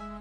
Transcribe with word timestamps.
Hola, 0.00 0.16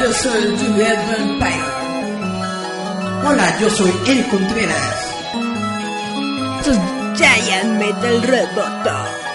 yo 0.00 0.12
soy 0.12 0.56
Juliet 0.58 0.98
Vampire. 1.06 1.62
Hola, 3.24 3.56
yo 3.60 3.70
soy 3.70 3.92
El 4.08 4.26
Contreras. 4.26 5.12
Giant 7.14 7.78
Metal 7.78 8.20
Roboto. 8.22 9.31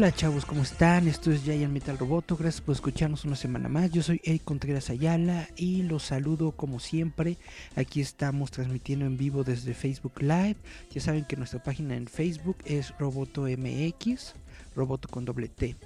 Hola 0.00 0.12
chavos, 0.12 0.46
¿cómo 0.46 0.62
están? 0.62 1.08
Esto 1.08 1.30
es 1.30 1.42
Giant 1.42 1.74
Metal 1.74 1.98
Roboto, 1.98 2.34
gracias 2.34 2.62
por 2.62 2.74
escucharnos 2.74 3.26
una 3.26 3.36
semana 3.36 3.68
más. 3.68 3.90
Yo 3.90 4.02
soy 4.02 4.18
Eric 4.24 4.44
Contreras 4.44 4.88
Ayala 4.88 5.46
y 5.56 5.82
los 5.82 6.04
saludo 6.04 6.52
como 6.52 6.80
siempre. 6.80 7.36
Aquí 7.76 8.00
estamos 8.00 8.50
transmitiendo 8.50 9.04
en 9.04 9.18
vivo 9.18 9.44
desde 9.44 9.74
Facebook 9.74 10.22
Live. 10.22 10.56
Ya 10.90 11.02
saben 11.02 11.26
que 11.26 11.36
nuestra 11.36 11.62
página 11.62 11.96
en 11.96 12.06
Facebook 12.06 12.56
es 12.64 12.96
Roboto 12.98 13.42
MX, 13.42 14.36
Roboto 14.74 15.06
con 15.06 15.26
doble 15.26 15.48
T. 15.48 15.76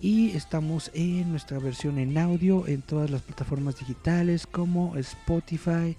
Y 0.00 0.32
estamos 0.32 0.90
en 0.92 1.30
nuestra 1.30 1.58
versión 1.58 1.98
en 1.98 2.18
audio 2.18 2.66
en 2.66 2.82
todas 2.82 3.08
las 3.08 3.22
plataformas 3.22 3.78
digitales 3.78 4.46
como 4.46 4.98
Spotify, 4.98 5.96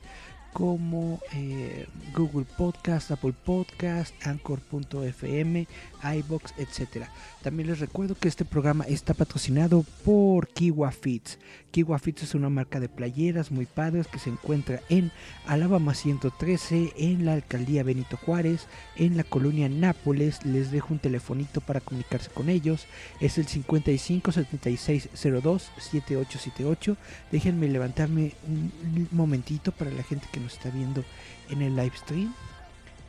como 0.58 1.20
eh, 1.34 1.86
Google 2.16 2.48
Podcast, 2.58 3.12
Apple 3.12 3.36
Podcast, 3.46 4.12
Anchor.fm, 4.26 5.68
iBox, 6.16 6.54
etcétera. 6.58 7.12
También 7.44 7.70
les 7.70 7.80
recuerdo 7.80 8.16
que 8.16 8.28
este 8.28 8.44
programa 8.44 8.84
está 8.86 9.14
patrocinado 9.14 9.86
por 10.04 10.48
Kiwa 10.48 10.92
Fits. 10.92 11.38
Kiwa 11.70 12.00
Fits 12.00 12.24
es 12.24 12.34
una 12.34 12.50
marca 12.50 12.80
de 12.80 12.90
playeras 12.90 13.52
muy 13.52 13.68
padres 13.68 14.08
que 14.08 14.18
se 14.18 14.32
encuentra 14.32 14.82
en 14.90 15.12
Alabama 15.46 15.94
113, 15.94 16.94
en 16.98 17.26
la 17.26 17.34
alcaldía 17.34 17.84
Benito 17.84 18.18
Juárez, 18.18 18.66
en 18.96 19.16
la 19.16 19.24
colonia 19.24 19.70
Nápoles. 19.70 20.44
Les 20.44 20.72
dejo 20.72 20.92
un 20.92 21.00
telefonito 21.00 21.62
para 21.62 21.82
comunicarse 21.82 22.32
con 22.32 22.50
ellos. 22.50 22.88
Es 23.20 23.38
el 23.38 23.46
55 23.46 24.32
76 24.32 25.10
02 25.24 25.72
7878. 25.78 26.98
Déjenme 27.32 27.68
levantarme 27.68 28.34
un 28.48 29.08
momentito 29.12 29.72
para 29.72 29.92
la 29.92 30.02
gente 30.02 30.28
que 30.32 30.40
nos 30.40 30.47
está 30.48 30.70
viendo 30.70 31.04
en 31.50 31.62
el 31.62 31.76
live 31.76 31.96
stream. 31.96 32.34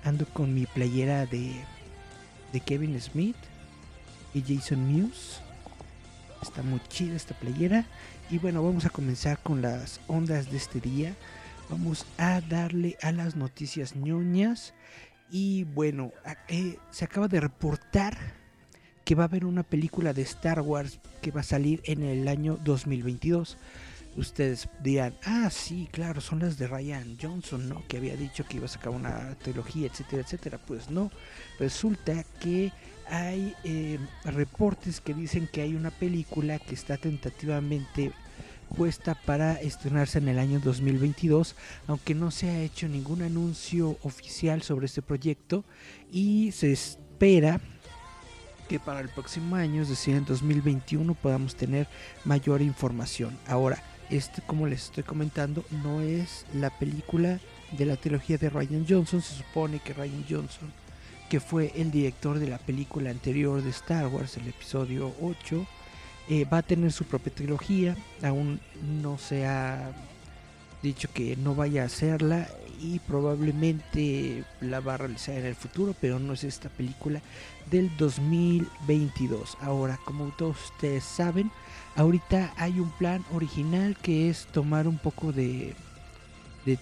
Ando 0.04 0.26
con 0.26 0.54
mi 0.54 0.66
playera 0.66 1.26
de, 1.26 1.52
de 2.52 2.60
Kevin 2.60 3.00
Smith 3.00 3.36
y 4.34 4.42
Jason 4.42 4.80
Muse. 4.86 5.40
Está 6.42 6.62
muy 6.62 6.80
chida 6.88 7.16
esta 7.16 7.34
playera. 7.34 7.84
Y 8.30 8.38
bueno, 8.38 8.62
vamos 8.62 8.84
a 8.84 8.90
comenzar 8.90 9.38
con 9.38 9.62
las 9.62 10.00
ondas 10.06 10.50
de 10.50 10.56
este 10.56 10.80
día. 10.80 11.14
Vamos 11.70 12.06
a 12.16 12.40
darle 12.40 12.96
a 13.02 13.12
las 13.12 13.36
noticias 13.36 13.96
ñoñas. 13.96 14.74
Y 15.30 15.64
bueno, 15.64 16.12
eh, 16.48 16.78
se 16.90 17.04
acaba 17.04 17.28
de 17.28 17.40
reportar 17.40 18.16
que 19.04 19.14
va 19.14 19.24
a 19.24 19.26
haber 19.26 19.46
una 19.46 19.62
película 19.62 20.12
de 20.12 20.20
Star 20.22 20.60
Wars 20.60 21.00
que 21.22 21.30
va 21.30 21.40
a 21.40 21.44
salir 21.44 21.80
en 21.84 22.02
el 22.02 22.28
año 22.28 22.58
2022. 22.62 23.56
Ustedes 24.18 24.68
dirán, 24.82 25.14
ah, 25.24 25.48
sí, 25.48 25.88
claro, 25.92 26.20
son 26.20 26.40
las 26.40 26.58
de 26.58 26.66
Ryan 26.66 27.16
Johnson, 27.20 27.68
¿no? 27.68 27.86
Que 27.86 27.98
había 27.98 28.16
dicho 28.16 28.44
que 28.44 28.56
iba 28.56 28.66
a 28.66 28.68
sacar 28.68 28.92
una 28.92 29.36
trilogía, 29.36 29.86
etcétera, 29.86 30.22
etcétera. 30.22 30.58
Pues 30.58 30.90
no, 30.90 31.12
resulta 31.60 32.24
que 32.40 32.72
hay 33.08 33.54
eh, 33.62 33.98
reportes 34.24 35.00
que 35.00 35.14
dicen 35.14 35.48
que 35.50 35.62
hay 35.62 35.76
una 35.76 35.92
película 35.92 36.58
que 36.58 36.74
está 36.74 36.96
tentativamente 36.96 38.12
puesta 38.76 39.14
para 39.14 39.54
estrenarse 39.54 40.18
en 40.18 40.28
el 40.28 40.40
año 40.40 40.58
2022, 40.58 41.54
aunque 41.86 42.14
no 42.14 42.32
se 42.32 42.50
ha 42.50 42.60
hecho 42.60 42.88
ningún 42.88 43.22
anuncio 43.22 43.98
oficial 44.02 44.62
sobre 44.62 44.86
este 44.86 45.00
proyecto 45.00 45.64
y 46.10 46.50
se 46.52 46.72
espera 46.72 47.60
que 48.68 48.80
para 48.80 49.00
el 49.00 49.08
próximo 49.08 49.56
año, 49.56 49.82
es 49.82 49.88
decir, 49.88 50.16
en 50.16 50.26
2021, 50.26 51.14
podamos 51.14 51.54
tener 51.54 51.86
mayor 52.24 52.60
información. 52.60 53.38
Ahora, 53.46 53.82
este, 54.10 54.42
como 54.42 54.66
les 54.66 54.84
estoy 54.84 55.04
comentando, 55.04 55.64
no 55.82 56.00
es 56.00 56.46
la 56.54 56.70
película 56.70 57.40
de 57.72 57.86
la 57.86 57.96
trilogía 57.96 58.38
de 58.38 58.50
Ryan 58.50 58.86
Johnson. 58.88 59.22
Se 59.22 59.34
supone 59.34 59.80
que 59.80 59.92
Ryan 59.92 60.24
Johnson 60.28 60.72
que 61.28 61.40
fue 61.40 61.72
el 61.76 61.90
director 61.90 62.38
de 62.38 62.48
la 62.48 62.58
película 62.58 63.10
anterior 63.10 63.62
de 63.62 63.70
Star 63.70 64.06
Wars, 64.06 64.36
el 64.38 64.48
episodio 64.48 65.12
8, 65.20 65.66
eh, 66.30 66.44
va 66.46 66.58
a 66.58 66.62
tener 66.62 66.90
su 66.92 67.04
propia 67.04 67.34
trilogía, 67.34 67.96
aún 68.22 68.60
no 69.02 69.18
se 69.18 69.46
ha 69.46 69.92
dicho 70.82 71.08
que 71.12 71.36
no 71.36 71.54
vaya 71.54 71.82
a 71.82 71.86
hacerla 71.86 72.48
y 72.80 73.00
probablemente 73.00 74.44
la 74.60 74.80
va 74.80 74.94
a 74.94 74.98
realizar 74.98 75.36
en 75.36 75.46
el 75.46 75.54
futuro, 75.54 75.94
pero 76.00 76.18
no 76.18 76.32
es 76.32 76.44
esta 76.44 76.68
película 76.68 77.20
del 77.70 77.94
2022. 77.96 79.58
Ahora, 79.60 79.98
como 80.04 80.28
todos 80.36 80.56
ustedes 80.72 81.04
saben, 81.04 81.50
ahorita 81.98 82.54
hay 82.56 82.78
un 82.78 82.90
plan 82.90 83.24
original 83.32 83.96
que 84.00 84.30
es 84.30 84.46
tomar 84.46 84.86
un 84.86 84.98
poco 84.98 85.32
de 85.32 85.74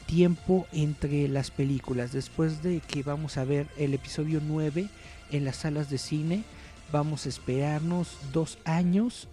tiempo 0.05 0.67
entre 0.73 1.27
las 1.29 1.51
películas. 1.51 2.13
Después 2.13 2.63
de 2.63 2.81
que 2.81 3.03
vamos 3.03 3.39
a 3.39 3.45
ver 3.45 3.67
el 3.79 3.95
episodio 3.95 4.41
9 4.45 4.89
en 5.31 5.45
las 5.45 5.57
salas 5.57 5.89
de 5.89 5.99
cine, 5.99 6.45
vamos 6.93 7.25
a 7.25 7.31
esperarnos 7.31 8.19
dos 8.33 8.59
años 8.65 9.29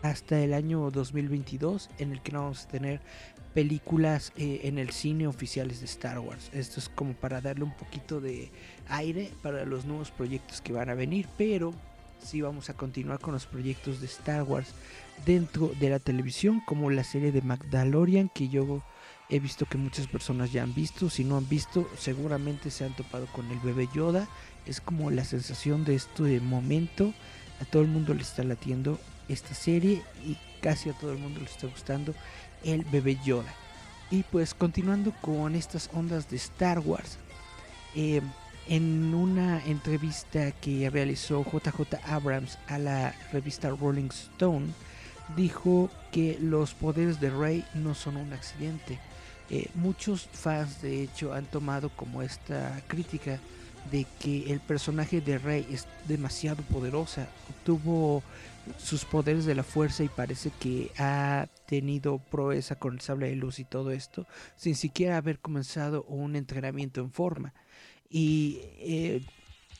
hasta 0.00 0.40
el 0.40 0.54
año 0.54 0.90
2022 0.90 1.90
en 1.98 2.12
el 2.12 2.22
que 2.22 2.32
no 2.32 2.44
vamos 2.44 2.64
a 2.64 2.68
tener 2.68 3.00
películas 3.52 4.32
eh, 4.36 4.60
en 4.64 4.78
el 4.78 4.90
cine 4.90 5.26
oficiales 5.26 5.80
de 5.80 5.86
Star 5.86 6.18
Wars. 6.18 6.48
Esto 6.54 6.80
es 6.80 6.88
como 6.88 7.12
para 7.12 7.42
darle 7.42 7.64
un 7.64 7.76
poquito 7.76 8.20
de 8.20 8.50
aire 8.88 9.32
para 9.42 9.66
los 9.66 9.84
nuevos 9.84 10.10
proyectos 10.12 10.62
que 10.62 10.72
van 10.72 10.88
a 10.88 10.94
venir, 10.94 11.26
pero 11.36 11.74
sí 12.22 12.40
vamos 12.40 12.70
a 12.70 12.74
continuar 12.74 13.20
con 13.20 13.32
los 13.32 13.46
proyectos 13.46 14.00
de 14.00 14.06
Star 14.06 14.42
Wars 14.42 14.68
dentro 15.26 15.72
de 15.80 15.90
la 15.90 15.98
televisión, 15.98 16.62
como 16.66 16.90
la 16.90 17.04
serie 17.04 17.32
de 17.32 17.42
Magdalorian 17.42 18.28
que 18.28 18.48
yo 18.48 18.82
He 19.30 19.40
visto 19.40 19.66
que 19.66 19.76
muchas 19.76 20.06
personas 20.06 20.52
ya 20.52 20.62
han 20.62 20.74
visto, 20.74 21.10
si 21.10 21.22
no 21.22 21.36
han 21.36 21.46
visto, 21.46 21.86
seguramente 21.98 22.70
se 22.70 22.86
han 22.86 22.96
topado 22.96 23.26
con 23.26 23.50
el 23.50 23.58
bebé 23.58 23.86
Yoda. 23.94 24.26
Es 24.64 24.80
como 24.80 25.10
la 25.10 25.24
sensación 25.24 25.84
de 25.84 25.96
este 25.96 26.40
momento. 26.40 27.12
A 27.60 27.66
todo 27.66 27.82
el 27.82 27.88
mundo 27.88 28.14
le 28.14 28.22
está 28.22 28.42
latiendo 28.42 28.98
esta 29.28 29.52
serie 29.52 30.02
y 30.24 30.38
casi 30.62 30.88
a 30.88 30.94
todo 30.94 31.12
el 31.12 31.18
mundo 31.18 31.40
le 31.40 31.46
está 31.46 31.66
gustando 31.66 32.14
el 32.64 32.84
bebé 32.84 33.18
Yoda. 33.22 33.52
Y 34.10 34.22
pues 34.22 34.54
continuando 34.54 35.12
con 35.20 35.54
estas 35.54 35.90
ondas 35.92 36.30
de 36.30 36.36
Star 36.36 36.78
Wars, 36.78 37.18
eh, 37.94 38.22
en 38.68 39.14
una 39.14 39.64
entrevista 39.64 40.52
que 40.52 40.90
realizó 40.90 41.44
JJ 41.44 41.96
Abrams 42.04 42.58
a 42.66 42.78
la 42.78 43.14
revista 43.32 43.70
Rolling 43.70 44.10
Stone, 44.10 44.68
dijo 45.36 45.90
que 46.12 46.38
los 46.40 46.74
poderes 46.74 47.20
de 47.20 47.30
Rey 47.30 47.64
no 47.74 47.94
son 47.94 48.16
un 48.16 48.32
accidente, 48.32 48.98
eh, 49.50 49.68
muchos 49.74 50.28
fans 50.32 50.82
de 50.82 51.02
hecho 51.02 51.32
han 51.32 51.46
tomado 51.46 51.88
como 51.90 52.22
esta 52.22 52.82
crítica 52.86 53.40
de 53.90 54.06
que 54.18 54.52
el 54.52 54.60
personaje 54.60 55.22
de 55.22 55.38
Rey 55.38 55.66
es 55.70 55.86
demasiado 56.06 56.62
poderosa, 56.64 57.28
obtuvo 57.48 58.22
sus 58.76 59.06
poderes 59.06 59.46
de 59.46 59.54
la 59.54 59.62
fuerza 59.62 60.04
y 60.04 60.08
parece 60.08 60.50
que 60.60 60.90
ha 60.98 61.46
tenido 61.66 62.18
proeza 62.18 62.74
con 62.74 62.94
el 62.94 63.00
sable 63.00 63.28
de 63.28 63.36
luz 63.36 63.58
y 63.60 63.64
todo 63.64 63.92
esto 63.92 64.26
sin 64.56 64.74
siquiera 64.74 65.16
haber 65.16 65.38
comenzado 65.38 66.02
un 66.02 66.36
entrenamiento 66.36 67.00
en 67.00 67.10
forma. 67.10 67.54
Y 68.10 68.60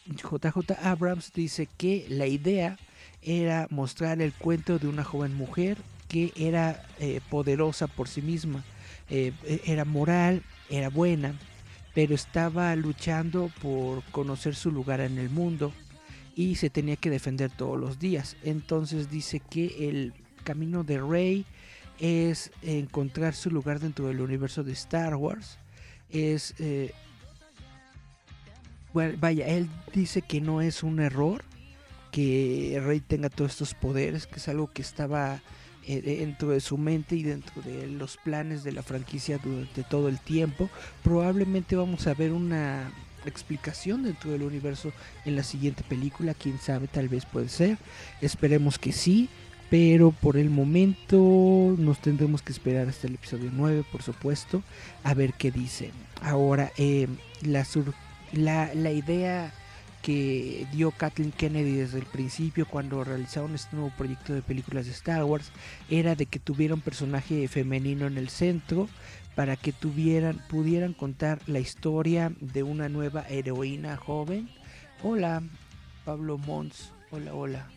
JJ 0.07 0.71
eh, 0.71 0.77
Abrams 0.83 1.33
dice 1.33 1.69
que 1.77 2.07
la 2.09 2.27
idea 2.27 2.79
era 3.23 3.67
mostrar 3.71 4.21
el 4.21 4.33
cuento 4.33 4.79
de 4.79 4.89
una 4.89 5.05
joven 5.05 5.35
mujer 5.35 5.79
que 6.09 6.33
era 6.37 6.87
eh, 6.99 7.21
poderosa 7.29 7.87
por 7.87 8.09
sí 8.09 8.23
misma 8.23 8.65
eh, 9.11 9.33
era 9.65 9.85
moral, 9.85 10.43
era 10.69 10.91
buena, 10.91 11.35
pero 11.95 12.15
estaba 12.15 12.75
luchando 12.77 13.51
por 13.63 14.03
conocer 14.11 14.55
su 14.55 14.71
lugar 14.71 15.01
en 15.01 15.19
el 15.19 15.31
mundo 15.31 15.73
y 16.37 16.57
se 16.57 16.71
tenía 16.71 16.97
que 16.97 17.11
defender 17.11 17.51
todos 17.51 17.79
los 17.79 17.99
días. 17.99 18.37
Entonces 18.45 19.11
dice 19.11 19.41
que 19.41 19.89
el 19.89 20.13
camino 20.45 20.85
de 20.85 21.01
Rey 21.01 21.47
es 21.99 22.51
encontrar 22.63 23.35
su 23.35 23.51
lugar 23.51 23.81
dentro 23.81 24.07
del 24.09 24.21
universo 24.21 24.63
de 24.63 24.73
Star 24.73 25.17
Wars. 25.17 25.59
Es 26.11 26.55
vaya, 28.93 29.46
él 29.46 29.69
dice 29.94 30.23
que 30.23 30.40
no 30.40 30.61
es 30.61 30.82
un 30.82 31.00
error 31.00 31.44
que 32.11 32.81
Rey 32.85 33.00
tenga 33.00 33.29
todos 33.29 33.52
estos 33.52 33.75
poderes, 33.75 34.26
que 34.26 34.37
es 34.37 34.49
algo 34.49 34.70
que 34.73 34.82
estaba 34.82 35.40
eh, 35.87 36.00
dentro 36.02 36.50
de 36.50 36.61
su 36.61 36.79
mente 36.79 37.17
y 37.17 37.23
dentro 37.23 37.62
de 37.62 37.87
los 37.87 38.17
planes 38.17 38.64
de 38.64 38.73
la 38.73 38.82
franquicia 38.82 39.38
durante 39.38 39.82
todo 39.85 40.08
el 40.08 40.19
tiempo. 40.19 40.69
Probablemente 41.02 41.76
vamos 41.76 42.06
a 42.06 42.14
ver 42.14 42.32
una 42.32 42.93
explicación 43.26 44.05
dentro 44.05 44.31
del 44.31 44.43
universo 44.43 44.93
en 45.25 45.37
la 45.37 45.43
siguiente 45.43 45.82
película, 45.82 46.34
quién 46.34 46.58
sabe, 46.58 46.88
tal 46.88 47.08
vez 47.08 47.26
puede 47.26 47.49
ser. 47.49 47.79
Esperemos 48.20 48.79
que 48.79 48.93
sí, 48.93 49.29
pero 49.70 50.12
por 50.12 50.37
el 50.37 50.50
momento 50.50 51.75
nos 51.79 52.00
tendremos 52.00 52.43
que 52.43 52.52
esperar 52.52 52.88
hasta 52.88 53.06
el 53.06 53.14
episodio 53.14 53.50
9, 53.52 53.84
por 53.91 54.02
supuesto, 54.02 54.62
a 55.05 55.14
ver 55.14 55.34
qué 55.34 55.50
dice. 55.50 55.91
Ahora, 56.23 56.73
eh, 56.79 57.06
la 57.43 57.64
surpresa 57.64 58.07
la, 58.33 58.73
la 58.75 58.91
idea 58.91 59.53
que 60.03 60.67
dio 60.73 60.91
Kathleen 60.91 61.33
Kennedy 61.33 61.73
desde 61.73 61.99
el 61.99 62.07
principio 62.07 62.67
cuando 62.67 63.05
realizaron 63.05 63.55
este 63.55 63.75
nuevo 63.77 63.93
proyecto 63.97 64.33
de 64.33 64.43
películas 64.43 64.87
de 64.87 64.93
Star 64.93 65.25
Wars 65.25 65.51
era 65.91 66.15
de 66.15 66.27
que 66.27 66.39
tuviera 66.39 66.75
un 66.75 66.81
personaje 66.81 67.49
femenino 67.49 68.07
en 68.07 68.17
el 68.17 68.29
centro 68.29 68.89
para 69.35 69.57
que 69.57 69.73
tuvieran 69.73 70.41
pudieran 70.49 70.95
contar 70.95 71.41
la 71.47 71.59
historia 71.59 72.33
de 72.41 72.63
una 72.63 72.89
nueva 72.89 73.25
heroína 73.29 73.97
joven. 73.97 74.49
Hola, 75.03 75.43
Pablo 76.05 76.39
Mons. 76.39 76.93
Hola, 77.11 77.35
hola. 77.35 77.69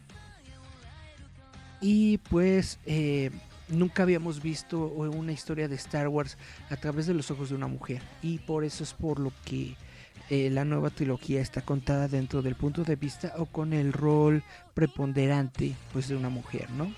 Y 1.82 2.18
pues 2.18 2.80
eh, 2.86 3.32
nunca 3.68 4.04
habíamos 4.04 4.42
visto 4.42 4.88
una 4.88 5.32
historia 5.32 5.68
de 5.68 5.76
Star 5.76 6.08
Wars 6.08 6.38
a 6.70 6.78
través 6.78 7.08
de 7.08 7.14
los 7.14 7.32
ojos 7.32 7.50
de 7.50 7.56
una 7.56 7.68
mujer 7.68 8.02
y 8.22 8.38
por 8.40 8.64
eso 8.64 8.84
es 8.84 8.94
por 8.94 9.20
lo 9.20 9.32
que 9.46 9.76
eh, 10.32 10.50
la 10.50 10.64
nueva 10.64 10.92
trilogía 10.92 11.42
está 11.42 11.62
contada 11.62 12.08
dentro 12.08 12.42
del 12.42 12.56
punto 12.56 12.86
de 12.86 12.96
vista 12.96 13.34
o 13.38 13.48
con 13.48 13.74
el 13.74 13.92
rol 13.92 14.44
preponderante 14.74 15.76
pues 15.92 16.08
de 16.08 16.16
una 16.16 16.30
mujer, 16.30 16.70
¿no? 16.70 16.90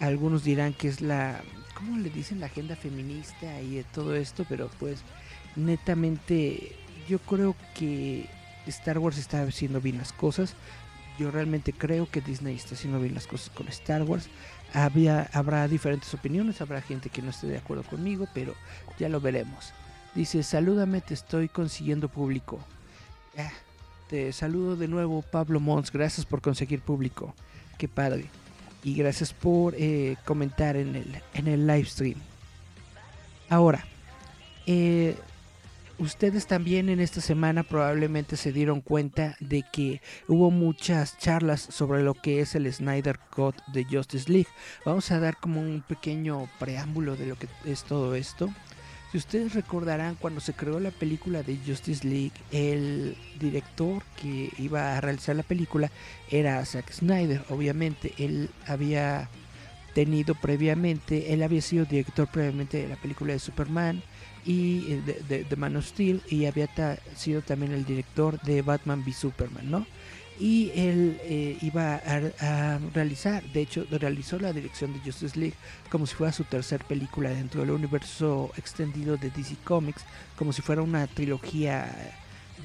Algunos 0.00 0.44
dirán 0.44 0.74
que 0.74 0.88
es 0.88 1.00
la, 1.00 1.40
¿cómo 1.72 1.96
le 1.96 2.10
dicen? 2.10 2.40
La 2.40 2.46
agenda 2.46 2.76
feminista 2.76 3.62
y 3.62 3.82
todo 3.94 4.14
esto, 4.14 4.44
pero 4.46 4.68
pues 4.78 5.00
netamente 5.56 6.76
yo 7.08 7.18
creo 7.20 7.56
que 7.74 8.28
Star 8.66 8.98
Wars 8.98 9.16
está 9.16 9.40
haciendo 9.40 9.80
bien 9.80 9.96
las 9.96 10.12
cosas. 10.12 10.54
Yo 11.18 11.30
realmente 11.30 11.72
creo 11.72 12.06
que 12.10 12.20
Disney 12.20 12.56
está 12.56 12.74
haciendo 12.74 13.00
bien 13.00 13.14
las 13.14 13.26
cosas 13.26 13.48
con 13.48 13.66
Star 13.68 14.02
Wars. 14.02 14.28
Había, 14.74 15.30
habrá 15.32 15.66
diferentes 15.68 16.12
opiniones, 16.12 16.60
habrá 16.60 16.82
gente 16.82 17.08
que 17.08 17.22
no 17.22 17.30
esté 17.30 17.46
de 17.46 17.56
acuerdo 17.56 17.84
conmigo, 17.84 18.28
pero 18.34 18.54
ya 18.98 19.08
lo 19.08 19.22
veremos. 19.22 19.72
Dice, 20.14 20.42
salúdame, 20.42 21.00
te 21.00 21.14
estoy 21.14 21.48
consiguiendo 21.48 22.08
público. 22.08 22.58
Ah, 23.36 23.52
te 24.08 24.32
saludo 24.32 24.76
de 24.76 24.88
nuevo, 24.88 25.22
Pablo 25.22 25.60
Mons. 25.60 25.92
Gracias 25.92 26.26
por 26.26 26.40
conseguir 26.40 26.80
público. 26.80 27.34
Qué 27.76 27.88
padre. 27.88 28.26
Y 28.82 28.94
gracias 28.94 29.32
por 29.32 29.74
eh, 29.76 30.16
comentar 30.24 30.76
en 30.76 30.96
el, 30.96 31.22
en 31.34 31.46
el 31.46 31.66
live 31.66 31.84
stream. 31.84 32.18
Ahora, 33.50 33.84
eh, 34.66 35.16
ustedes 35.98 36.46
también 36.46 36.88
en 36.88 37.00
esta 37.00 37.20
semana 37.20 37.62
probablemente 37.62 38.36
se 38.36 38.52
dieron 38.52 38.80
cuenta 38.80 39.36
de 39.40 39.64
que 39.72 40.00
hubo 40.26 40.50
muchas 40.50 41.18
charlas 41.18 41.60
sobre 41.60 42.02
lo 42.02 42.14
que 42.14 42.40
es 42.40 42.54
el 42.54 42.72
Snyder 42.72 43.18
Cut 43.34 43.56
de 43.68 43.84
Justice 43.84 44.30
League. 44.30 44.48
Vamos 44.84 45.10
a 45.10 45.18
dar 45.18 45.36
como 45.38 45.60
un 45.60 45.82
pequeño 45.86 46.48
preámbulo 46.58 47.16
de 47.16 47.26
lo 47.26 47.36
que 47.36 47.48
es 47.64 47.84
todo 47.84 48.14
esto. 48.14 48.50
Si 49.10 49.16
ustedes 49.16 49.54
recordarán 49.54 50.16
cuando 50.16 50.40
se 50.40 50.52
creó 50.52 50.78
la 50.80 50.90
película 50.90 51.42
de 51.42 51.56
Justice 51.66 52.06
League, 52.06 52.32
el 52.52 53.16
director 53.40 54.02
que 54.20 54.50
iba 54.58 54.96
a 54.96 55.00
realizar 55.00 55.34
la 55.34 55.42
película 55.42 55.90
era 56.30 56.62
Zack 56.66 56.92
Snyder. 56.92 57.42
Obviamente, 57.48 58.12
él 58.18 58.50
había 58.66 59.30
tenido 59.94 60.34
previamente, 60.34 61.32
él 61.32 61.42
había 61.42 61.62
sido 61.62 61.86
director 61.86 62.28
previamente 62.28 62.82
de 62.82 62.88
la 62.88 62.96
película 62.96 63.32
de 63.32 63.38
Superman 63.38 64.02
y 64.44 64.92
eh, 64.92 65.02
de, 65.26 65.44
de, 65.44 65.56
Man 65.56 65.76
of 65.76 65.86
Steel 65.86 66.22
y 66.28 66.44
había 66.44 66.68
sido 67.16 67.40
también 67.40 67.72
el 67.72 67.86
director 67.86 68.40
de 68.42 68.60
Batman 68.60 69.02
v 69.04 69.12
Superman, 69.12 69.70
¿no? 69.70 69.86
Y 70.40 70.70
él 70.74 71.18
eh, 71.22 71.58
iba 71.62 71.96
a, 71.96 72.78
realizar, 72.94 73.42
de 73.52 73.62
hecho 73.62 73.86
realizó 73.90 74.38
la 74.38 74.52
dirección 74.52 74.92
de 74.92 75.00
Justice 75.00 75.38
League 75.38 75.56
como 75.90 76.06
si 76.06 76.14
fuera 76.14 76.32
su 76.32 76.44
tercer 76.44 76.84
película 76.84 77.30
dentro 77.30 77.60
del 77.62 77.70
universo 77.70 78.50
extendido 78.56 79.16
de 79.16 79.30
DC 79.30 79.56
Comics, 79.64 80.04
como 80.36 80.52
si 80.52 80.62
fuera 80.62 80.82
una 80.82 81.06
trilogía 81.06 82.14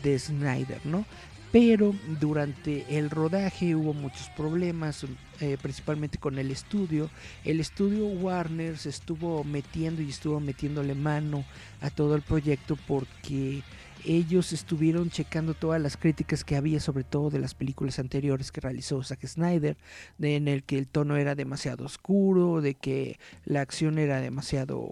de 0.03 0.19
Snyder, 0.19 0.85
¿no? 0.85 1.05
Pero 1.51 1.93
durante 2.19 2.97
el 2.97 3.11
rodaje 3.11 3.75
hubo 3.75 3.93
muchos 3.93 4.27
problemas, 4.29 5.05
eh, 5.39 5.55
principalmente 5.61 6.17
con 6.17 6.39
el 6.39 6.49
estudio. 6.49 7.11
El 7.45 7.59
estudio 7.59 8.07
Warner 8.07 8.75
se 8.79 8.89
estuvo 8.89 9.43
metiendo 9.43 10.01
y 10.01 10.09
estuvo 10.09 10.39
metiéndole 10.39 10.95
mano 10.95 11.45
a 11.79 11.91
todo 11.91 12.15
el 12.15 12.23
proyecto 12.23 12.75
porque 12.87 13.61
ellos 14.05 14.53
estuvieron 14.53 15.09
checando 15.09 15.53
todas 15.53 15.81
las 15.81 15.97
críticas 15.97 16.43
que 16.43 16.55
había, 16.55 16.79
sobre 16.79 17.03
todo 17.03 17.29
de 17.29 17.39
las 17.39 17.55
películas 17.55 17.99
anteriores 17.99 18.51
que 18.51 18.61
realizó 18.61 19.03
Zack 19.03 19.25
Snyder, 19.25 19.77
de, 20.17 20.35
en 20.35 20.47
el 20.47 20.63
que 20.63 20.77
el 20.77 20.87
tono 20.87 21.17
era 21.17 21.35
demasiado 21.35 21.85
oscuro, 21.85 22.61
de 22.61 22.75
que 22.75 23.17
la 23.45 23.61
acción 23.61 23.97
era 23.97 24.21
demasiado 24.21 24.89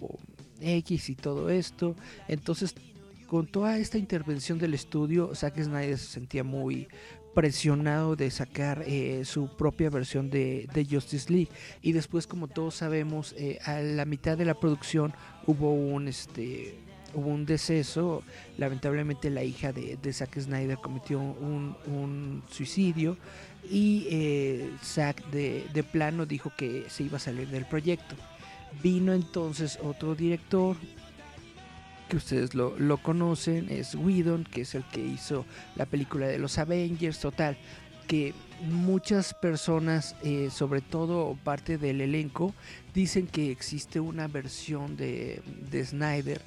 X 0.60 1.10
y 1.10 1.16
todo 1.16 1.50
esto. 1.50 1.96
Entonces, 2.28 2.76
con 3.28 3.48
toda 3.48 3.78
esta 3.78 3.98
intervención 3.98 4.60
del 4.60 4.74
estudio, 4.74 5.34
Zack 5.36 5.62
Snyder 5.62 5.98
se 5.98 6.08
sentía 6.08 6.44
muy 6.44 6.88
presionado 7.34 8.16
de 8.16 8.30
sacar 8.30 8.84
eh, 8.86 9.24
su 9.26 9.48
propia 9.56 9.90
versión 9.90 10.30
de, 10.30 10.68
Justice 10.90 11.32
League 11.32 11.50
y 11.82 11.94
después 11.94 12.28
como 12.28 12.48
todos 12.48 12.76
sabemos 12.76 13.34
eh, 13.38 13.60
a 13.64 13.80
la 13.80 14.06
mitad 14.06 14.38
de 14.38 14.46
la 14.46 14.56
producción 14.56 15.14
hubo 15.46 15.74
un 15.74 16.08
este 16.08 16.78
hubo 17.14 17.30
un 17.30 17.46
deceso, 17.46 18.24
lamentablemente 18.58 19.30
la 19.30 19.44
hija 19.44 19.72
de, 19.72 20.14
Zack 20.14 20.40
Snyder 20.40 20.78
cometió 20.78 21.20
un, 21.20 22.44
suicidio 22.50 23.18
y 23.70 24.08
eh, 24.10 24.72
Zack 24.84 25.26
de, 25.32 25.86
plano 25.92 26.26
dijo 26.26 26.52
que 26.58 26.86
se 26.90 27.04
iba 27.04 27.18
a 27.18 27.20
salir 27.20 27.48
del 27.50 27.66
proyecto. 27.66 28.16
Vino 28.82 29.14
entonces 29.14 29.78
otro 29.82 30.16
director 30.16 30.78
que 32.10 32.18
ustedes 32.18 32.54
lo, 32.56 32.98
conocen, 32.98 33.70
es 33.70 33.96
Whedon, 33.96 34.44
que 34.44 34.62
es 34.62 34.76
el 34.76 34.84
que 34.86 35.02
hizo 35.02 35.46
la 35.76 35.86
película 35.86 36.28
de 36.28 36.40
los 36.40 36.58
Avengers, 36.58 37.20
total, 37.20 37.58
que 38.08 38.34
muchas 38.64 39.34
personas, 39.34 40.16
eh, 40.24 40.50
sobre 40.52 40.82
todo 40.82 41.38
parte 41.44 41.78
del 41.78 42.02
elenco, 42.02 42.54
dicen 42.94 43.28
que 43.28 43.52
existe 43.52 44.02
una 44.02 44.28
versión 44.28 44.98
de, 44.98 45.42
de 45.70 45.86
Snyder 45.86 46.42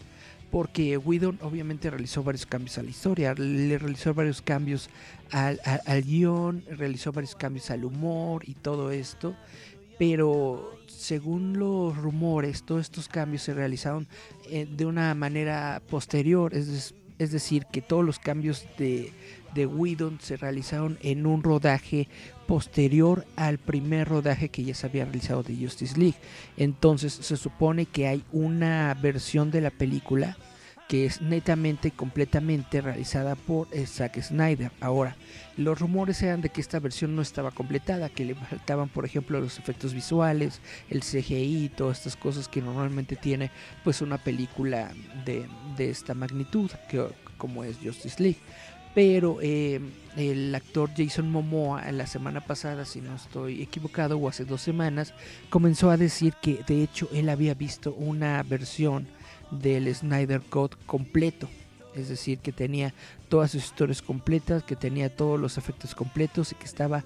porque 0.55 0.97
Whedon 0.97 1.41
obviamente 1.43 1.91
realizó 1.91 2.23
varios 2.23 2.47
cambios 2.47 2.79
a 2.79 2.85
la 2.85 2.91
historia, 2.91 3.35
le 3.35 3.77
realizó 3.77 4.15
varios 4.15 4.41
cambios 4.41 4.89
al, 5.33 5.59
guion, 6.05 6.63
realizó 6.71 7.11
varios 7.11 7.35
cambios 7.35 7.73
al 7.73 7.85
humor 7.85 8.45
y 8.47 8.55
todo 8.55 8.93
esto, 8.93 9.35
pero 9.99 10.79
según 10.87 11.59
los 11.59 11.97
rumores, 11.97 12.63
todos 12.63 12.83
estos 12.83 13.09
cambios 13.09 13.43
se 13.43 13.53
realizaron 13.53 14.07
eh, 14.49 14.69
de 14.71 14.87
una 14.87 15.13
manera 15.17 15.83
posterior, 15.91 16.55
es, 16.55 16.95
es 17.19 17.33
decir, 17.33 17.67
que 17.73 17.83
todos 17.83 18.05
los 18.05 18.21
cambios 18.21 18.65
de, 18.79 19.13
de 19.55 19.67
Whedon 19.67 20.21
se 20.21 20.37
realizaron 20.37 20.99
en 21.03 21.27
un 21.27 21.43
rodaje 21.43 22.07
posterior 22.47 23.27
al 23.37 23.59
primer 23.59 24.09
rodaje 24.09 24.49
que 24.49 24.65
ya 24.65 24.75
se 24.75 24.87
había 24.87 25.05
realizado 25.05 25.43
de 25.43 25.57
Justice 25.57 25.99
League. 25.99 26.17
Entonces 26.57 27.13
se 27.13 27.37
supone 27.37 27.87
que 27.87 28.07
hay 28.07 28.25
una 28.33 28.95
versión 28.95 29.51
de 29.51 29.61
la 29.61 29.71
película 29.71 30.37
que 30.89 31.07
es 31.07 31.23
netamente 31.23 31.89
y 31.89 31.93
completamente 31.93 32.81
realizada 32.81 33.37
por 33.37 33.69
eh, 33.73 33.87
Zack 33.87 34.21
Snyder. 34.21 34.71
Ahora, 34.81 35.17
los 35.57 35.79
rumores 35.79 36.23
eran 36.23 36.43
de 36.43 36.51
que 36.51 36.61
esta 36.61 36.79
versión 36.79 37.17
no 37.17 37.23
estaba 37.23 37.51
completada, 37.53 38.11
que 38.11 38.25
le 38.25 38.35
faltaban, 38.35 38.89
por 38.89 39.05
ejemplo, 39.05 39.41
los 39.41 39.59
efectos 39.59 39.95
visuales, 39.95 40.61
el 40.91 41.01
CGI, 41.01 41.71
todas 41.75 41.99
estas 41.99 42.17
cosas 42.17 42.49
que 42.49 42.61
normalmente 42.61 43.17
tiene 43.17 43.51
pues 43.83 44.03
una 44.03 44.19
película 44.19 44.93
de, 45.25 45.47
de 45.77 45.91
esta 45.91 46.13
magnitud, 46.13 46.71
que, 46.89 47.07
como 47.39 47.65
es 47.65 47.79
Justice 47.83 48.23
League 48.23 48.41
pero 48.95 49.39
eh, 49.43 49.81
el 50.17 50.55
actor 50.55 50.91
Jason 50.97 51.31
Momoa 51.31 51.91
la 51.91 52.07
semana 52.07 52.41
pasada, 52.41 52.85
si 52.85 53.01
no 53.01 53.15
estoy 53.17 53.63
equivocado, 53.63 54.17
o 54.17 54.29
hace 54.29 54.45
dos 54.45 54.63
semanas, 54.63 55.13
comenzó 55.51 55.91
a 55.91 55.97
decir 55.97 56.35
que 56.41 56.61
de 56.67 56.83
hecho 56.83 57.09
él 57.13 57.29
había 57.29 57.55
visto 57.55 57.93
una 57.95 58.43
versión 58.45 59.09
del 59.51 59.93
Snyder 59.95 60.41
Cut 60.43 60.77
completo. 60.87 61.49
Es 61.95 62.09
decir, 62.09 62.39
que 62.39 62.53
tenía 62.53 62.93
todas 63.29 63.53
sus 63.53 63.65
historias 63.65 64.03
completas, 64.03 64.65
que 64.65 64.75
tenía 64.75 65.15
todos 65.15 65.39
los 65.39 65.59
efectos 65.59 65.95
completos 65.95 66.51
y 66.53 66.57
que 66.57 66.65
estaba 66.65 67.05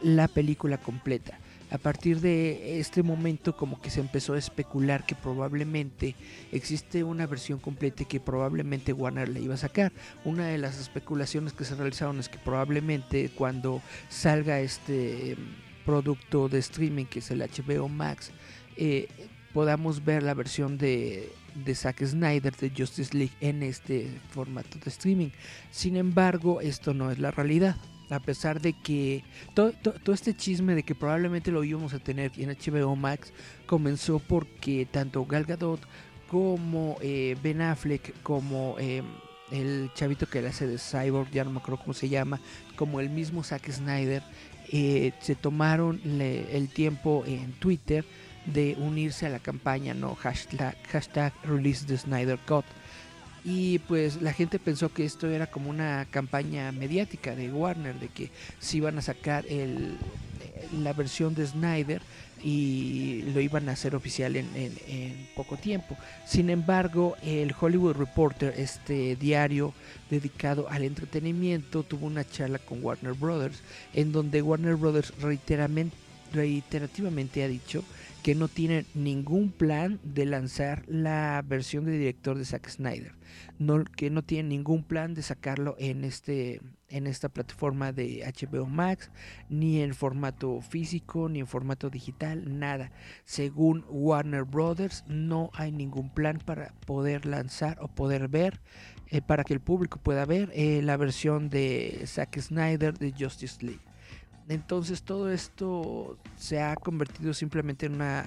la 0.00 0.28
película 0.28 0.78
completa. 0.78 1.38
A 1.70 1.78
partir 1.78 2.20
de 2.20 2.80
este 2.80 3.02
momento 3.02 3.56
como 3.56 3.80
que 3.80 3.90
se 3.90 4.00
empezó 4.00 4.34
a 4.34 4.38
especular 4.38 5.06
que 5.06 5.14
probablemente 5.14 6.16
existe 6.50 7.04
una 7.04 7.26
versión 7.26 7.60
completa 7.60 8.04
que 8.04 8.18
probablemente 8.18 8.92
Warner 8.92 9.28
le 9.28 9.40
iba 9.40 9.54
a 9.54 9.58
sacar. 9.58 9.92
Una 10.24 10.48
de 10.48 10.58
las 10.58 10.80
especulaciones 10.80 11.52
que 11.52 11.64
se 11.64 11.76
realizaron 11.76 12.18
es 12.18 12.28
que 12.28 12.38
probablemente 12.38 13.30
cuando 13.30 13.80
salga 14.08 14.58
este 14.58 15.36
producto 15.86 16.48
de 16.48 16.58
streaming 16.58 17.04
que 17.04 17.20
es 17.20 17.30
el 17.30 17.40
HBO 17.40 17.88
Max, 17.88 18.32
eh, 18.76 19.08
podamos 19.54 20.04
ver 20.04 20.24
la 20.24 20.34
versión 20.34 20.76
de 20.76 21.30
Zack 21.72 22.04
Snyder 22.04 22.54
de 22.56 22.72
Justice 22.76 23.16
League 23.16 23.34
en 23.40 23.62
este 23.62 24.10
formato 24.30 24.76
de 24.78 24.90
streaming. 24.90 25.30
Sin 25.70 25.96
embargo, 25.96 26.60
esto 26.60 26.94
no 26.94 27.12
es 27.12 27.20
la 27.20 27.30
realidad. 27.30 27.76
A 28.10 28.20
pesar 28.20 28.60
de 28.60 28.72
que 28.72 29.24
todo, 29.54 29.72
este 30.12 30.34
chisme 30.34 30.74
de 30.74 30.82
que 30.82 30.94
probablemente 30.94 31.50
lo 31.50 31.62
íbamos 31.64 31.94
a 31.94 31.98
tener 31.98 32.32
en 32.36 32.50
HBO 32.50 32.96
Max 32.96 33.32
comenzó 33.66 34.18
porque 34.18 34.86
tanto 34.90 35.24
Gal 35.24 35.44
Gadot 35.44 35.80
como 36.28 36.96
eh, 37.00 37.36
Ben 37.42 37.60
Affleck, 37.60 38.22
como 38.22 38.76
em, 38.78 39.04
el 39.50 39.90
chavito 39.94 40.26
que 40.26 40.42
le 40.42 40.48
hace 40.48 40.66
de 40.66 40.78
Cyborg, 40.78 41.30
ya 41.30 41.44
no 41.44 41.50
me 41.50 41.58
acuerdo 41.58 41.82
cómo 41.82 41.94
se 41.94 42.08
llama, 42.08 42.40
como 42.76 43.00
el 43.00 43.10
mismo 43.10 43.42
Zack 43.42 43.70
Snyder, 43.70 44.22
eh, 44.72 45.12
se 45.20 45.34
tomaron 45.34 46.00
el 46.04 46.68
tiempo 46.68 47.24
en 47.26 47.52
Twitter 47.54 48.04
de 48.46 48.76
unirse 48.78 49.26
a 49.26 49.30
la 49.30 49.38
campaña, 49.38 49.94
¿no? 49.94 50.14
Hashtag, 50.14 50.76
hashtag 50.88 51.32
Release 51.44 51.84
the 51.86 51.98
Snyder 51.98 52.38
Cut. 52.46 52.64
Y 53.44 53.78
pues 53.80 54.20
la 54.20 54.32
gente 54.32 54.58
pensó 54.58 54.92
que 54.92 55.04
esto 55.04 55.28
era 55.28 55.46
como 55.46 55.70
una 55.70 56.06
campaña 56.10 56.72
mediática 56.72 57.34
de 57.34 57.50
Warner, 57.50 57.98
de 57.98 58.08
que 58.08 58.30
si 58.58 58.78
iban 58.78 58.98
a 58.98 59.02
sacar 59.02 59.46
el, 59.48 59.96
la 60.82 60.92
versión 60.92 61.34
de 61.34 61.46
Snyder 61.46 62.02
y 62.42 63.22
lo 63.34 63.40
iban 63.40 63.68
a 63.68 63.72
hacer 63.72 63.94
oficial 63.94 64.36
en, 64.36 64.48
en, 64.54 65.28
poco 65.34 65.56
tiempo. 65.56 65.96
Sin 66.26 66.50
embargo, 66.50 67.16
el 67.22 67.54
Hollywood 67.58 67.96
Reporter, 67.96 68.54
este 68.56 69.16
diario 69.16 69.74
dedicado 70.10 70.68
al 70.68 70.82
entretenimiento, 70.82 71.82
tuvo 71.82 72.06
una 72.06 72.28
charla 72.28 72.58
con 72.58 72.82
Warner 72.82 73.12
Brothers, 73.12 73.62
en 73.94 74.12
donde 74.12 74.42
Warner 74.42 74.76
Brothers 74.76 75.12
reiterativamente 76.32 77.42
ha 77.42 77.48
dicho 77.48 77.84
que 78.22 78.34
no 78.34 78.48
tiene 78.48 78.84
ningún 78.94 79.50
plan 79.50 79.98
de 80.02 80.26
lanzar 80.26 80.84
la 80.86 81.42
versión 81.46 81.84
de 81.84 81.92
director 81.92 82.36
de 82.36 82.44
Zack 82.44 82.68
Snyder, 82.68 83.14
no, 83.58 83.84
que 83.84 84.10
no 84.10 84.22
tiene 84.22 84.50
ningún 84.50 84.82
plan 84.84 85.14
de 85.14 85.22
sacarlo 85.22 85.74
en 85.78 86.04
este 86.04 86.60
en 86.90 87.06
esta 87.06 87.28
plataforma 87.28 87.92
de 87.92 88.24
HBO 88.26 88.66
Max, 88.66 89.10
ni 89.48 89.80
en 89.80 89.94
formato 89.94 90.60
físico, 90.60 91.28
ni 91.28 91.38
en 91.38 91.46
formato 91.46 91.88
digital, 91.88 92.58
nada. 92.58 92.90
Según 93.24 93.84
Warner 93.88 94.42
Brothers, 94.42 95.04
no 95.06 95.50
hay 95.54 95.70
ningún 95.70 96.10
plan 96.10 96.38
para 96.44 96.74
poder 96.86 97.26
lanzar 97.26 97.78
o 97.80 97.86
poder 97.86 98.26
ver, 98.26 98.60
eh, 99.06 99.22
para 99.22 99.44
que 99.44 99.54
el 99.54 99.60
público 99.60 100.00
pueda 100.02 100.26
ver 100.26 100.50
eh, 100.52 100.82
la 100.82 100.96
versión 100.96 101.48
de 101.48 102.02
Zack 102.06 102.40
Snyder 102.40 102.98
de 102.98 103.14
Justice 103.16 103.64
League. 103.64 103.89
Entonces 104.50 105.04
todo 105.04 105.30
esto 105.30 106.18
se 106.36 106.60
ha 106.60 106.74
convertido 106.74 107.32
simplemente 107.34 107.86
en 107.86 107.94
una, 107.94 108.26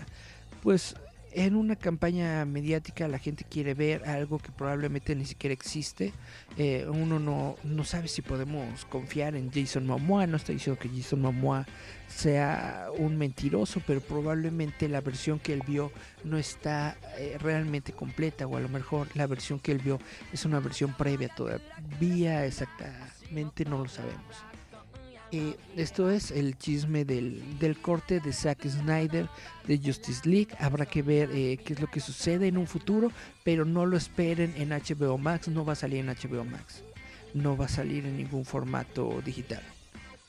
pues, 0.62 0.96
en 1.34 1.58
una 1.58 1.76
campaña 1.76 2.46
mediática. 2.46 3.10
La 3.10 3.20
gente 3.20 3.44
quiere 3.44 3.74
ver 3.74 4.08
algo 4.08 4.40
que 4.40 4.50
probablemente 4.54 5.18
ni 5.18 5.26
siquiera 5.26 5.54
existe. 5.54 6.14
Eh, 6.58 6.88
uno 6.88 7.20
no, 7.20 7.58
no 7.66 7.84
sabe 7.84 8.08
si 8.08 8.22
podemos 8.22 8.86
confiar 8.86 9.36
en 9.36 9.52
Jason 9.52 9.86
Momoa. 9.86 10.26
No 10.26 10.38
estoy 10.38 10.56
diciendo 10.56 10.80
que 10.80 10.88
Jason 10.88 11.20
Momoa 11.20 11.66
sea 12.08 12.88
un 12.98 13.18
mentiroso, 13.18 13.82
pero 13.86 14.00
probablemente 14.00 14.88
la 14.88 15.02
versión 15.02 15.40
que 15.40 15.52
él 15.52 15.62
vio 15.68 15.92
no 16.24 16.38
está 16.38 16.96
eh, 17.18 17.38
realmente 17.38 17.92
completa 17.92 18.48
o 18.48 18.56
a 18.56 18.62
lo 18.62 18.70
mejor 18.70 19.10
la 19.14 19.28
versión 19.28 19.60
que 19.60 19.74
él 19.74 19.80
vio 19.80 20.00
es 20.32 20.46
una 20.46 20.62
versión 20.62 20.94
previa 20.94 21.28
todavía 21.28 22.46
exactamente 22.46 23.66
no 23.66 23.80
lo 23.80 23.90
sabemos. 23.90 24.53
Eh, 25.36 25.58
esto 25.76 26.12
es 26.12 26.30
el 26.30 26.60
chisme 26.60 27.06
del, 27.06 27.42
corte 27.82 28.20
de 28.20 28.32
Zack 28.32 28.68
Snyder 28.68 29.28
de 29.66 29.80
Justice 29.84 30.30
League. 30.30 30.50
Habrá 30.60 30.86
que 30.86 31.02
ver 31.02 31.32
eh, 31.34 31.58
qué 31.58 31.74
es 31.74 31.82
lo 31.82 31.88
que 31.88 32.00
sucede 32.00 32.48
en 32.48 32.56
un 32.56 32.68
futuro, 32.68 33.12
pero 33.44 33.66
no 33.66 33.88
lo 33.88 33.98
esperen 33.98 34.54
en 34.58 34.70
HBO 34.70 35.18
Max. 35.18 35.48
No 35.48 35.66
va 35.66 35.74
a 35.74 35.76
salir 35.76 36.02
en 36.02 36.06
HBO 36.06 36.46
Max. 36.46 36.84
No 37.34 37.58
va 37.58 37.66
a 37.66 37.70
salir 37.70 38.06
en 38.06 38.18
ningún 38.18 38.46
formato 38.46 39.24
digital. 39.26 39.64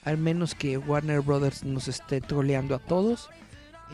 Al 0.04 0.16
menos 0.16 0.54
que 0.54 0.78
Warner 0.78 1.20
Brothers 1.20 1.64
nos 1.64 1.87
esté 1.87 2.23
troleando 2.23 2.75
a 2.75 2.78
todos 2.78 3.28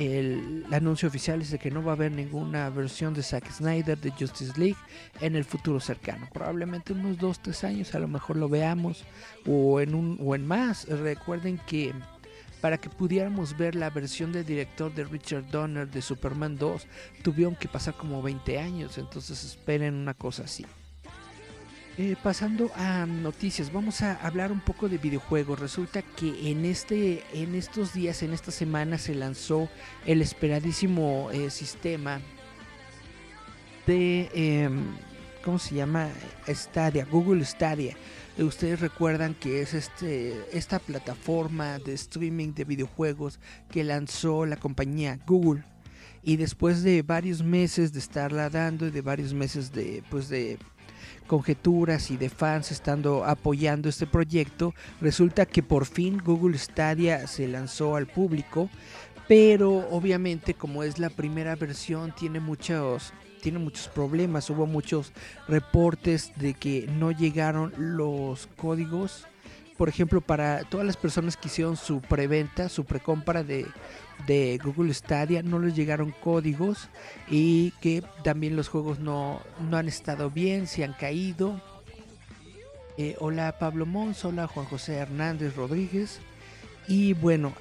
el, 0.00 0.64
anuncio 0.72 1.08
oficial 1.08 1.42
es 1.42 1.50
de 1.50 1.58
que 1.58 1.70
no 1.70 1.82
va 1.82 1.92
a 1.92 1.94
haber 1.94 2.10
ninguna 2.10 2.70
versión 2.70 3.12
de 3.12 3.22
Zack 3.22 3.50
Snyder 3.50 3.98
de 3.98 4.10
Justice 4.10 4.58
League 4.58 4.78
en 5.20 5.36
el 5.36 5.44
futuro 5.44 5.78
cercano. 5.78 6.26
Probablemente 6.32 6.94
unos 6.94 7.18
2-3 7.18 7.64
años 7.64 7.94
a 7.94 7.98
lo 7.98 8.08
mejor 8.08 8.36
lo 8.36 8.48
veamos 8.48 9.04
o 9.46 9.78
en, 9.80 9.94
un, 9.94 10.18
o 10.22 10.34
en 10.34 10.46
más. 10.46 10.88
Recuerden 10.88 11.58
que 11.66 11.92
para 12.62 12.78
que 12.78 12.88
pudiéramos 12.88 13.56
ver 13.56 13.74
la 13.74 13.90
versión 13.90 14.32
del 14.32 14.46
director 14.46 14.94
de 14.94 15.04
Richard 15.04 15.50
Donner 15.50 15.90
de 15.90 16.00
Superman 16.00 16.56
2 16.56 16.86
tuvieron 17.22 17.54
que 17.54 17.68
pasar 17.68 17.94
como 17.94 18.22
20 18.22 18.58
años. 18.58 18.96
Entonces 18.96 19.44
esperen 19.44 19.94
una 19.94 20.14
cosa 20.14 20.44
así. 20.44 20.64
Eh, 21.98 22.16
pasando 22.22 22.70
a 22.76 23.04
noticias, 23.04 23.72
vamos 23.72 24.00
a 24.02 24.14
hablar 24.24 24.52
un 24.52 24.60
poco 24.60 24.88
de 24.88 24.96
videojuegos. 24.96 25.58
Resulta 25.58 26.02
que 26.02 26.50
en 26.50 26.64
este, 26.64 27.24
en 27.34 27.54
estos 27.54 27.92
días, 27.92 28.22
en 28.22 28.32
esta 28.32 28.52
semana, 28.52 28.96
se 28.96 29.14
lanzó 29.14 29.68
el 30.06 30.22
esperadísimo 30.22 31.30
eh, 31.32 31.50
sistema 31.50 32.20
de, 33.86 34.30
em, 34.32 34.96
¿cómo 35.44 35.58
se 35.58 35.74
llama? 35.74 36.08
Stadia, 36.48 37.04
Google 37.04 37.44
Stadia. 37.44 37.96
Ustedes 38.38 38.80
recuerdan 38.80 39.34
que 39.34 39.60
es 39.60 39.74
este, 39.74 40.40
esta 40.56 40.78
plataforma 40.78 41.78
de 41.80 41.94
streaming 41.94 42.54
de 42.54 42.64
videojuegos 42.64 43.40
que 43.70 43.84
lanzó 43.84 44.46
la 44.46 44.56
compañía 44.56 45.18
Google. 45.26 45.64
Y 46.22 46.36
después 46.36 46.82
de 46.82 47.02
varios 47.02 47.42
meses 47.42 47.92
de 47.92 47.98
estarla 47.98 48.48
dando 48.48 48.86
y 48.86 48.90
de 48.90 49.02
varios 49.02 49.34
meses 49.34 49.72
de, 49.72 50.02
pues 50.10 50.28
de 50.28 50.58
conjeturas 51.26 52.10
y 52.10 52.16
de 52.16 52.28
fans 52.28 52.70
estando 52.70 53.24
apoyando 53.24 53.88
este 53.88 54.06
proyecto, 54.06 54.74
resulta 55.00 55.46
que 55.46 55.62
por 55.62 55.86
fin 55.86 56.18
Google 56.18 56.58
Stadia 56.58 57.26
se 57.26 57.48
lanzó 57.48 57.96
al 57.96 58.06
público, 58.06 58.68
pero 59.28 59.88
obviamente 59.90 60.54
como 60.54 60.82
es 60.82 60.98
la 60.98 61.10
primera 61.10 61.54
versión 61.56 62.12
tiene 62.14 62.40
muchos 62.40 63.12
tiene 63.40 63.58
muchos 63.58 63.88
problemas, 63.88 64.50
hubo 64.50 64.66
muchos 64.66 65.12
reportes 65.48 66.32
de 66.36 66.54
que 66.54 66.86
no 66.98 67.10
llegaron 67.10 67.72
los 67.78 68.48
códigos. 68.56 69.26
Por 69.78 69.88
ejemplo, 69.88 70.20
para 70.20 70.64
todas 70.64 70.86
las 70.86 70.98
personas 70.98 71.38
que 71.38 71.48
hicieron 71.48 71.78
su 71.78 72.02
preventa, 72.02 72.68
su 72.68 72.84
precompra 72.84 73.42
de, 73.42 73.66
de 74.26 74.58
Google 74.62 74.92
Stadia, 74.94 75.42
no 75.42 75.58
les 75.58 75.74
llegaron 75.74 76.14
códigos 76.22 76.88
y 77.28 77.72
que 77.80 78.02
también 78.24 78.56
los 78.56 78.68
juegos 78.68 78.98
no, 78.98 79.40
no 79.68 79.76
han 79.76 79.88
estado 79.88 80.30
bien, 80.30 80.66
se 80.66 80.84
han 80.84 80.92
caído. 80.92 81.60
Eh, 82.96 83.16
hola 83.18 83.58
Pablo 83.58 83.86
Mons, 83.86 84.24
hola 84.24 84.46
Juan 84.46 84.66
José 84.66 84.96
Hernández 84.96 85.56
Rodríguez. 85.56 86.20
Y 86.86 87.14
bueno, 87.14 87.52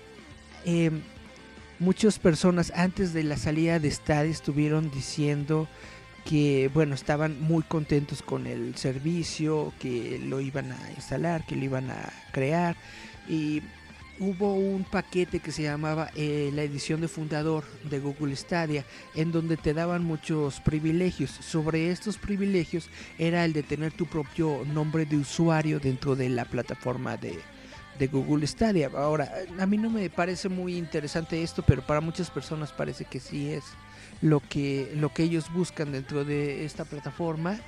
em, 0.65 1.01
muchas 1.79 2.19
personas 2.19 2.73
antes 2.75 3.13
de 3.13 3.23
la 3.23 3.37
salida 3.37 3.79
de 3.79 3.91
Stadia 3.91 4.31
estuvieron 4.31 4.91
diciendo 4.91 5.67
que 6.25 6.69
bueno 6.73 6.95
estaban 6.95 7.41
muy 7.41 7.63
contentos 7.63 8.21
con 8.21 8.45
el 8.45 8.75
servicio 8.75 9.73
que 9.79 10.19
lo 10.19 10.41
iban 10.41 10.71
a 10.73 10.91
instalar 10.95 11.45
que 11.45 11.55
lo 11.55 11.63
iban 11.63 11.89
a 11.89 12.11
crear 12.33 12.75
y 13.29 13.61
hubo 14.19 14.53
un 14.53 14.83
paquete 14.83 15.39
que 15.39 15.51
se 15.51 15.63
llamaba 15.63 16.11
eh, 16.15 16.51
la 16.53 16.63
edición 16.63 17.01
de 17.01 17.07
fundador 17.07 17.63
de 17.89 17.99
Google 17.99 18.35
Stadia 18.35 18.85
en 19.15 19.31
donde 19.31 19.57
te 19.57 19.73
daban 19.73 20.03
muchos 20.03 20.59
privilegios 20.59 21.31
sobre 21.31 21.91
estos 21.91 22.17
privilegios 22.17 22.89
era 23.17 23.45
el 23.45 23.53
de 23.53 23.63
tener 23.63 23.91
tu 23.93 24.05
propio 24.05 24.63
nombre 24.65 25.05
de 25.05 25.17
usuario 25.17 25.79
dentro 25.79 26.15
de 26.15 26.29
la 26.29 26.45
plataforma 26.45 27.17
de, 27.17 27.39
Google 28.11 28.47
Stadia 28.47 28.89
ahora 28.95 29.29
a 29.59 29.65
mí 29.65 29.77
no 29.77 29.89
me 29.89 30.09
parece 30.09 30.47
muy 30.47 30.77
interesante 30.77 31.43
esto 31.43 31.63
pero 31.63 31.81
para 31.85 31.99
muchas 31.99 32.29
personas 32.29 32.71
parece 32.71 33.03
que 33.03 33.19
sí 33.19 33.51
es 33.51 33.63
lo 34.21 34.41
que, 34.41 34.91
lo 34.95 35.13
que 35.13 35.23
ellos 35.23 35.51
buscan 35.53 35.91
dentro 35.91 36.25
de 36.25 36.65
esta 36.65 36.85
plataforma. 36.85 37.59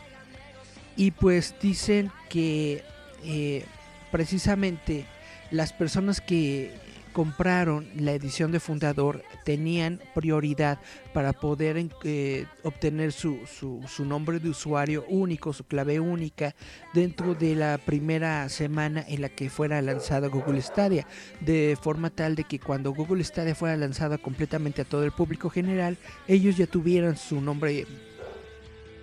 Y 0.96 1.12
pues 1.12 1.56
dicen 1.62 2.12
que 2.30 2.84
eh, 3.24 3.66
precisamente 4.12 5.06
las 5.52 5.74
personas 5.74 6.22
que, 6.22 6.74
compraron 7.12 7.88
la 7.96 8.14
edición 8.14 8.52
de 8.52 8.60
fundador 8.60 9.24
tenían 9.44 10.00
prioridad 10.16 10.80
para 11.14 11.34
poder 11.34 11.90
eh, 12.04 12.46
obtener 12.64 13.12
su, 13.12 13.40
su, 13.46 13.82
su, 13.88 14.06
nombre 14.06 14.40
de 14.40 14.50
usuario 14.50 15.06
único, 15.10 15.54
su 15.54 15.66
clave 15.66 16.00
única, 16.00 16.56
dentro 16.94 17.36
de 17.36 17.56
la 17.56 17.78
primera 17.78 18.48
semana 18.50 19.04
en 19.08 19.22
la 19.22 19.30
que 19.30 19.50
fuera 19.50 19.82
lanzada 19.82 20.28
Google 20.28 20.62
Stadia, 20.62 21.06
de 21.42 21.78
forma 21.82 22.10
tal 22.10 22.36
de 22.36 22.44
que 22.44 22.60
cuando 22.60 22.94
Google 22.94 23.24
Stadia 23.24 23.56
fuera 23.56 23.76
lanzada 23.76 24.18
completamente 24.18 24.82
a 24.82 24.86
todo 24.86 25.04
el 25.04 25.12
público 25.12 25.50
general, 25.50 25.98
ellos 26.28 26.58
ya 26.58 26.68
tuvieran 26.68 27.18
su 27.18 27.42
nombre 27.42 27.86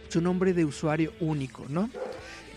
su 0.09 0.23
nombre 0.23 0.55
de 0.55 0.65
usuario 0.65 1.13
único, 1.21 1.67
¿no? 1.69 1.91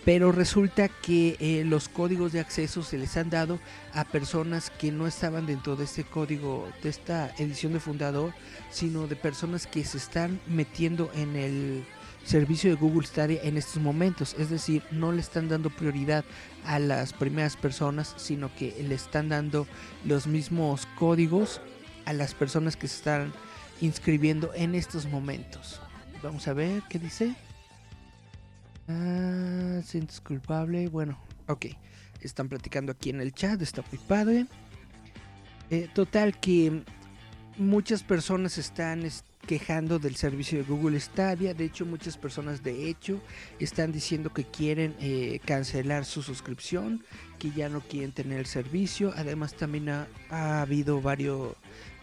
Pero 0.04 0.32
resulta 0.32 0.88
que 0.88 1.38
eh, 1.40 1.64
los 1.66 1.88
códigos 1.88 2.32
de 2.32 2.40
acceso 2.40 2.82
se 2.84 2.98
les 2.98 3.18
han 3.18 3.30
dado 3.30 3.60
a 3.94 4.04
personas 4.04 4.72
que 4.72 4.92
no 4.92 5.06
estaban 5.06 5.46
dentro 5.46 5.76
de 5.76 5.84
este 5.84 6.04
código, 6.04 6.68
de 6.82 6.90
esta 6.90 7.34
edición 7.38 7.74
de 7.74 7.80
fundador, 7.80 8.34
sino 8.72 9.08
de 9.08 9.16
personas 9.16 9.68
que 9.68 9.84
se 9.84 9.98
están 9.98 10.40
metiendo 10.48 11.12
en 11.14 11.36
el 11.36 11.86
servicio 12.24 12.70
de 12.70 12.76
Google 12.76 13.06
Stadia 13.06 13.42
en 13.44 13.58
estos 13.58 13.82
momentos. 13.82 14.36
Es 14.40 14.50
decir, 14.50 14.84
no 14.92 15.12
le 15.12 15.22
están 15.22 15.50
dando 15.50 15.70
prioridad 15.70 16.26
a 16.66 16.80
las 16.80 17.14
primeras 17.14 17.56
personas, 17.56 18.14
sino 18.18 18.54
que 18.56 18.84
le 18.88 18.96
están 18.96 19.30
dando 19.30 19.68
los 20.04 20.26
mismos 20.26 20.88
códigos 20.98 21.62
a 22.06 22.14
las 22.14 22.34
personas 22.34 22.76
que 22.76 22.88
se 22.88 22.98
están 22.98 23.34
inscribiendo 23.82 24.52
en 24.56 24.74
estos 24.76 25.06
momentos. 25.06 25.80
Vamos 26.24 26.48
a 26.48 26.54
ver 26.54 26.84
qué 26.90 27.00
dice. 27.00 27.36
Ah, 28.92 29.82
sientes 29.84 30.22
culpable. 30.22 30.88
Bueno, 30.88 31.18
ok. 31.48 31.68
Están 32.22 32.50
platicando 32.50 32.92
aquí 32.92 33.10
en 33.10 33.22
el 33.22 33.34
chat. 33.34 33.62
Está 33.62 33.84
muy 33.92 34.00
padre. 34.00 34.46
Eh, 35.70 35.88
total 35.94 36.40
que 36.40 36.84
muchas 37.58 38.04
personas 38.04 38.58
están 38.58 39.04
quejando 39.48 40.00
del 40.00 40.16
servicio 40.16 40.60
de 40.60 40.64
Google 40.66 41.00
Stadia. 41.00 41.54
De 41.54 41.66
hecho, 41.66 41.86
muchas 41.86 42.18
personas 42.18 42.64
de 42.64 42.90
hecho 42.90 43.22
están 43.60 43.92
diciendo 43.92 44.32
que 44.34 44.44
quieren 44.44 44.96
eh, 45.00 45.40
cancelar 45.46 46.06
su 46.06 46.22
suscripción, 46.22 47.04
que 47.40 47.52
ya 47.52 47.70
no 47.70 47.82
quieren 47.82 48.12
tener 48.12 48.40
el 48.40 48.46
servicio. 48.46 49.14
Además, 49.16 49.56
también 49.56 49.90
ha, 49.90 50.62
habido 50.62 51.02
varios 51.02 51.56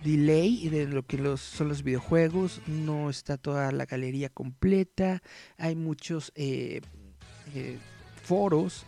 delay 0.04 0.68
de 0.68 0.86
lo 0.86 1.06
que 1.06 1.18
los, 1.18 1.40
son 1.40 1.68
los 1.68 1.82
videojuegos. 1.82 2.60
No 2.66 3.10
está 3.10 3.36
toda 3.36 3.72
la 3.72 3.86
galería 3.86 4.28
completa. 4.28 5.22
Hay 5.56 5.76
muchos 5.76 6.32
eh, 6.34 6.80
eh, 7.54 7.78
foros 8.22 8.84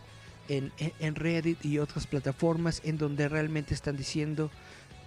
en, 0.47 0.71
en, 0.77 1.15
Reddit 1.15 1.63
y 1.65 1.79
otras 1.79 2.07
plataformas 2.07 2.81
en 2.83 2.97
donde 2.97 3.29
realmente 3.29 3.73
están 3.73 3.97
diciendo 3.97 4.51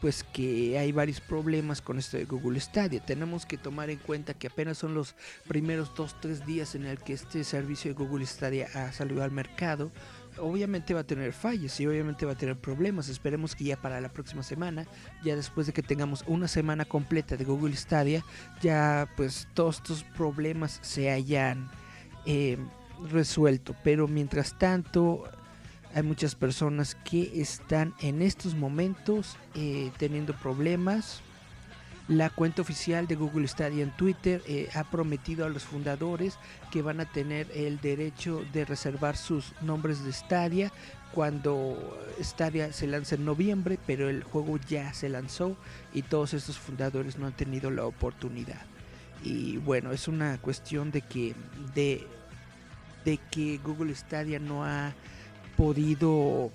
pues 0.05 0.23
que 0.23 0.79
hay 0.79 0.93
varios 0.93 1.23
problemas 1.23 1.81
con 1.81 1.99
esto 1.99 2.19
de 2.19 2.27
Google 2.27 2.61
Stadia. 2.61 3.01
Tenemos 3.01 3.47
que 3.47 3.57
tomar 3.57 3.89
en 3.89 3.99
cuenta 3.99 4.35
que 4.35 4.49
apenas 4.49 4.77
son 4.77 4.93
los 4.93 5.15
primeros 5.49 5.95
2-3 5.95 6.45
días 6.45 6.75
en 6.75 6.85
el 6.85 6.99
que 6.99 7.15
este 7.15 7.43
servicio 7.43 7.95
de 7.95 8.05
Google 8.05 8.27
Stadia 8.27 8.69
ha 8.75 8.93
salido 8.93 9.23
al 9.23 9.31
mercado 9.31 9.91
obviamente 10.38 10.95
va 10.95 11.00
a 11.00 11.07
tener 11.07 11.33
fallas 11.33 11.79
y 11.81 11.87
obviamente 11.87 12.26
va 12.26 12.33
a 12.33 12.37
tener 12.37 12.57
problemas. 12.57 13.09
Esperemos 13.09 13.55
que 13.55 13.64
ya 13.64 13.76
para 13.76 14.00
la 14.00 14.09
próxima 14.09 14.43
semana, 14.43 14.87
ya 15.25 15.37
después 15.37 15.67
de 15.67 15.73
que 15.73 15.83
tengamos 15.83 16.25
una 16.26 16.49
semana 16.49 16.85
completa 16.85 17.37
de 17.37 17.45
Google 17.45 17.76
Stadia, 17.76 18.25
ya 18.61 19.09
pues 19.17 19.49
todos 19.55 19.76
estos 19.76 20.05
problemas 20.05 20.79
se 20.83 21.11
hayan 21.11 21.71
eh, 22.26 22.59
resuelto. 23.11 23.75
Pero 23.85 24.09
mientras 24.09 24.59
tanto, 24.59 25.25
hay 25.95 26.03
muchas 26.03 26.35
personas 26.35 26.97
que 27.05 27.41
están 27.41 27.95
en 28.00 28.23
estos 28.23 28.55
momentos 28.55 29.37
eh, 29.55 29.91
teniendo 29.99 30.35
problemas 30.35 31.23
la 32.09 32.29
cuenta 32.29 32.61
oficial 32.61 33.07
de 33.07 33.15
Google 33.15 33.49
Stadia 33.49 33.83
en 33.83 33.91
Twitter 33.91 34.43
eh, 34.47 34.69
ha 34.75 34.85
prometido 34.85 35.47
a 35.47 35.49
los 35.49 35.65
fundadores 35.65 36.39
que 36.71 36.83
van 36.83 37.01
a 37.01 37.11
tener 37.11 37.51
el 37.55 37.81
derecho 37.81 38.45
de 38.53 38.65
reservar 38.65 39.17
sus 39.17 39.53
nombres 39.63 40.05
de 40.05 40.13
Stadia 40.13 40.73
cuando 41.15 41.97
Stadia 42.21 42.73
se 42.73 42.87
lanza 42.87 43.15
en 43.15 43.25
noviembre, 43.25 43.79
pero 43.87 44.11
el 44.11 44.23
juego 44.23 44.59
ya 44.69 44.93
se 44.93 45.09
lanzó 45.09 45.57
y 45.95 46.03
todos 46.03 46.35
estos 46.35 46.59
fundadores 46.59 47.19
no 47.19 47.27
han 47.27 47.33
tenido 47.33 47.71
la 47.71 47.87
oportunidad. 47.87 48.61
Y 49.23 49.57
bueno, 49.59 49.93
es 49.93 50.09
una 50.09 50.37
cuestión 50.39 50.91
de 50.91 51.01
que 51.01 51.35
de, 51.75 52.07
de 53.05 53.19
que 53.31 53.59
Google 53.65 53.95
Stadia 53.95 54.39
no 54.41 54.65
ha 54.65 54.93
podido 55.57 56.51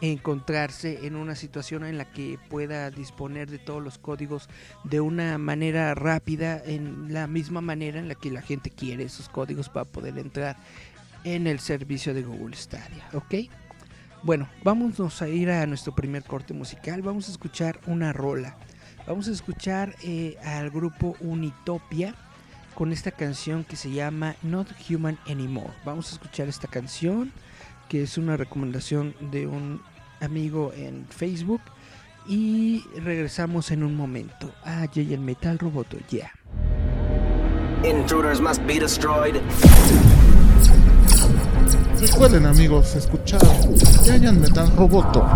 encontrarse 0.00 1.06
en 1.06 1.16
una 1.16 1.34
situación 1.34 1.84
en 1.84 1.98
la 1.98 2.06
que 2.06 2.38
pueda 2.48 2.90
disponer 2.90 3.50
de 3.50 3.58
todos 3.58 3.82
los 3.82 3.98
códigos 3.98 4.48
de 4.84 5.00
una 5.00 5.38
manera 5.38 5.94
rápida, 5.94 6.62
en 6.64 7.12
la 7.12 7.26
misma 7.26 7.60
manera 7.60 7.98
en 7.98 8.08
la 8.08 8.14
que 8.14 8.30
la 8.30 8.42
gente 8.42 8.70
quiere 8.70 9.04
esos 9.04 9.28
códigos 9.28 9.68
para 9.68 9.84
poder 9.84 10.18
entrar 10.18 10.56
en 11.24 11.46
el 11.46 11.60
servicio 11.60 12.14
de 12.14 12.22
Google 12.22 12.56
Stadia, 12.56 13.08
¿ok? 13.12 13.34
Bueno, 14.22 14.48
vamos 14.62 15.22
a 15.22 15.28
ir 15.28 15.50
a 15.50 15.66
nuestro 15.66 15.94
primer 15.94 16.24
corte 16.24 16.54
musical, 16.54 17.02
vamos 17.02 17.28
a 17.28 17.32
escuchar 17.32 17.80
una 17.86 18.12
rola, 18.12 18.56
vamos 19.06 19.28
a 19.28 19.32
escuchar 19.32 19.96
eh, 20.02 20.36
al 20.44 20.70
grupo 20.70 21.16
Unitopia 21.20 22.14
con 22.74 22.92
esta 22.92 23.10
canción 23.10 23.64
que 23.64 23.76
se 23.76 23.90
llama 23.90 24.36
Not 24.42 24.68
Human 24.88 25.18
Anymore, 25.26 25.72
vamos 25.84 26.10
a 26.10 26.14
escuchar 26.14 26.48
esta 26.48 26.68
canción 26.68 27.32
que 27.88 28.02
es 28.02 28.18
una 28.18 28.36
recomendación 28.36 29.16
de 29.32 29.46
un 29.48 29.82
amigo 30.20 30.72
en 30.76 31.06
Facebook. 31.08 31.60
Y 32.26 32.84
regresamos 33.02 33.70
en 33.70 33.82
un 33.82 33.96
momento 33.96 34.52
a 34.64 34.86
Jay 34.92 35.14
el 35.14 35.20
Metal 35.20 35.58
Roboto. 35.58 35.96
Ya. 36.10 36.30
Intruders 37.84 38.40
must 38.40 38.62
be 38.66 38.78
destroyed. 38.78 39.36
Recuerden 42.00 42.46
amigos, 42.46 42.94
escuchar 42.94 43.40
Giant 44.04 44.40
Metal 44.40 44.70
Roboto. 44.76 45.26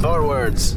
Forwards. 0.00 0.76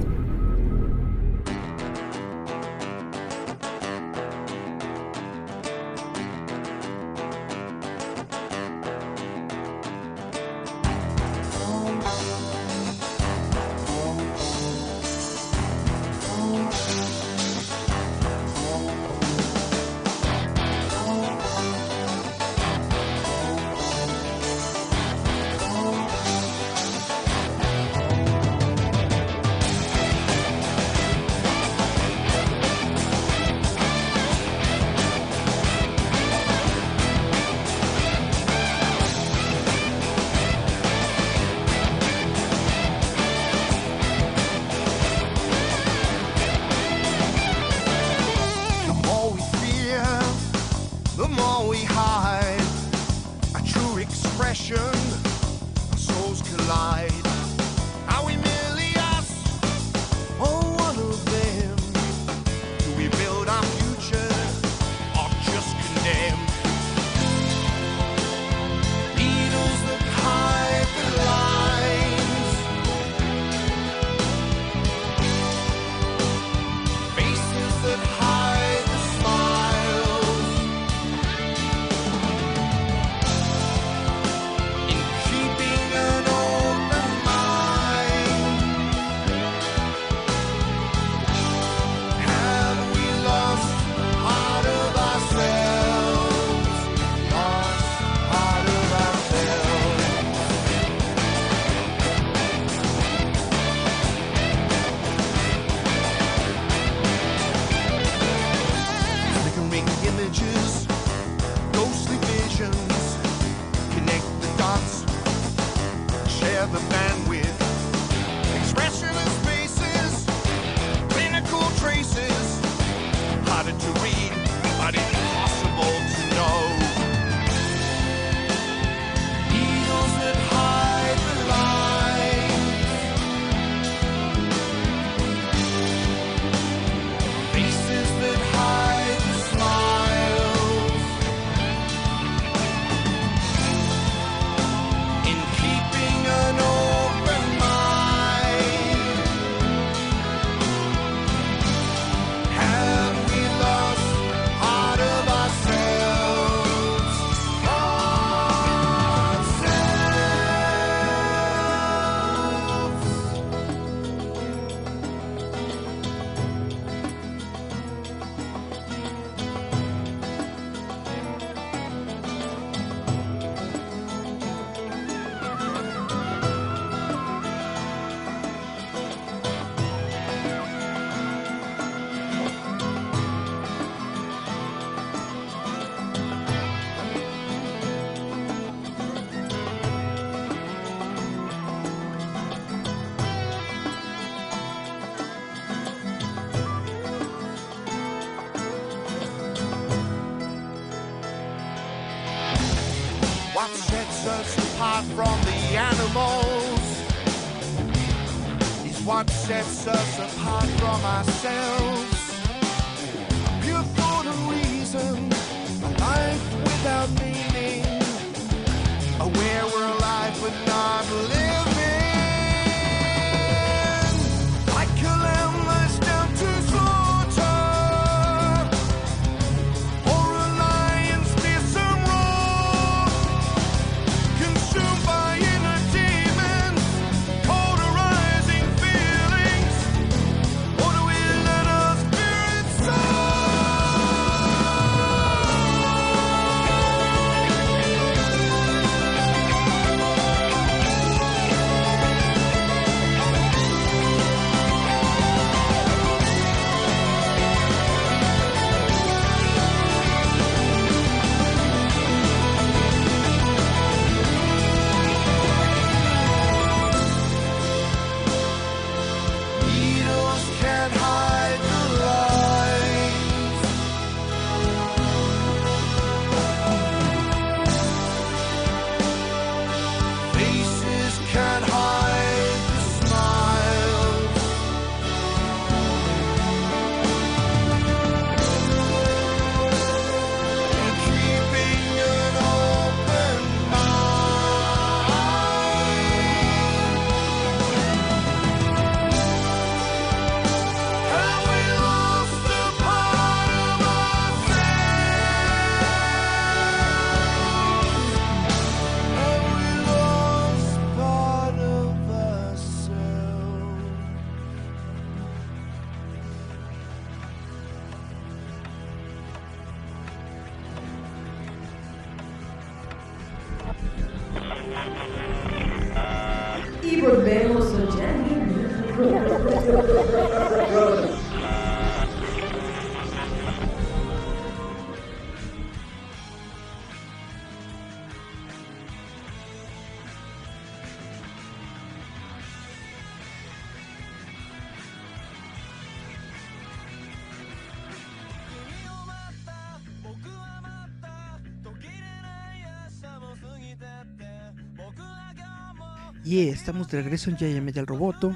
Estamos 356.41 356.88
de 356.88 357.00
regreso 357.04 357.30
en 357.30 357.38
Yaya 357.38 357.62
Media 357.62 357.86
Roboto. 357.86 358.36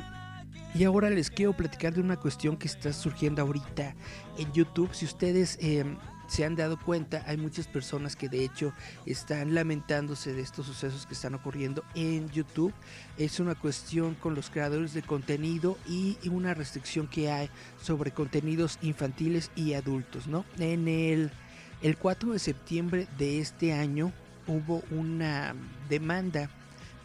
Y 0.75 0.83
ahora 0.83 1.09
les 1.09 1.31
quiero 1.31 1.53
platicar 1.53 1.95
de 1.95 2.01
una 2.01 2.15
cuestión 2.15 2.55
que 2.55 2.67
está 2.67 2.93
surgiendo 2.93 3.41
ahorita 3.41 3.95
en 4.37 4.53
YouTube. 4.53 4.93
Si 4.93 5.03
ustedes 5.03 5.57
eh, 5.61 5.83
se 6.27 6.45
han 6.45 6.55
dado 6.55 6.77
cuenta, 6.77 7.23
hay 7.25 7.37
muchas 7.37 7.67
personas 7.67 8.15
que 8.15 8.29
de 8.29 8.45
hecho 8.45 8.71
están 9.07 9.55
lamentándose 9.55 10.33
de 10.33 10.43
estos 10.43 10.67
sucesos 10.67 11.07
que 11.07 11.15
están 11.15 11.33
ocurriendo 11.33 11.83
en 11.95 12.29
YouTube. 12.29 12.71
Es 13.17 13.39
una 13.39 13.55
cuestión 13.55 14.13
con 14.13 14.35
los 14.35 14.51
creadores 14.51 14.93
de 14.93 15.01
contenido 15.01 15.75
y 15.87 16.19
una 16.29 16.53
restricción 16.53 17.07
que 17.07 17.31
hay 17.31 17.49
sobre 17.81 18.11
contenidos 18.11 18.77
infantiles 18.83 19.49
y 19.55 19.73
adultos, 19.73 20.27
¿no? 20.27 20.45
En 20.59 20.87
el 20.87 21.97
4 21.97 22.33
de 22.33 22.39
septiembre 22.39 23.07
de 23.17 23.39
este 23.39 23.73
año 23.73 24.13
hubo 24.45 24.83
una 24.91 25.55
demanda 25.89 26.51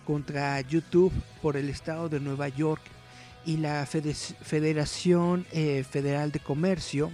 contra 0.04 0.60
YouTube 0.60 1.12
por 1.40 1.56
el 1.56 1.68
estado 1.68 2.08
de 2.08 2.20
Nueva 2.20 2.48
York 2.48 2.82
y 3.44 3.56
la 3.56 3.84
Fede- 3.86 4.14
Federación 4.14 5.46
eh, 5.52 5.84
Federal 5.88 6.30
de 6.32 6.40
Comercio, 6.40 7.10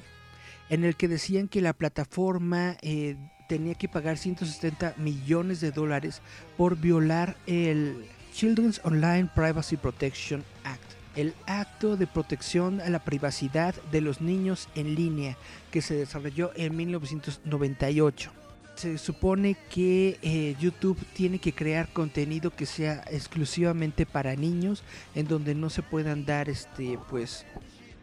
en 0.69 0.85
el 0.85 0.97
que 0.97 1.09
decían 1.09 1.49
que 1.49 1.61
la 1.63 1.73
plataforma 1.73 2.77
eh, 2.83 3.17
tenía 3.49 3.75
que 3.75 3.89
pagar 3.89 4.19
170 4.19 4.95
millones 4.99 5.61
de 5.61 5.71
dólares 5.73 6.21
por 6.57 6.77
violar 6.77 7.37
el 7.47 8.05
Children's 8.35 8.81
Online 8.85 9.31
Privacy 9.35 9.77
Protection 9.79 10.45
Act, 10.65 10.83
el 11.17 11.35
acto 11.47 11.97
de 11.97 12.07
protección 12.07 12.81
a 12.83 12.91
la 12.91 12.99
privacidad 12.99 13.75
de 13.91 14.03
los 14.03 14.21
niños 14.21 14.69
en 14.75 14.95
línea 14.95 15.37
que 15.71 15.81
se 15.81 15.95
desarrolló 15.95 16.53
en 16.55 16.77
1998 16.77 18.31
se 18.79 18.97
supone 18.97 19.57
que 19.71 20.19
eh, 20.23 20.55
YouTube 20.61 20.97
tiene 21.13 21.41
que 21.41 21.53
crear 21.53 21.89
contenido 21.93 22.51
que 22.55 22.65
sea 22.65 23.03
exclusivamente 23.11 24.07
para 24.07 24.37
niños, 24.37 24.85
en 25.17 25.27
donde 25.27 25.55
no 25.57 25.69
se 25.69 25.83
puedan 25.83 26.25
dar, 26.25 26.49
este, 26.49 26.97
pues, 27.11 27.45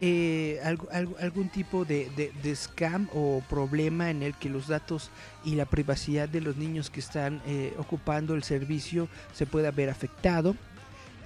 eh, 0.02 0.60
algo- 0.62 0.88
algo- 0.92 1.16
algún 1.18 1.48
tipo 1.48 1.86
de, 1.86 2.10
scam 2.54 3.08
o 3.14 3.42
problema 3.48 4.10
en 4.10 4.22
el 4.22 4.34
que 4.34 4.50
los 4.50 4.68
datos 4.68 5.10
y 5.46 5.54
la 5.54 5.64
privacidad 5.64 6.28
de 6.28 6.42
los 6.42 6.56
niños 6.56 6.90
que 6.90 7.00
están 7.00 7.40
eh, 7.46 7.72
ocupando 7.78 8.34
el 8.34 8.42
servicio 8.42 9.08
se 9.32 9.46
pueda 9.46 9.70
ver 9.70 9.88
afectado. 9.88 10.54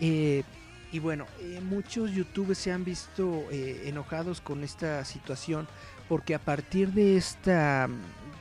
Eh, 0.01 0.45
y 0.93 1.01
bueno, 1.01 1.27
eh, 1.41 1.61
muchos 1.69 2.13
youtubers 2.13 2.59
se 2.59 2.71
han 2.71 2.85
visto 2.85 3.45
eh, 3.51 3.83
enojados 3.87 4.41
con 4.41 4.63
esta 4.63 5.05
situación 5.05 5.67
porque 6.09 6.35
a 6.35 6.41
partir 6.41 6.93
de 6.93 7.17
esta, 7.17 7.89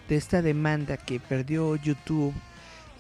de 0.10 0.16
esta 0.18 0.42
demanda 0.42 0.98
que 0.98 1.20
perdió 1.20 1.76
YouTube, 1.78 2.34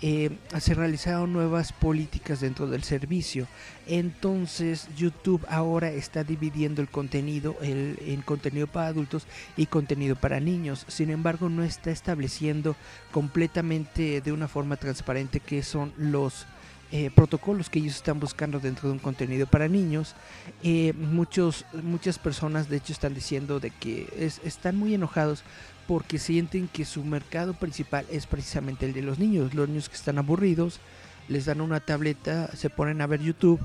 eh, 0.01 0.29
se 0.61 0.75
realizaron 0.75 1.33
nuevas 1.33 1.73
políticas 1.73 2.39
dentro 2.39 2.67
del 2.67 2.83
servicio. 2.83 3.47
Entonces 3.85 4.87
YouTube 4.95 5.45
ahora 5.49 5.91
está 5.91 6.23
dividiendo 6.23 6.81
el 6.81 6.87
contenido 6.87 7.57
el, 7.61 7.97
en 8.05 8.21
contenido 8.21 8.67
para 8.67 8.87
adultos 8.87 9.27
y 9.57 9.65
contenido 9.65 10.15
para 10.15 10.39
niños. 10.39 10.85
Sin 10.87 11.09
embargo, 11.09 11.49
no 11.49 11.63
está 11.63 11.91
estableciendo 11.91 12.77
completamente 13.11 14.21
de 14.21 14.31
una 14.31 14.47
forma 14.47 14.77
transparente 14.77 15.41
qué 15.41 15.63
son 15.63 15.91
los 15.97 16.45
eh, 16.91 17.11
protocolos 17.13 17.69
que 17.69 17.79
ellos 17.79 17.95
están 17.97 18.19
buscando 18.19 18.59
dentro 18.59 18.87
de 18.87 18.93
un 18.93 18.99
contenido 18.99 19.47
para 19.47 19.67
niños. 19.67 20.15
Eh, 20.63 20.93
muchos, 20.93 21.65
muchas 21.83 22.17
personas 22.17 22.69
de 22.69 22.77
hecho 22.77 22.93
están 22.93 23.13
diciendo 23.13 23.59
de 23.59 23.69
que 23.69 24.07
es- 24.17 24.39
están 24.45 24.77
muy 24.77 24.93
enojados 24.93 25.43
porque 25.89 26.19
sienten 26.19 26.67
que 26.67 26.85
su 26.85 27.03
mercado 27.03 27.55
principal 27.55 28.05
es 28.11 28.27
precisamente 28.27 28.85
el 28.85 28.93
de 28.93 29.01
los 29.01 29.17
niños, 29.17 29.55
los 29.55 29.67
niños 29.67 29.89
que 29.89 29.95
están 29.95 30.19
aburridos, 30.19 30.79
les 31.27 31.45
dan 31.45 31.61
una 31.61 31.79
tableta, 31.79 32.55
se 32.55 32.69
ponen 32.69 33.01
a 33.01 33.07
ver 33.07 33.21
YouTube 33.21 33.59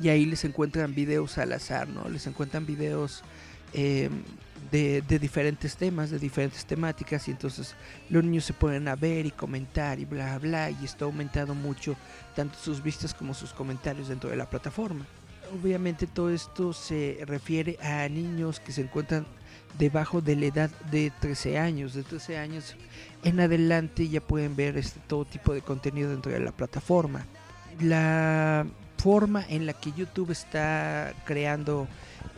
y 0.00 0.08
ahí 0.08 0.24
les 0.24 0.46
encuentran 0.46 0.94
videos 0.94 1.36
al 1.36 1.52
azar, 1.52 1.86
¿no? 1.86 2.08
Les 2.08 2.26
encuentran 2.26 2.64
videos 2.64 3.22
eh, 3.74 4.08
de, 4.70 5.02
diferentes 5.18 5.76
temas, 5.76 6.08
de 6.08 6.18
diferentes 6.18 6.64
temáticas 6.64 7.28
y 7.28 7.32
entonces 7.32 7.74
los 8.08 8.24
niños 8.24 8.46
se 8.46 8.54
ponen 8.54 8.88
a 8.88 8.96
ver 8.96 9.26
y 9.26 9.30
comentar 9.30 10.00
y 10.00 10.06
bla 10.06 10.38
bla 10.38 10.70
y 10.70 10.82
está 10.82 11.04
aumentando 11.04 11.54
mucho 11.54 11.94
tanto 12.34 12.56
sus 12.58 12.82
vistas 12.82 13.12
como 13.12 13.34
sus 13.34 13.52
comentarios 13.52 14.08
dentro 14.08 14.30
de 14.30 14.36
la 14.36 14.48
plataforma. 14.48 15.04
Obviamente 15.52 16.06
todo 16.06 16.30
esto 16.30 16.72
se 16.72 17.18
refiere 17.26 17.76
a 17.82 18.08
niños 18.08 18.60
que 18.60 18.72
se 18.72 18.80
encuentran 18.80 19.26
debajo 19.78 20.20
de 20.20 20.36
la 20.36 20.46
edad 20.46 20.70
de 20.90 21.12
13 21.20 21.58
años. 21.58 21.94
De 21.94 22.02
13 22.02 22.38
años 22.38 22.76
en 23.24 23.40
adelante 23.40 24.08
ya 24.08 24.20
pueden 24.20 24.56
ver 24.56 24.76
este, 24.76 25.00
todo 25.06 25.24
tipo 25.24 25.54
de 25.54 25.62
contenido 25.62 26.10
dentro 26.10 26.32
de 26.32 26.40
la 26.40 26.52
plataforma. 26.52 27.26
La 27.80 28.66
forma 28.96 29.44
en 29.48 29.66
la 29.66 29.74
que 29.74 29.92
YouTube 29.92 30.30
está 30.30 31.12
creando 31.24 31.86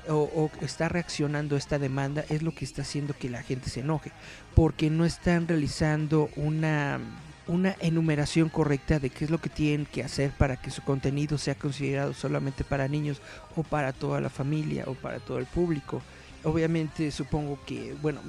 o, 0.08 0.50
está 0.60 0.88
reaccionando 0.88 1.54
a 1.54 1.58
esta 1.58 1.78
demanda 1.78 2.24
es 2.28 2.42
lo 2.42 2.54
que 2.54 2.64
está 2.64 2.82
haciendo 2.82 3.14
que 3.14 3.28
la 3.28 3.42
gente 3.42 3.68
se 3.68 3.80
enoje, 3.80 4.12
porque 4.54 4.90
no 4.90 5.04
están 5.04 5.46
realizando 5.46 6.30
una 6.36 6.98
una 7.46 7.74
enumeración 7.80 8.50
correcta 8.50 8.98
de 8.98 9.08
qué 9.08 9.24
es 9.24 9.30
lo 9.30 9.38
que 9.38 9.48
tienen 9.48 9.86
que 9.86 10.04
hacer 10.04 10.32
para 10.32 10.56
que 10.60 10.70
su 10.70 10.82
contenido 10.82 11.38
sea 11.38 11.54
considerado 11.54 12.12
solamente 12.12 12.62
para 12.62 12.88
niños 12.88 13.22
o 13.56 13.62
para 13.62 13.94
toda 13.94 14.20
la 14.20 14.28
familia 14.28 14.84
o 14.86 14.92
para 14.92 15.18
todo 15.18 15.38
el 15.38 15.46
público. 15.46 16.02
Obviamente 16.44 17.10
supongo 17.10 17.58
que, 17.66 17.94
bueno, 18.00 18.20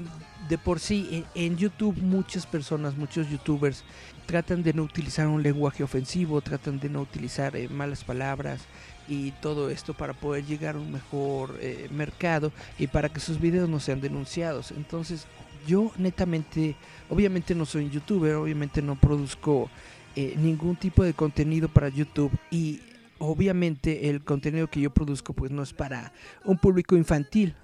de 0.48 0.58
por 0.58 0.80
sí 0.80 1.26
en, 1.36 1.52
en 1.52 1.58
YouTube 1.58 1.98
muchas 2.02 2.46
personas, 2.46 2.98
muchos 2.98 3.30
youtubers 3.30 3.84
tratan 4.30 4.62
de 4.62 4.74
no 4.74 4.84
utilizar 4.84 5.28
un 5.28 5.42
lenguaje 5.42 5.84
ofensivo, 5.84 6.40
tratan 6.42 6.80
de 6.80 6.88
no 6.88 7.02
utilizar 7.02 7.56
eh, 7.56 7.68
malas 7.68 8.04
palabras 8.04 8.62
y 9.08 9.32
todo 9.42 9.72
esto 9.72 9.96
para 9.96 10.14
poder 10.14 10.46
llegar 10.46 10.76
a 10.76 10.80
un 10.80 10.92
mejor 10.92 11.58
eh, 11.62 11.88
mercado 11.92 12.52
y 12.78 12.86
para 12.86 13.10
que 13.10 13.20
sus 13.20 13.42
videos 13.42 13.68
no 13.68 13.80
sean 13.80 14.02
denunciados. 14.02 14.72
Entonces 14.72 15.26
yo 15.66 15.92
netamente, 15.98 16.76
obviamente 17.10 17.56
no 17.56 17.66
soy 17.66 17.90
youtuber, 17.90 18.36
obviamente 18.36 18.84
no 18.84 18.96
produzco 18.96 19.70
eh, 20.16 20.36
ningún 20.38 20.76
tipo 20.76 21.04
de 21.04 21.14
contenido 21.14 21.68
para 21.68 21.90
YouTube 21.90 22.32
y 22.52 22.82
obviamente 23.18 24.10
el 24.10 24.24
contenido 24.24 24.68
que 24.68 24.82
yo 24.82 24.92
produzco 24.92 25.34
pues 25.34 25.50
no 25.50 25.64
es 25.64 25.74
para 25.74 26.14
un 26.46 26.58
público 26.60 26.96
infantil. 26.96 27.56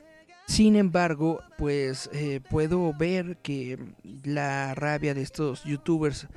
Sin 0.46 0.76
embargo, 0.76 1.42
pues 1.58 2.10
eh, 2.14 2.40
puedo 2.50 2.94
ver 2.94 3.38
que 3.38 3.80
la 4.24 4.76
rabia 4.76 5.14
de 5.14 5.22
estos 5.22 5.64
youtubers 5.64 6.28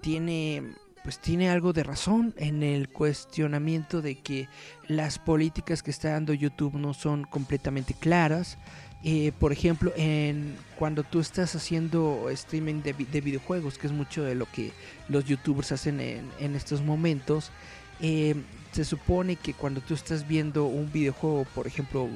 tiene 0.00 0.74
pues 1.02 1.18
tiene 1.18 1.50
algo 1.50 1.74
de 1.74 1.82
razón 1.82 2.34
en 2.38 2.62
el 2.62 2.88
cuestionamiento 2.88 4.00
de 4.00 4.14
que 4.14 4.48
las 4.88 5.18
políticas 5.18 5.82
que 5.82 5.90
está 5.90 6.12
dando 6.12 6.32
YouTube 6.32 6.76
no 6.76 6.94
son 6.94 7.24
completamente 7.24 7.92
claras. 7.92 8.56
Eh, 9.02 9.32
por 9.38 9.52
ejemplo, 9.52 9.92
en 9.96 10.56
cuando 10.78 11.02
tú 11.02 11.20
estás 11.20 11.54
haciendo 11.54 12.30
streaming 12.30 12.80
de, 12.80 12.94
de, 12.94 13.20
videojuegos, 13.20 13.76
que 13.76 13.86
es 13.86 13.92
mucho 13.92 14.24
de 14.24 14.34
lo 14.34 14.46
que 14.50 14.72
los 15.10 15.26
youtubers 15.26 15.72
hacen 15.72 16.00
en, 16.00 16.30
en 16.40 16.56
estos 16.56 16.80
momentos, 16.80 17.52
eh, 18.00 18.34
se 18.72 18.84
supone 18.84 19.36
que 19.36 19.52
cuando 19.52 19.82
tú 19.82 19.92
estás 19.92 20.26
viendo 20.26 20.64
un 20.64 20.90
videojuego, 20.90 21.44
por 21.54 21.66
ejemplo 21.66 22.08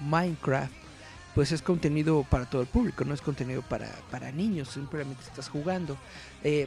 Minecraft, 0.00 0.72
pues 1.38 1.52
es 1.52 1.62
contenido 1.62 2.26
para 2.28 2.46
todo 2.46 2.62
el 2.62 2.66
público, 2.66 3.04
no 3.04 3.14
es 3.14 3.20
contenido 3.20 3.62
para, 3.62 3.88
para 4.10 4.32
niños, 4.32 4.70
simplemente 4.70 5.22
estás 5.22 5.48
jugando. 5.48 5.96
Eh, 6.42 6.66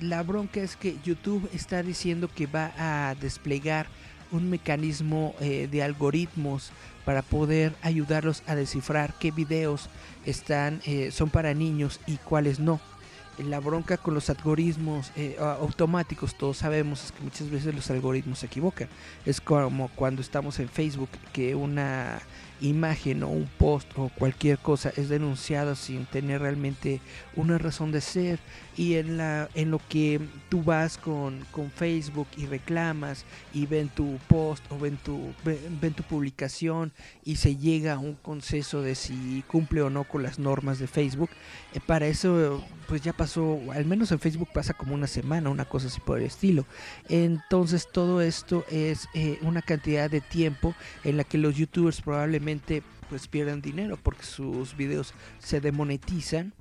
la 0.00 0.22
bronca 0.22 0.60
es 0.60 0.76
que 0.76 0.96
YouTube 1.04 1.50
está 1.52 1.82
diciendo 1.82 2.30
que 2.32 2.46
va 2.46 2.70
a 2.78 3.16
desplegar 3.16 3.88
un 4.30 4.50
mecanismo 4.50 5.34
eh, 5.40 5.66
de 5.68 5.82
algoritmos 5.82 6.70
para 7.04 7.22
poder 7.22 7.74
ayudarlos 7.82 8.44
a 8.46 8.54
descifrar 8.54 9.14
qué 9.18 9.32
videos 9.32 9.88
están 10.24 10.80
eh, 10.86 11.10
son 11.10 11.28
para 11.28 11.52
niños 11.52 11.98
y 12.06 12.18
cuáles 12.18 12.60
no. 12.60 12.78
La 13.38 13.58
bronca 13.58 13.96
con 13.96 14.14
los 14.14 14.30
algoritmos 14.30 15.10
automáticos, 15.40 16.36
todos 16.36 16.58
sabemos, 16.58 17.10
que 17.10 17.24
muchas 17.24 17.50
veces 17.50 17.74
los 17.74 17.90
algoritmos 17.90 18.38
se 18.38 18.46
equivocan. 18.46 18.88
Es 19.26 19.40
como 19.40 19.88
cuando 19.88 20.22
estamos 20.22 20.60
en 20.60 20.68
Facebook, 20.68 21.08
que 21.32 21.56
una 21.56 22.20
imagen 22.60 23.22
o 23.22 23.28
un 23.28 23.48
post 23.58 23.88
o 23.96 24.08
cualquier 24.08 24.58
cosa 24.58 24.92
es 24.96 25.08
denunciado 25.08 25.74
sin 25.74 26.06
tener 26.06 26.40
realmente 26.40 27.00
una 27.36 27.58
razón 27.58 27.92
de 27.92 28.00
ser. 28.00 28.38
Y 28.76 28.94
en 28.94 29.16
la 29.16 29.48
en 29.54 29.70
lo 29.70 29.80
que 29.88 30.20
tú 30.48 30.62
vas 30.62 30.98
con, 30.98 31.44
con 31.52 31.70
Facebook 31.70 32.26
y 32.36 32.46
reclamas 32.46 33.24
y 33.52 33.66
ven 33.66 33.88
tu 33.88 34.18
post 34.26 34.64
o 34.70 34.78
ven 34.78 34.96
tu 34.96 35.32
ven, 35.44 35.58
ven, 35.80 35.94
tu 35.94 36.02
publicación 36.02 36.92
y 37.24 37.36
se 37.36 37.56
llega 37.56 37.94
a 37.94 37.98
un 37.98 38.14
consenso 38.14 38.82
de 38.82 38.96
si 38.96 39.44
cumple 39.46 39.82
o 39.82 39.90
no 39.90 40.02
con 40.04 40.24
las 40.24 40.40
normas 40.40 40.80
de 40.80 40.88
Facebook 40.88 41.30
eh, 41.72 41.80
para 41.86 42.06
eso 42.06 42.64
pues 42.88 43.00
ya 43.02 43.12
pasó 43.12 43.60
al 43.72 43.84
menos 43.84 44.10
en 44.10 44.18
Facebook 44.18 44.48
pasa 44.52 44.74
como 44.74 44.94
una 44.94 45.06
semana 45.06 45.50
una 45.50 45.64
cosa 45.64 45.86
así 45.86 46.00
por 46.00 46.18
el 46.18 46.24
estilo. 46.24 46.66
Entonces 47.08 47.88
todo 47.90 48.20
esto 48.20 48.64
es 48.70 49.08
eh, 49.14 49.38
una 49.42 49.62
cantidad 49.62 50.10
de 50.10 50.20
tiempo 50.20 50.74
en 51.04 51.16
la 51.16 51.22
que 51.22 51.38
los 51.38 51.54
youtubers 51.54 52.00
probablemente 52.00 52.43
pues 53.08 53.28
pierden 53.28 53.60
dinero 53.60 53.98
porque 54.02 54.24
sus 54.24 54.76
videos 54.76 55.14
se 55.38 55.60
demonetizan 55.60 56.52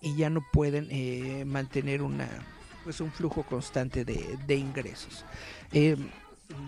y 0.00 0.16
ya 0.16 0.30
no 0.30 0.44
pueden 0.52 0.88
eh, 0.90 1.44
mantener 1.46 2.02
una 2.02 2.28
pues 2.84 3.00
un 3.00 3.12
flujo 3.12 3.44
constante 3.44 4.04
de, 4.04 4.36
de 4.46 4.56
ingresos. 4.56 5.24
Eh, 5.72 5.96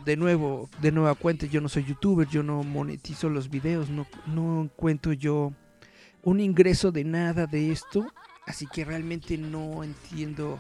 de 0.05 0.17
nuevo 0.17 0.71
de 0.81 0.93
nueva 0.93 1.15
cuenta 1.15 1.47
yo 1.47 1.61
no 1.61 1.69
soy 1.69 1.85
youtuber 1.85 2.27
yo 2.29 2.43
no 2.43 2.63
monetizo 2.63 3.29
los 3.29 3.51
videos 3.51 3.91
no, 3.91 4.07
no 4.27 4.63
encuentro 4.63 5.13
yo 5.13 5.53
un 6.23 6.41
ingreso 6.41 6.91
de 6.91 7.05
nada 7.05 7.47
de 7.47 7.71
esto 7.71 8.07
así 8.47 8.67
que 8.67 8.85
realmente 8.85 9.37
no 9.37 9.85
entiendo 9.85 10.59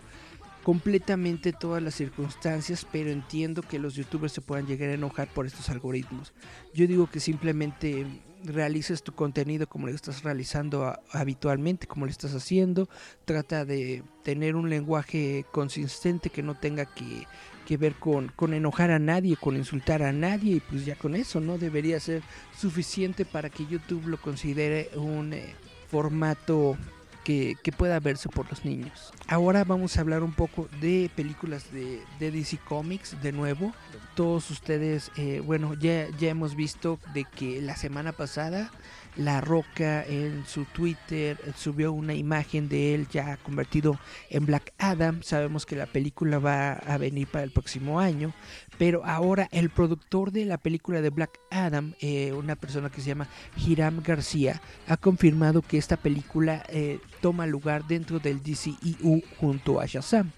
completamente 0.64 1.53
todas 1.53 1.83
las 1.83 1.94
circunstancias, 1.94 2.87
pero 2.90 3.11
entiendo 3.11 3.62
que 3.62 3.79
los 3.79 3.94
youtubers 3.94 4.33
se 4.33 4.40
puedan 4.40 4.66
llegar 4.66 4.88
a 4.88 4.94
enojar 4.94 5.29
por 5.29 5.46
estos 5.46 5.68
algoritmos. 5.68 6.33
Yo 6.72 6.87
digo 6.87 7.09
que 7.09 7.20
simplemente 7.20 8.07
realices 8.42 9.03
tu 9.03 9.12
contenido 9.12 9.66
como 9.66 9.87
lo 9.87 9.94
estás 9.94 10.22
realizando 10.22 10.98
habitualmente, 11.12 11.87
como 11.87 12.07
lo 12.07 12.11
estás 12.11 12.35
haciendo. 12.35 12.88
Trata 13.27 13.64
de 13.64 14.03
tener 14.22 14.57
un 14.57 14.70
lenguaje 14.70 15.44
consistente 15.53 16.31
que 16.31 16.42
no 16.42 16.55
tenga 16.55 16.87
que, 16.87 17.27
que 17.66 17.77
ver 17.77 17.94
con, 17.94 18.33
con, 18.35 18.55
enojar 18.55 18.90
a 18.90 18.98
nadie, 18.98 19.37
con 19.37 19.57
insultar 19.57 20.03
a 20.03 20.12
nadie, 20.12 20.57
y 20.57 20.61
pues 20.61 20.87
ya 20.87 20.96
con 20.96 21.14
eso, 21.14 21.40
¿no? 21.40 21.59
Debería 21.59 22.00
ser 22.00 22.22
suficiente 22.59 23.27
para 23.27 23.50
que 23.50 23.66
YouTube 23.66 24.07
lo 24.07 24.16
considere 24.18 24.90
un 24.96 25.35
eh, 25.35 25.55
formato 25.88 26.79
que, 27.24 27.56
pueda 27.76 27.98
verse 27.98 28.28
por 28.28 28.48
los 28.48 28.64
niños. 28.64 29.12
Ahora 29.26 29.64
vamos 29.64 29.96
a 29.96 30.00
hablar 30.00 30.22
un 30.22 30.32
poco 30.32 30.68
de 30.80 31.10
películas 31.16 31.72
de, 31.72 32.02
de 32.20 32.30
DC 32.30 32.58
Comics 32.58 33.20
de 33.22 33.32
nuevo. 33.32 33.72
Todos 34.14 34.50
ustedes, 34.50 35.10
eh, 35.16 35.42
bueno, 35.44 35.74
ya, 35.74 36.08
ya 36.18 36.30
hemos 36.30 36.54
visto 36.54 37.00
de 37.14 37.24
que 37.24 37.60
la 37.60 37.74
semana 37.74 38.12
pasada 38.12 38.70
La 39.16 39.40
Roca 39.40 40.04
en 40.04 40.44
su 40.46 40.64
Twitter 40.66 41.37
subió 41.56 41.92
una 41.92 42.14
imagen 42.14 42.68
de 42.68 42.94
él 42.94 43.08
ya 43.10 43.37
convertido 43.38 43.98
en 44.30 44.46
Black 44.46 44.72
Adam. 44.78 45.22
Sabemos 45.22 45.66
que 45.66 45.74
la 45.74 45.87
película 45.87 46.38
va 46.38 46.74
a 46.74 46.96
venir 46.98 47.26
para 47.26 47.44
el 47.44 47.50
próximo 47.50 47.98
año, 47.98 48.32
pero 48.78 49.04
ahora 49.04 49.48
el 49.50 49.70
productor 49.70 50.30
de 50.30 50.44
la 50.44 50.58
película 50.58 51.00
de 51.00 51.10
Black 51.10 51.40
Adam, 51.50 51.94
eh, 52.00 52.32
una 52.32 52.56
persona 52.56 52.90
que 52.90 53.00
se 53.00 53.08
llama 53.08 53.28
Hiram 53.56 54.02
García, 54.02 54.60
ha 54.87 54.96
confirmado 54.96 55.62
que 55.62 55.78
esta 55.78 55.96
película 55.96 56.64
eh, 56.68 56.98
toma 57.24 57.46
lugar 57.46 57.87
dentro 57.87 58.18
del 58.18 58.42
DCEU 58.42 59.22
junto 59.40 59.80
a 59.80 59.87
Shazam. 59.87 60.30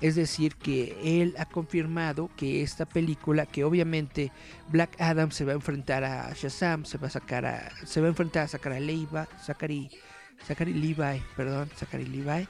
Es 0.00 0.14
decir, 0.14 0.54
que 0.54 0.96
él 1.02 1.34
ha 1.36 1.46
confirmado 1.46 2.30
que 2.36 2.62
esta 2.62 2.86
película, 2.86 3.44
que 3.44 3.64
obviamente 3.64 4.30
Black 4.68 5.00
Adam 5.00 5.32
se 5.32 5.44
va 5.44 5.50
a 5.50 5.56
enfrentar 5.56 6.04
a 6.04 6.32
Shazam, 6.32 6.84
se 6.84 6.96
va 6.96 7.08
a 7.08 7.10
sacar 7.10 7.44
a, 7.44 7.72
se 7.84 8.00
va 8.00 8.06
a 8.06 8.10
enfrentar 8.10 8.44
a 8.44 8.46
Zachary 8.46 8.78
Levi, 8.78 9.06
Zachary, 9.44 9.90
Zachary 10.46 10.74
Levi, 10.74 11.20
perdón, 11.36 11.68
Zachary 11.76 12.06
Levi. 12.06 12.46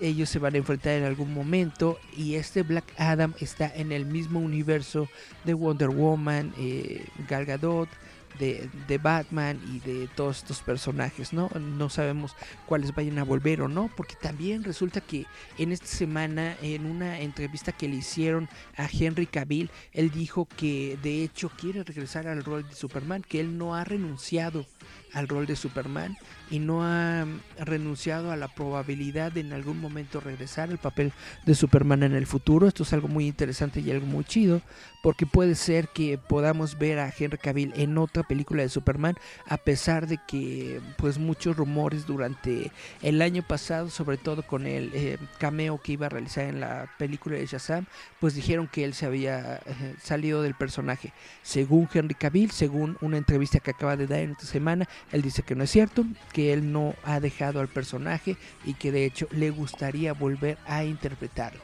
Ellos 0.00 0.28
se 0.28 0.40
van 0.40 0.56
a 0.56 0.58
enfrentar 0.58 0.94
en 0.94 1.04
algún 1.04 1.32
momento 1.32 2.00
y 2.16 2.34
este 2.34 2.64
Black 2.64 2.92
Adam 2.98 3.34
está 3.38 3.72
en 3.72 3.92
el 3.92 4.04
mismo 4.04 4.40
universo 4.40 5.08
de 5.44 5.54
Wonder 5.54 5.90
Woman, 5.90 6.52
eh, 6.58 7.06
Gal 7.28 7.44
Gadot, 7.44 7.88
de, 8.38 8.68
de, 8.88 8.98
Batman 8.98 9.60
y 9.72 9.80
de 9.80 10.08
todos 10.08 10.38
estos 10.38 10.60
personajes, 10.60 11.32
¿no? 11.32 11.48
No 11.50 11.88
sabemos 11.88 12.34
cuáles 12.66 12.94
vayan 12.94 13.18
a 13.18 13.24
volver 13.24 13.62
o 13.62 13.68
no, 13.68 13.90
porque 13.96 14.14
también 14.14 14.64
resulta 14.64 15.00
que 15.00 15.26
en 15.58 15.72
esta 15.72 15.86
semana, 15.86 16.56
en 16.62 16.86
una 16.86 17.20
entrevista 17.20 17.72
que 17.72 17.88
le 17.88 17.96
hicieron 17.96 18.48
a 18.76 18.88
Henry 18.90 19.26
Cavill, 19.26 19.70
él 19.92 20.10
dijo 20.10 20.46
que 20.56 20.98
de 21.02 21.22
hecho 21.24 21.50
quiere 21.50 21.84
regresar 21.84 22.26
al 22.26 22.44
rol 22.44 22.68
de 22.68 22.74
Superman, 22.74 23.22
que 23.22 23.40
él 23.40 23.58
no 23.58 23.74
ha 23.74 23.84
renunciado 23.84 24.66
al 25.12 25.28
rol 25.28 25.46
de 25.46 25.56
Superman 25.56 26.16
y 26.50 26.58
no 26.58 26.84
ha 26.84 27.26
renunciado 27.58 28.30
a 28.30 28.36
la 28.36 28.48
probabilidad 28.48 29.32
de 29.32 29.40
en 29.40 29.52
algún 29.52 29.80
momento 29.80 30.20
regresar 30.20 30.70
al 30.70 30.78
papel 30.78 31.12
de 31.44 31.54
Superman 31.54 32.02
en 32.02 32.14
el 32.14 32.26
futuro. 32.26 32.66
Esto 32.66 32.82
es 32.82 32.92
algo 32.92 33.08
muy 33.08 33.26
interesante 33.26 33.80
y 33.80 33.90
algo 33.90 34.06
muy 34.06 34.24
chido 34.24 34.60
porque 35.02 35.26
puede 35.26 35.54
ser 35.56 35.88
que 35.88 36.16
podamos 36.16 36.78
ver 36.78 36.98
a 37.00 37.12
Henry 37.16 37.38
Cavill 37.38 37.72
en 37.74 37.98
otra 37.98 38.22
película 38.22 38.62
de 38.62 38.68
Superman 38.68 39.16
a 39.46 39.56
pesar 39.56 40.06
de 40.06 40.18
que 40.28 40.80
pues 40.96 41.18
muchos 41.18 41.56
rumores 41.56 42.06
durante 42.06 42.70
el 43.02 43.20
año 43.20 43.42
pasado, 43.42 43.90
sobre 43.90 44.16
todo 44.16 44.46
con 44.46 44.66
el 44.66 44.90
eh, 44.94 45.18
cameo 45.38 45.80
que 45.80 45.92
iba 45.92 46.06
a 46.06 46.10
realizar 46.10 46.44
en 46.44 46.60
la 46.60 46.88
película 46.98 47.36
de 47.36 47.46
Shazam, 47.46 47.86
pues 48.20 48.34
dijeron 48.34 48.68
que 48.68 48.84
él 48.84 48.94
se 48.94 49.06
había 49.06 49.56
eh, 49.56 49.94
salido 50.00 50.42
del 50.42 50.54
personaje. 50.54 51.12
Según 51.42 51.88
Henry 51.92 52.14
Cavill, 52.14 52.52
según 52.52 52.96
una 53.00 53.16
entrevista 53.16 53.58
que 53.58 53.72
acaba 53.72 53.96
de 53.96 54.06
dar 54.06 54.20
en 54.20 54.32
esta 54.32 54.46
semana, 54.46 54.88
él 55.10 55.22
dice 55.22 55.42
que 55.42 55.54
no 55.54 55.64
es 55.64 55.70
cierto, 55.70 56.04
que 56.32 56.52
él 56.52 56.72
no 56.72 56.94
ha 57.04 57.20
dejado 57.20 57.60
al 57.60 57.68
personaje 57.68 58.36
y 58.64 58.74
que 58.74 58.92
de 58.92 59.04
hecho 59.04 59.26
le 59.30 59.50
gustaría 59.50 60.12
volver 60.12 60.58
a 60.66 60.84
interpretarlo. 60.84 61.60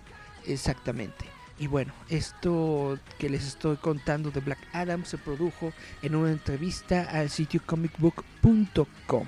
Exactamente. 0.46 1.24
Y 1.58 1.66
bueno, 1.66 1.92
esto 2.08 2.98
que 3.18 3.28
les 3.28 3.46
estoy 3.46 3.76
contando 3.76 4.30
de 4.30 4.40
Black 4.40 4.60
Adam 4.72 5.04
se 5.04 5.18
produjo 5.18 5.72
en 6.02 6.14
una 6.14 6.30
entrevista 6.30 7.02
al 7.02 7.30
sitio 7.30 7.60
comicbook.com. 7.66 9.26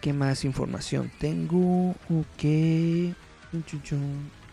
¿Qué 0.00 0.12
más 0.12 0.44
información 0.44 1.12
tengo? 1.18 1.90
Ok. 1.90 3.14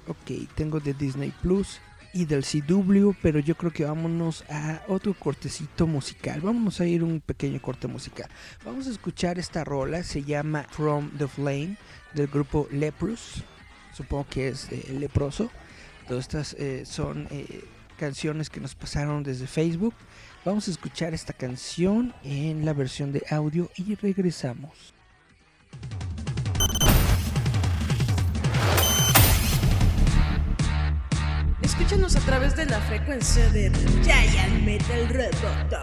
Ok, 0.07 0.31
tengo 0.55 0.79
de 0.79 0.93
Disney 0.93 1.33
Plus 1.41 1.79
y 2.13 2.25
del 2.25 2.43
CW, 2.43 3.11
pero 3.21 3.39
yo 3.39 3.55
creo 3.55 3.71
que 3.71 3.85
vámonos 3.85 4.43
a 4.49 4.81
otro 4.87 5.13
cortecito 5.13 5.87
musical. 5.87 6.41
Vamos 6.41 6.81
a 6.81 6.85
ir 6.85 7.03
un 7.03 7.21
pequeño 7.21 7.61
corte 7.61 7.87
musical. 7.87 8.29
Vamos 8.65 8.87
a 8.87 8.91
escuchar 8.91 9.39
esta 9.39 9.63
rola, 9.63 10.03
se 10.03 10.23
llama 10.23 10.65
From 10.69 11.11
the 11.17 11.27
Flame 11.27 11.77
del 12.13 12.27
grupo 12.27 12.67
Leprous. 12.71 13.43
Supongo 13.93 14.27
que 14.29 14.49
es 14.49 14.71
eh, 14.71 14.95
leproso. 14.99 15.49
Todas 16.07 16.25
estas 16.25 16.53
eh, 16.53 16.85
son 16.85 17.27
eh, 17.31 17.63
canciones 17.97 18.49
que 18.49 18.59
nos 18.59 18.75
pasaron 18.75 19.23
desde 19.23 19.47
Facebook. 19.47 19.93
Vamos 20.43 20.67
a 20.67 20.71
escuchar 20.71 21.13
esta 21.13 21.33
canción 21.33 22.13
en 22.23 22.65
la 22.65 22.73
versión 22.73 23.11
de 23.11 23.23
audio 23.29 23.69
y 23.77 23.95
regresamos. 23.95 24.93
Escúchanos 31.81 32.15
a 32.15 32.19
través 32.19 32.55
de 32.55 32.67
la 32.67 32.79
frecuencia 32.79 33.49
de 33.49 33.71
Giant 34.03 34.63
Metal 34.63 35.09
Roboto. 35.09 35.81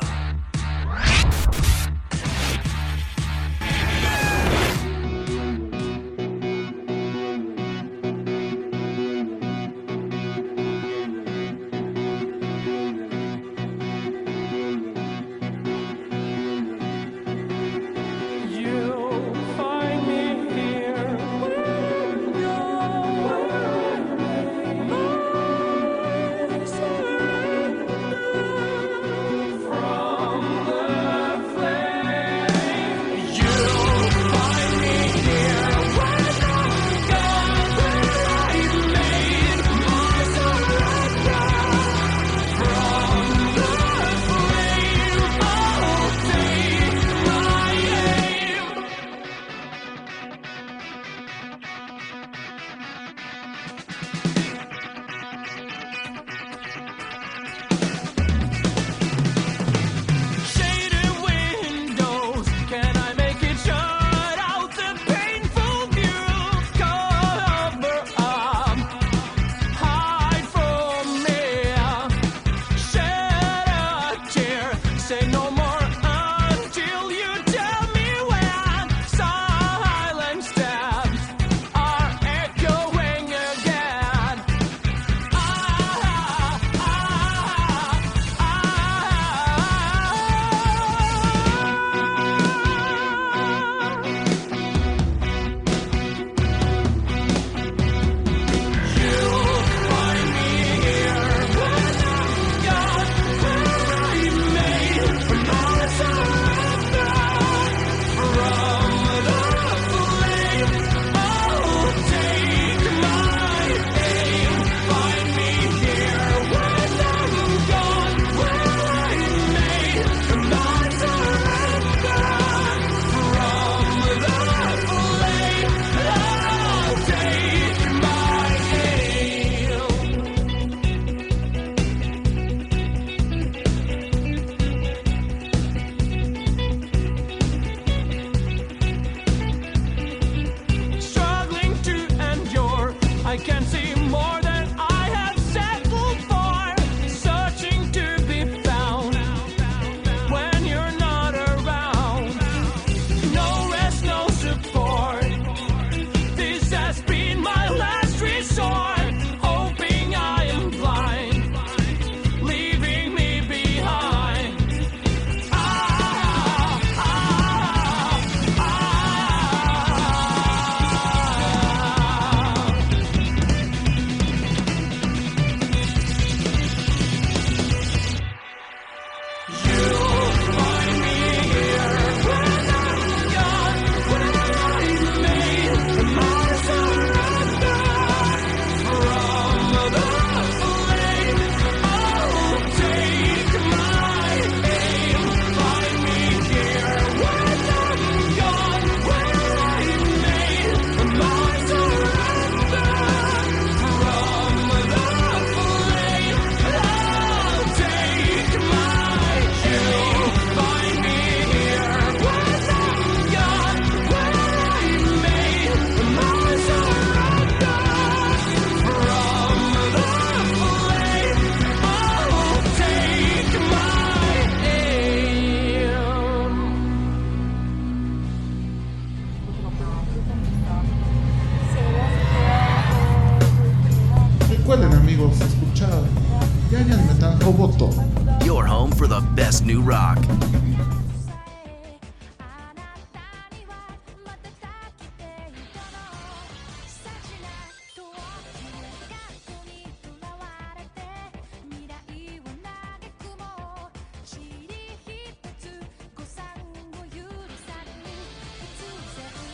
For 238.99 239.07
the 239.07 239.21
best 239.37 239.65
new 239.65 239.81
rock. 239.81 240.19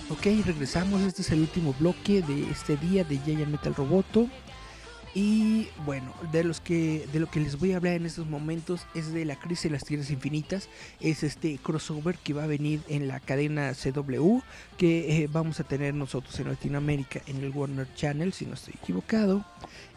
Ok, 0.09 0.47
regresamos. 0.47 1.03
Este 1.03 1.21
es 1.21 1.31
el 1.33 1.41
último 1.41 1.75
bloque 1.79 2.23
de 2.23 2.51
este 2.51 2.79
día 2.79 3.05
de 3.05 3.19
Giant 3.19 3.49
Metal 3.49 3.75
Roboto. 3.75 4.27
Y 5.15 5.69
bueno, 5.87 6.13
de 6.33 6.43
los 6.43 6.61
que 6.61 7.07
de 7.13 7.21
lo 7.21 7.31
que 7.31 7.39
les 7.39 7.57
voy 7.59 7.73
a 7.73 7.77
hablar 7.77 7.95
en 7.95 8.07
estos 8.07 8.27
momentos 8.27 8.85
es 8.97 9.13
de 9.13 9.25
la 9.25 9.37
crisis 9.37 9.65
de 9.65 9.71
las 9.71 9.85
tierras 9.85 10.11
infinitas. 10.11 10.69
Es 11.01 11.23
este 11.23 11.57
crossover 11.59 12.19
que 12.19 12.35
va 12.35 12.45
a 12.45 12.49
venir 12.49 12.81
en 12.89 13.07
la 13.07 13.21
cadena 13.21 13.73
CW 13.75 14.41
que 14.77 15.23
eh, 15.23 15.29
vamos 15.31 15.61
a 15.61 15.65
tener 15.65 15.95
nosotros 15.95 16.39
en 16.41 16.49
Latinoamérica 16.49 17.21
en 17.29 17.37
el 17.45 17.51
Warner 17.51 17.87
Channel, 17.95 18.33
si 18.33 18.45
no 18.45 18.55
estoy 18.55 18.75
equivocado. 18.83 19.45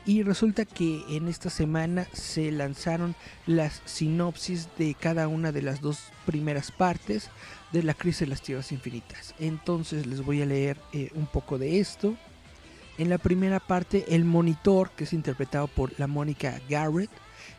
Y 0.06 0.22
resulta 0.22 0.66
que 0.66 1.04
en 1.10 1.28
esta 1.28 1.50
semana 1.50 2.08
se 2.14 2.52
lanzaron 2.52 3.16
las 3.48 3.82
sinopsis 3.86 4.70
de 4.78 4.94
cada 4.94 5.28
una 5.28 5.52
de 5.52 5.64
las 5.64 5.82
dos 5.82 6.12
primeras 6.26 6.72
partes 6.72 7.30
de 7.72 7.84
la 7.84 7.96
crisis 7.96 8.22
de 8.22 8.28
las 8.28 8.42
tierras 8.42 8.72
infinitas. 8.72 9.34
Entonces 9.40 10.06
les 10.06 10.24
voy 10.24 10.42
a 10.42 10.46
leer 10.46 10.78
eh, 10.94 11.10
un 11.16 11.26
poco 11.26 11.58
de 11.58 11.80
esto. 11.80 12.16
En 12.98 13.10
la 13.10 13.20
primera 13.20 13.60
parte, 13.60 14.06
el 14.16 14.26
monitor, 14.26 14.90
que 14.90 15.04
es 15.04 15.14
interpretado 15.14 15.68
por 15.68 15.98
la 16.00 16.08
Mónica 16.08 16.60
Garrett, 16.68 17.12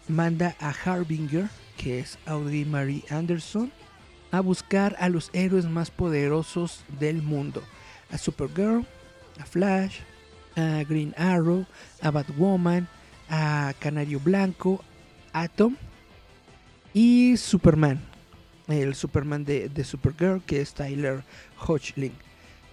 manda 0.08 0.56
a 0.58 0.70
Harbinger, 0.70 1.48
que 1.76 2.00
es 2.00 2.18
Audrey 2.26 2.64
Marie 2.64 3.04
Anderson, 3.08 3.70
a 4.32 4.40
buscar 4.40 4.96
a 4.98 5.08
los 5.08 5.30
héroes 5.32 5.66
más 5.66 5.92
poderosos 5.92 6.84
del 6.98 7.22
mundo. 7.22 7.62
A 8.10 8.18
Supergirl, 8.18 8.84
a 9.38 9.46
Flash, 9.46 10.00
a 10.56 10.82
Green 10.88 11.14
Arrow, 11.16 11.66
a 12.02 12.10
Batwoman, 12.10 12.88
a 13.30 13.74
Canario 13.78 14.18
Blanco, 14.18 14.82
Atom 15.32 15.76
y 16.92 17.36
Superman. 17.36 18.00
El 18.66 18.96
Superman 18.96 19.44
de, 19.44 19.68
de 19.68 19.84
Supergirl, 19.84 20.42
que 20.42 20.60
es 20.60 20.74
Tyler 20.74 21.22
Hoechlin 21.64 22.12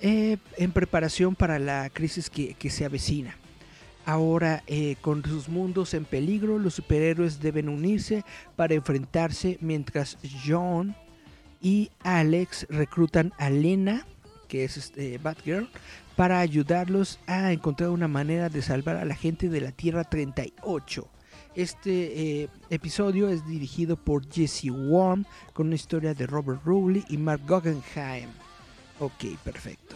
eh, 0.01 0.37
en 0.57 0.71
preparación 0.71 1.35
para 1.35 1.59
la 1.59 1.89
crisis 1.89 2.29
que, 2.29 2.69
se 2.69 2.85
avecina. 2.85 3.35
Ahora, 4.05 4.63
eh, 4.67 4.97
con 5.01 5.23
sus 5.23 5.49
mundos 5.49 5.93
en 5.93 6.05
peligro, 6.05 6.59
los 6.59 6.75
superhéroes 6.75 7.39
deben 7.39 7.69
unirse 7.69 8.23
para 8.55 8.75
enfrentarse 8.75 9.57
mientras 9.61 10.17
John 10.45 10.95
y 11.61 11.89
Alex 12.03 12.67
reclutan 12.69 13.33
a 13.37 13.49
Lena, 13.49 14.05
que 14.47 14.63
es 14.63 14.77
este, 14.77 15.17
Batgirl, 15.17 15.69
para 16.15 16.39
ayudarlos 16.39 17.19
a 17.25 17.51
encontrar 17.51 17.89
una 17.89 18.07
manera 18.07 18.49
de 18.49 18.61
salvar 18.61 18.97
a 18.97 19.05
la 19.05 19.15
gente 19.15 19.49
de 19.49 19.61
la 19.61 19.71
Tierra 19.71 20.03
38. 20.03 21.09
Este 21.55 22.41
eh, 22.41 22.49
episodio 22.69 23.29
es 23.29 23.47
dirigido 23.47 23.95
por 23.95 24.29
Jesse 24.29 24.69
Worm 24.69 25.25
con 25.53 25.67
una 25.67 25.75
historia 25.75 26.13
de 26.13 26.27
Robert 26.27 26.61
Rowley 26.65 27.05
y 27.09 27.17
Mark 27.17 27.41
Guggenheim. 27.47 28.29
Ok, 28.99 29.37
perfecto. 29.43 29.95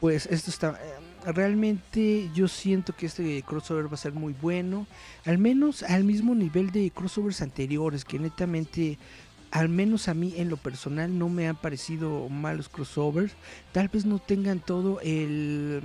Pues 0.00 0.26
esto 0.26 0.50
está... 0.50 0.70
eh, 0.70 1.32
realmente 1.32 2.30
yo 2.34 2.48
siento 2.48 2.94
que 2.94 3.06
este 3.06 3.42
crossover 3.42 3.88
va 3.88 3.94
a 3.94 3.98
ser 3.98 4.12
muy 4.12 4.34
bueno. 4.40 4.86
Al 5.24 5.38
menos 5.38 5.82
al 5.82 6.04
mismo 6.04 6.34
nivel 6.34 6.70
de 6.70 6.90
crossovers 6.90 7.42
anteriores, 7.42 8.04
que 8.04 8.18
netamente... 8.18 8.98
Al 9.50 9.68
menos 9.68 10.08
a 10.08 10.14
mí 10.14 10.34
en 10.36 10.48
lo 10.48 10.56
personal 10.56 11.16
no 11.16 11.28
me 11.28 11.46
han 11.46 11.54
parecido 11.54 12.28
malos 12.28 12.68
crossovers. 12.68 13.32
Tal 13.72 13.88
vez 13.88 14.04
no 14.04 14.18
tengan 14.18 14.60
todo 14.60 15.00
el... 15.00 15.82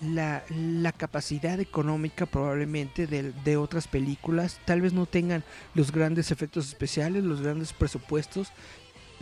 La, 0.00 0.42
la 0.50 0.90
capacidad 0.90 1.60
económica 1.60 2.26
probablemente 2.26 3.06
de, 3.06 3.30
de 3.44 3.56
otras 3.56 3.86
películas. 3.86 4.58
Tal 4.64 4.80
vez 4.80 4.92
no 4.92 5.06
tengan 5.06 5.44
los 5.74 5.92
grandes 5.92 6.32
efectos 6.32 6.66
especiales, 6.66 7.22
los 7.22 7.40
grandes 7.40 7.72
presupuestos, 7.72 8.48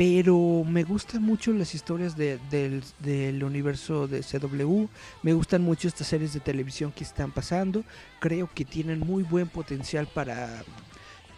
pero 0.00 0.64
me 0.66 0.82
gustan 0.82 1.22
mucho 1.22 1.52
las 1.52 1.74
historias 1.74 2.16
de- 2.16 2.38
del, 2.48 3.44
universo 3.44 4.08
de 4.08 4.22
CW, 4.22 4.86
me 5.22 5.34
gustan 5.34 5.60
mucho 5.60 5.88
estas 5.88 6.06
series 6.06 6.32
de 6.32 6.40
televisión 6.40 6.90
que 6.90 7.04
están 7.04 7.30
pasando, 7.32 7.84
creo 8.18 8.48
que 8.54 8.64
tienen 8.64 9.00
muy 9.00 9.24
buen 9.24 9.46
potencial 9.46 10.06
para 10.06 10.64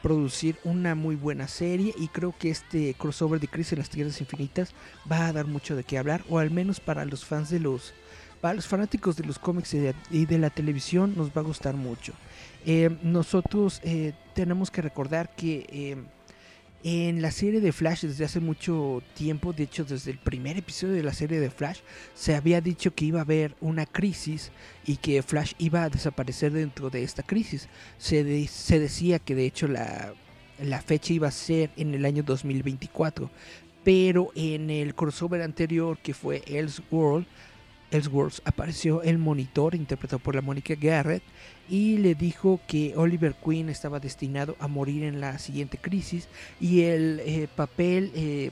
producir 0.00 0.58
una 0.62 0.94
muy 0.94 1.16
buena 1.16 1.48
serie 1.48 1.92
y 1.98 2.06
creo 2.06 2.32
que 2.38 2.50
este 2.50 2.94
crossover 2.94 3.40
de 3.40 3.48
Crisis 3.48 3.72
en 3.72 3.80
las 3.80 3.90
Tierras 3.90 4.20
Infinitas 4.20 4.74
va 5.10 5.26
a 5.26 5.32
dar 5.32 5.48
mucho 5.48 5.74
de 5.74 5.82
qué 5.82 5.98
hablar, 5.98 6.22
o 6.28 6.38
al 6.38 6.52
menos 6.52 6.78
para 6.78 7.04
los 7.04 7.24
fans 7.24 7.50
de 7.50 7.58
los... 7.58 7.94
Para 8.40 8.54
los 8.54 8.66
fanáticos 8.66 9.16
de 9.16 9.24
los 9.24 9.38
cómics 9.38 9.72
y 9.74 9.78
de, 9.78 9.94
y 10.10 10.26
de 10.26 10.36
la 10.36 10.50
televisión 10.50 11.14
nos 11.16 11.28
va 11.28 11.42
a 11.42 11.44
gustar 11.44 11.76
mucho. 11.76 12.12
Eh, 12.66 12.90
nosotros 13.04 13.80
eh, 13.84 14.14
tenemos 14.34 14.68
que 14.68 14.82
recordar 14.82 15.30
que 15.36 15.64
eh, 15.68 15.96
en 16.84 17.22
la 17.22 17.30
serie 17.30 17.60
de 17.60 17.70
Flash 17.72 18.02
desde 18.02 18.24
hace 18.24 18.40
mucho 18.40 19.02
tiempo, 19.14 19.52
de 19.52 19.64
hecho 19.64 19.84
desde 19.84 20.10
el 20.10 20.18
primer 20.18 20.56
episodio 20.56 20.94
de 20.94 21.02
la 21.04 21.12
serie 21.12 21.38
de 21.38 21.50
Flash, 21.50 21.78
se 22.14 22.34
había 22.34 22.60
dicho 22.60 22.92
que 22.94 23.04
iba 23.04 23.20
a 23.20 23.22
haber 23.22 23.54
una 23.60 23.86
crisis 23.86 24.50
y 24.84 24.96
que 24.96 25.22
Flash 25.22 25.52
iba 25.58 25.84
a 25.84 25.90
desaparecer 25.90 26.52
dentro 26.52 26.90
de 26.90 27.04
esta 27.04 27.22
crisis. 27.22 27.68
Se, 27.98 28.24
de- 28.24 28.48
se 28.48 28.80
decía 28.80 29.20
que 29.20 29.34
de 29.36 29.46
hecho 29.46 29.68
la, 29.68 30.14
fecha 30.84 31.12
iba 31.12 31.28
a 31.28 31.32
ser 31.32 31.70
en 31.76 31.94
el 31.94 32.04
año 32.04 32.24
2024, 32.24 33.30
pero 33.84 34.30
en 34.34 34.68
el 34.70 34.94
crossover 34.94 35.42
anterior 35.42 35.98
que 35.98 36.14
fue 36.14 36.42
Elseworld, 36.46 37.26
Elseworlds 37.92 38.40
apareció 38.44 39.02
el 39.02 39.18
monitor 39.18 39.74
interpretado 39.74 40.18
por 40.18 40.34
la 40.34 40.40
Mónica 40.40 40.74
Garrett 40.74 41.22
y 41.72 41.96
le 41.96 42.14
dijo 42.14 42.60
que 42.66 42.92
Oliver 42.96 43.34
Queen 43.34 43.70
estaba 43.70 43.98
destinado 43.98 44.56
a 44.60 44.68
morir 44.68 45.04
en 45.04 45.22
la 45.22 45.38
siguiente 45.38 45.78
crisis 45.78 46.28
y 46.60 46.82
el 46.82 47.22
eh, 47.24 47.48
papel 47.56 48.12
eh, 48.14 48.50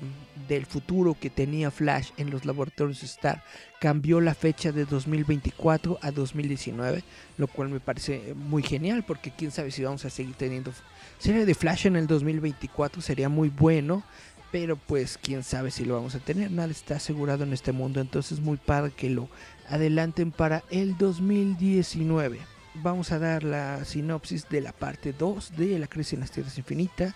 del 0.49 0.65
futuro 0.65 1.15
que 1.21 1.29
tenía 1.29 1.71
Flash 1.71 2.13
en 2.17 2.31
los 2.31 2.47
laboratorios 2.47 3.03
Star 3.03 3.45
cambió 3.79 4.23
la 4.23 4.35
fecha 4.35 4.73
de 4.73 4.87
2024 4.87 5.99
a 6.01 6.11
2019, 6.13 7.05
lo 7.37 7.47
cual 7.47 7.69
me 7.69 7.79
parece 7.79 8.33
muy 8.35 8.63
genial 8.63 9.05
porque 9.07 9.31
quién 9.31 9.51
sabe 9.51 9.71
si 9.71 9.85
vamos 9.85 10.07
a 10.07 10.11
seguir 10.11 10.35
teniendo 10.37 10.73
serie 11.19 11.45
de 11.45 11.55
Flash 11.55 11.89
en 11.89 11.97
el 11.97 12.07
2024, 12.07 13.03
sería 13.03 13.29
muy 13.29 13.51
bueno. 13.51 14.03
Pero 14.51 14.77
pues 14.77 15.17
quién 15.17 15.45
sabe 15.45 15.71
si 15.71 15.85
lo 15.85 15.95
vamos 15.95 16.17
a 16.17 16.19
tener, 16.19 16.51
nada 16.51 16.73
está 16.73 16.97
asegurado 16.97 17.45
en 17.45 17.53
este 17.53 17.71
mundo, 17.71 18.01
entonces 18.01 18.41
muy 18.41 18.57
padre 18.57 18.93
que 18.97 19.09
lo 19.09 19.29
adelanten 19.69 20.33
para 20.33 20.65
el 20.71 20.99
2019. 20.99 22.41
Vamos 22.83 23.13
a 23.13 23.19
dar 23.19 23.45
la 23.45 23.85
sinopsis 23.85 24.49
de 24.49 24.63
la 24.63 24.73
parte 24.73 25.13
2 25.13 25.55
de 25.55 25.79
La 25.79 25.87
crisis 25.87 26.15
en 26.15 26.21
las 26.21 26.31
tierras 26.31 26.57
infinitas. 26.57 27.15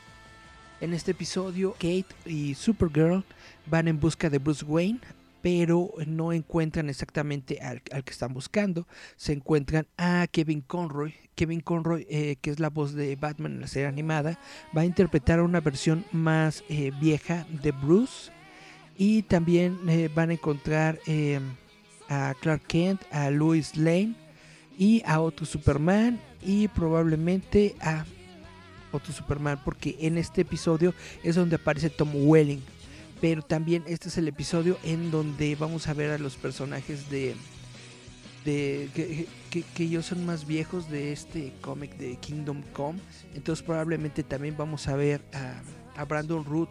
En 0.83 0.93
este 0.93 1.13
episodio, 1.13 1.73
Kate 1.73 2.05
y 2.27 2.55
Supergirl 2.55 3.25
van 3.65 3.89
en 3.89 3.99
busca 3.99 4.29
de 4.29 4.37
Bruce 4.37 4.63
Wayne, 4.63 5.01
pero 5.41 5.91
no 6.07 6.35
encuentran 6.35 6.91
exactamente 6.91 7.61
al, 7.63 7.81
que 7.81 8.11
están 8.11 8.35
buscando. 8.35 8.87
Se 9.17 9.33
encuentran 9.33 9.87
a 9.97 10.27
Kevin 10.31 10.61
Conroy. 10.61 11.15
Kevin 11.35 11.61
Conroy, 11.61 12.07
eh, 12.11 12.37
que 12.43 12.51
es 12.51 12.61
la 12.61 12.69
voz 12.69 12.93
de 12.93 13.17
Batman 13.17 13.53
en 13.53 13.61
la 13.63 13.67
serie 13.67 13.89
animada, 13.89 14.39
va 14.77 14.83
a 14.83 14.87
interpretar 14.87 15.41
una 15.41 15.61
versión 15.61 16.05
más 16.13 16.63
eh, 16.69 16.93
vieja 17.01 17.47
de 17.63 17.73
Bruce. 17.73 18.31
Y 18.99 19.23
también 19.23 19.79
eh, 19.89 20.11
van 20.15 20.29
a 20.29 20.35
encontrar 20.35 20.99
a 22.11 22.35
Clark 22.43 22.67
Kent, 22.67 23.01
a 23.11 23.31
Lois 23.31 23.79
Lane 23.79 24.24
y 24.79 25.03
a 25.07 25.21
otro 25.21 25.47
Superman 25.47 26.21
y 26.43 26.69
probablemente 26.69 27.75
a 27.81 28.05
otro 28.93 29.13
Superman 29.13 29.61
porque 29.65 29.97
en 30.01 30.19
este 30.19 30.43
episodio 30.43 30.95
es 31.23 31.35
donde 31.35 31.57
aparece 31.57 31.91
Tom 31.91 32.11
Welling. 32.15 32.63
Pero 33.21 33.43
también 33.43 33.85
este 33.87 34.09
es 34.09 34.19
el 34.19 34.29
episodio 34.29 34.79
en 34.83 35.11
donde 35.11 35.57
vamos 35.57 35.89
a 35.89 35.95
ver 35.95 36.11
a 36.11 36.19
los 36.19 36.37
personajes 36.37 37.09
de 37.11 37.35
que, 38.45 39.27
que, 39.51 39.63
que 39.63 39.85
ellos 39.85 40.07
son 40.07 40.27
más 40.27 40.47
viejos 40.47 40.91
de 40.91 41.13
este 41.13 41.53
cómic 41.61 41.97
de 41.97 42.17
Kingdom 42.17 42.63
Come. 42.73 43.01
Entonces 43.35 43.65
probablemente 43.65 44.23
también 44.23 44.57
vamos 44.57 44.87
a 44.89 44.97
ver 44.97 45.23
a, 45.33 45.63
a 46.01 46.05
Brandon 46.05 46.45
Root 46.45 46.69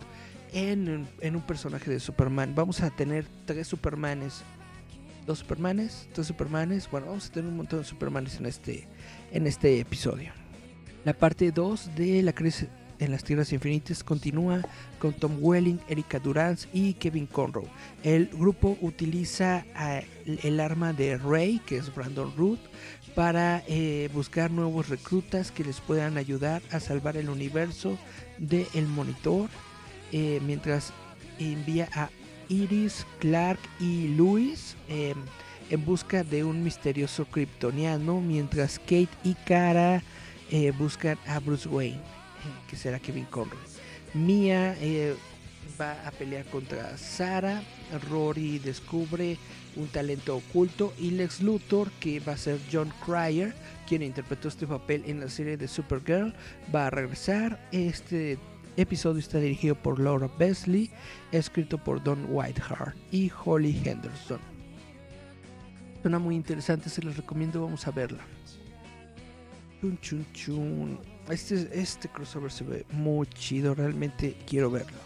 en, 0.54 1.08
en 1.20 1.36
un 1.36 1.41
personaje 1.41 1.89
de 1.89 1.99
Superman. 1.99 2.54
Vamos 2.56 2.82
a 2.82 2.91
tener 2.91 3.26
tres 3.45 3.68
Supermanes 3.68 4.43
dos 5.26 5.39
Supermanes, 5.39 6.07
tres 6.13 6.28
Supermanes. 6.28 6.89
Bueno, 6.89 7.07
vamos 7.07 7.28
a 7.28 7.32
tener 7.32 7.49
un 7.49 7.57
montón 7.57 7.80
de 7.80 7.86
Supermanes 7.86 8.38
en 8.38 8.45
este, 8.45 8.88
en 9.32 9.47
este 9.47 9.80
episodio. 9.80 10.32
La 11.05 11.13
parte 11.13 11.51
2 11.51 11.95
de 11.95 12.24
la 12.24 12.34
crisis 12.34 12.69
en 12.99 13.11
las 13.11 13.24
Tierras 13.24 13.51
Infinitas 13.51 14.03
continúa 14.03 14.61
con 14.99 15.13
Tom 15.13 15.38
Welling, 15.39 15.80
Erika 15.89 16.19
Durance 16.19 16.67
y 16.74 16.93
Kevin 16.93 17.26
Conroe. 17.26 17.67
El 18.03 18.28
grupo 18.28 18.78
utiliza 18.82 19.65
ah, 19.76 20.01
el 20.26 20.59
arma 20.59 20.93
de 20.93 21.17
Ray, 21.17 21.59
que 21.65 21.78
es 21.78 21.93
Brandon 21.93 22.32
Root, 22.38 22.59
para 23.15 23.63
eh, 23.67 24.09
buscar 24.13 24.51
nuevos 24.51 24.89
reclutas 24.89 25.51
que 25.51 25.63
les 25.63 25.82
puedan 25.82 26.17
ayudar 26.17 26.61
a 26.71 26.80
salvar 26.80 27.17
el 27.17 27.30
universo 27.30 27.97
del 28.38 28.67
El 28.74 28.88
Monitor, 28.88 29.49
eh, 30.11 30.39
mientras 30.45 30.93
envía 31.39 31.89
a 31.93 32.09
Iris, 32.50 33.06
Clark 33.20 33.60
y 33.80 34.10
Luis 34.10 34.76
eh, 34.89 35.14
en 35.70 35.86
busca 35.86 36.24
de 36.24 36.44
un 36.44 36.64
misterioso 36.64 37.26
kryptoniano, 37.26 38.22
mientras 38.22 38.80
Kate 38.80 39.10
y 39.24 39.34
Kara 39.34 40.04
eh, 40.52 40.72
buscan 40.72 41.18
a 41.28 41.39
Bruce 41.39 41.68
Wayne, 41.68 41.96
eh, 41.96 42.70
que 42.70 42.76
será 42.76 43.00
Kevin 43.00 43.26
Conroy. 43.26 43.58
Mia 44.14 44.76
eh, 44.80 45.16
va 45.80 45.94
a 46.06 46.12
pelear 46.12 46.46
contra 46.46 46.98
Sara, 46.98 47.64
Rory 48.10 48.60
descubre 48.60 49.38
un 49.76 49.88
talento 49.88 50.36
oculto 50.36 50.94
y 51.00 51.12
Lex 51.12 51.41
Luthor, 51.41 51.89
que 52.00 52.20
va 52.20 52.34
a 52.34 52.38
ser 52.38 52.60
John 52.72 52.94
Cryer, 53.04 53.56
quien 53.88 54.04
interpretó 54.04 54.50
este 54.50 54.68
papel 54.68 55.04
en 55.08 55.20
la 55.20 55.30
serie 55.30 55.58
de 55.58 55.68
Supergirl, 55.68 56.34
va 56.74 56.88
a 56.88 56.89
regresar. 56.91 57.68
Este 57.72 58.38
episodio 58.78 59.19
está 59.19 59.39
dirigido 59.39 59.76
por 59.76 59.99
Laura 59.99 60.30
Besley, 60.38 60.91
escrito 61.32 61.78
por 61.78 62.03
Don 62.03 62.26
Whiteheart 62.30 62.95
y 63.11 63.32
Holly 63.43 63.82
Henderson. 63.84 64.39
Suena 66.01 66.19
muy 66.19 66.36
interesante, 66.36 66.89
se 66.89 67.01
los 67.01 67.15
recomiendo, 67.15 67.61
vamos 67.61 67.88
a 67.88 67.91
verla. 67.91 68.24
Chun 69.82 69.97
chun 70.01 70.26
chun. 70.34 70.99
Este, 71.30 71.69
este 71.80 72.09
crossover 72.09 72.51
se 72.51 72.63
ve 72.63 72.86
muy 72.91 73.28
chido, 73.28 73.74
realmente 73.74 74.36
quiero 74.45 74.69
verlo. 74.69 74.97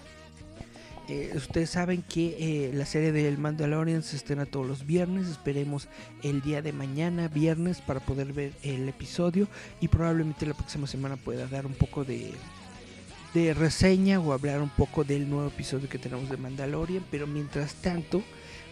Eh, 1.10 1.32
ustedes 1.36 1.70
saben 1.70 2.02
que 2.02 2.36
eh, 2.38 2.74
la 2.74 2.86
serie 2.86 3.14
del 3.14 3.38
Mandalorian 3.38 4.04
se 4.04 4.18
estrena 4.18 4.46
todos 4.46 4.68
los 4.68 4.86
viernes. 4.86 5.28
Esperemos 5.28 5.88
el 6.22 6.42
día 6.42 6.62
de 6.62 6.74
mañana, 6.74 7.30
viernes, 7.30 7.80
para 7.80 8.02
poder 8.02 8.34
ver 8.34 8.52
el 8.62 8.90
episodio. 8.90 9.48
Y 9.80 9.88
probablemente 9.88 10.46
la 10.46 10.54
próxima 10.54 10.86
semana 10.86 11.16
pueda 11.16 11.48
dar 11.48 11.66
un 11.66 11.74
poco 11.74 12.04
de, 12.04 12.34
de 13.34 13.54
reseña 13.54 14.20
o 14.20 14.34
hablar 14.34 14.62
un 14.62 14.70
poco 14.70 15.04
del 15.04 15.30
nuevo 15.30 15.48
episodio 15.48 15.90
que 15.90 16.00
tenemos 16.00 16.30
de 16.30 16.38
Mandalorian. 16.38 17.06
Pero 17.12 17.28
mientras 17.28 17.76
tanto, 17.76 18.24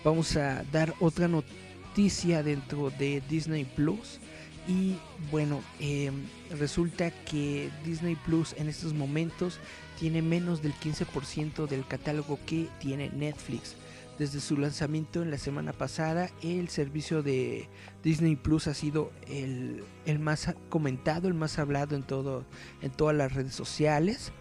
vamos 0.04 0.36
a 0.38 0.64
dar 0.72 0.94
otra 1.00 1.28
noticia 1.28 2.44
dentro 2.44 2.90
de 2.92 3.22
Disney 3.30 3.66
Plus. 3.66 4.20
Y 4.68 4.96
bueno, 5.32 5.62
eh, 5.80 6.12
resulta 6.58 7.12
que 7.12 7.70
Disney 7.84 8.16
Plus 8.16 8.56
en 8.58 8.68
estos 8.68 8.94
momentos 8.94 9.60
tiene 10.00 10.22
menos 10.22 10.62
del 10.62 10.74
15% 10.74 11.68
del 11.68 11.86
catálogo 11.88 12.40
que 12.46 12.68
tiene 12.80 13.10
Netflix. 13.10 13.76
Desde 14.18 14.40
su 14.40 14.58
lanzamiento 14.58 15.22
en 15.22 15.30
la 15.30 15.38
semana 15.38 15.74
pasada, 15.74 16.30
el 16.42 16.70
servicio 16.70 17.22
de 17.22 17.68
Disney 18.02 18.38
Plus 18.38 18.68
ha 18.68 18.74
sido 18.74 19.12
el, 19.28 19.84
el 20.06 20.20
más 20.20 20.56
comentado, 20.70 21.28
el 21.28 21.34
más 21.34 21.60
hablado 21.60 21.98
en, 21.98 22.04
todo, 22.04 22.46
en 22.82 22.92
todas 22.92 23.16
las 23.16 23.34
redes 23.34 23.54
sociales. 23.54 24.32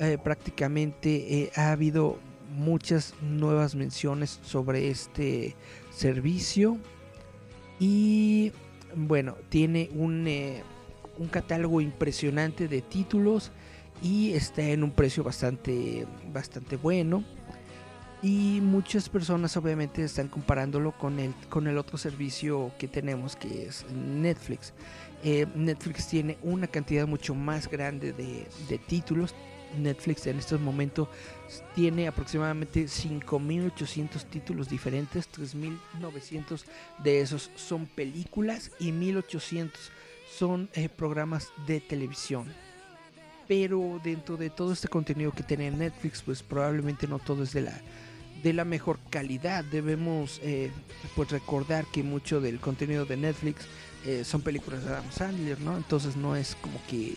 Eh, 0.00 0.18
prácticamente 0.22 1.42
eh, 1.42 1.52
ha 1.54 1.72
habido 1.72 2.18
muchas 2.56 3.14
nuevas 3.20 3.74
menciones 3.74 4.40
sobre 4.42 4.90
este 4.90 5.54
servicio. 5.90 6.78
Y 7.78 8.52
bueno, 8.94 9.36
tiene 9.48 9.90
un, 9.94 10.26
eh, 10.26 10.62
un 11.18 11.28
catálogo 11.28 11.80
impresionante 11.80 12.68
de 12.68 12.80
títulos 12.80 13.50
y 14.02 14.32
está 14.32 14.62
en 14.62 14.82
un 14.82 14.90
precio 14.90 15.22
bastante, 15.22 16.06
bastante 16.32 16.76
bueno. 16.76 17.24
Y 18.22 18.60
muchas 18.62 19.08
personas 19.08 19.56
obviamente 19.56 20.04
están 20.04 20.28
comparándolo 20.28 20.92
con 20.92 21.18
el, 21.18 21.34
con 21.48 21.66
el 21.66 21.76
otro 21.76 21.98
servicio 21.98 22.70
que 22.78 22.86
tenemos 22.86 23.34
que 23.34 23.66
es 23.66 23.84
Netflix. 23.92 24.72
Netflix 25.56 26.08
tiene 26.08 26.38
una 26.42 26.66
cantidad 26.68 27.06
mucho 27.06 27.34
más 27.34 27.68
grande 27.68 28.12
de, 28.12 28.46
de 28.68 28.78
títulos. 28.78 29.34
Netflix 29.78 30.26
en 30.26 30.38
estos 30.38 30.60
momentos 30.60 31.08
tiene 31.74 32.08
aproximadamente 32.08 32.84
5.800 32.84 34.24
títulos 34.24 34.68
diferentes, 34.68 35.28
3.900 35.30 36.64
de 37.02 37.20
esos 37.20 37.50
son 37.56 37.86
películas 37.86 38.70
y 38.78 38.90
1.800 38.90 39.70
son 40.38 40.68
eh, 40.74 40.88
programas 40.88 41.50
de 41.66 41.80
televisión. 41.80 42.46
Pero 43.48 44.00
dentro 44.02 44.36
de 44.36 44.50
todo 44.50 44.72
este 44.72 44.88
contenido 44.88 45.32
que 45.32 45.42
tiene 45.42 45.70
Netflix, 45.70 46.22
pues 46.22 46.42
probablemente 46.42 47.06
no 47.06 47.18
todo 47.18 47.42
es 47.42 47.52
de 47.52 47.62
la, 47.62 47.78
de 48.42 48.52
la 48.52 48.64
mejor 48.64 48.98
calidad. 49.10 49.64
Debemos 49.64 50.40
eh, 50.42 50.70
pues 51.14 51.30
recordar 51.30 51.84
que 51.86 52.02
mucho 52.02 52.40
del 52.40 52.60
contenido 52.60 53.04
de 53.04 53.16
Netflix 53.16 53.66
eh, 54.06 54.24
son 54.24 54.42
películas 54.42 54.84
de 54.84 54.90
Adam 54.90 55.10
Sandler, 55.10 55.60
¿no? 55.60 55.76
Entonces 55.76 56.16
no 56.16 56.34
es 56.34 56.56
como 56.56 56.80
que 56.88 57.14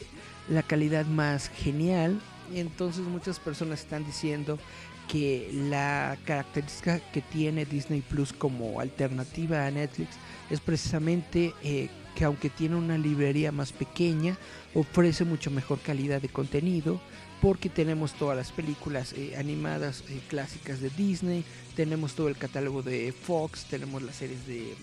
la 0.50 0.64
calidad 0.64 1.06
más 1.06 1.50
genial. 1.50 2.20
Entonces 2.54 3.06
muchas 3.06 3.40
personas 3.40 3.82
están 3.82 4.06
diciendo 4.06 4.60
que 5.08 5.50
la 5.54 6.18
característica 6.26 7.00
que 7.12 7.22
tiene 7.22 7.66
Disney 7.66 8.02
Plus 8.02 8.34
como 8.34 8.80
alternativa 8.80 9.66
a 9.66 9.72
Netflix 9.72 10.16
es 10.50 10.60
precisamente 10.60 11.54
eh, 11.64 11.90
que 12.16 12.24
aunque 12.24 12.50
tiene 12.50 12.76
una 12.76 12.98
librería 12.98 13.52
más 13.52 13.72
pequeña, 13.72 14.38
ofrece 14.74 15.26
mucho 15.26 15.52
mejor 15.52 15.80
calidad 15.80 16.22
de 16.22 16.30
contenido 16.30 17.00
porque 17.42 17.70
tenemos 17.70 18.14
todas 18.14 18.38
las 18.38 18.52
películas 18.52 19.14
eh, 19.14 19.36
animadas 19.38 20.04
eh, 20.10 20.20
clásicas 20.28 20.82
de 20.82 20.90
Disney, 20.90 21.44
tenemos 21.76 22.14
todo 22.14 22.30
el 22.30 22.38
catálogo 22.38 22.82
de 22.82 23.12
Fox, 23.12 23.66
tenemos 23.66 24.02
las 24.02 24.16
series 24.16 24.48
de, 24.48 24.74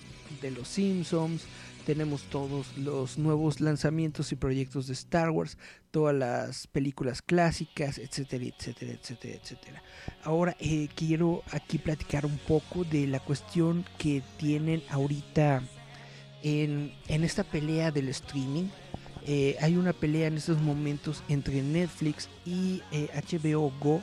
de 0.41 0.51
Los 0.51 0.69
Simpsons, 0.69 1.43
tenemos 1.83 2.23
todos 2.25 2.77
los 2.79 3.19
nuevos 3.19 3.61
lanzamientos 3.61 4.33
y 4.33 4.37
proyectos 4.37 4.87
de 4.87 4.95
Star 4.95 5.31
Wars, 5.31 5.59
todas 5.91 6.15
las 6.15 6.67
películas 6.67 7.23
clásicas, 7.23 7.99
etcétera, 7.99 8.45
etcétera, 8.45 8.93
etcétera, 8.93 9.35
etcétera. 9.35 9.83
Ahora 10.25 10.57
eh, 10.61 10.89
quiero 10.95 11.43
aquí 11.51 11.79
platicar 11.79 12.25
un 12.25 12.39
poco 12.39 12.85
de 12.85 13.07
la 13.07 13.21
cuestión 13.21 13.85
que 13.99 14.23
tienen 14.39 14.83
ahorita 14.89 15.63
en, 16.43 16.93
en 17.09 17.25
esta 17.25 17.45
pelea 17.45 17.91
del 17.91 18.09
streaming. 18.09 18.69
Eh, 19.25 19.57
hay 19.61 19.77
una 19.77 19.93
pelea 19.93 20.27
en 20.27 20.37
estos 20.37 20.61
momentos 20.61 21.23
entre 21.29 21.63
Netflix 21.63 22.29
y 22.45 22.83
eh, 22.91 23.09
HBO 23.15 23.73
Go. 23.81 24.03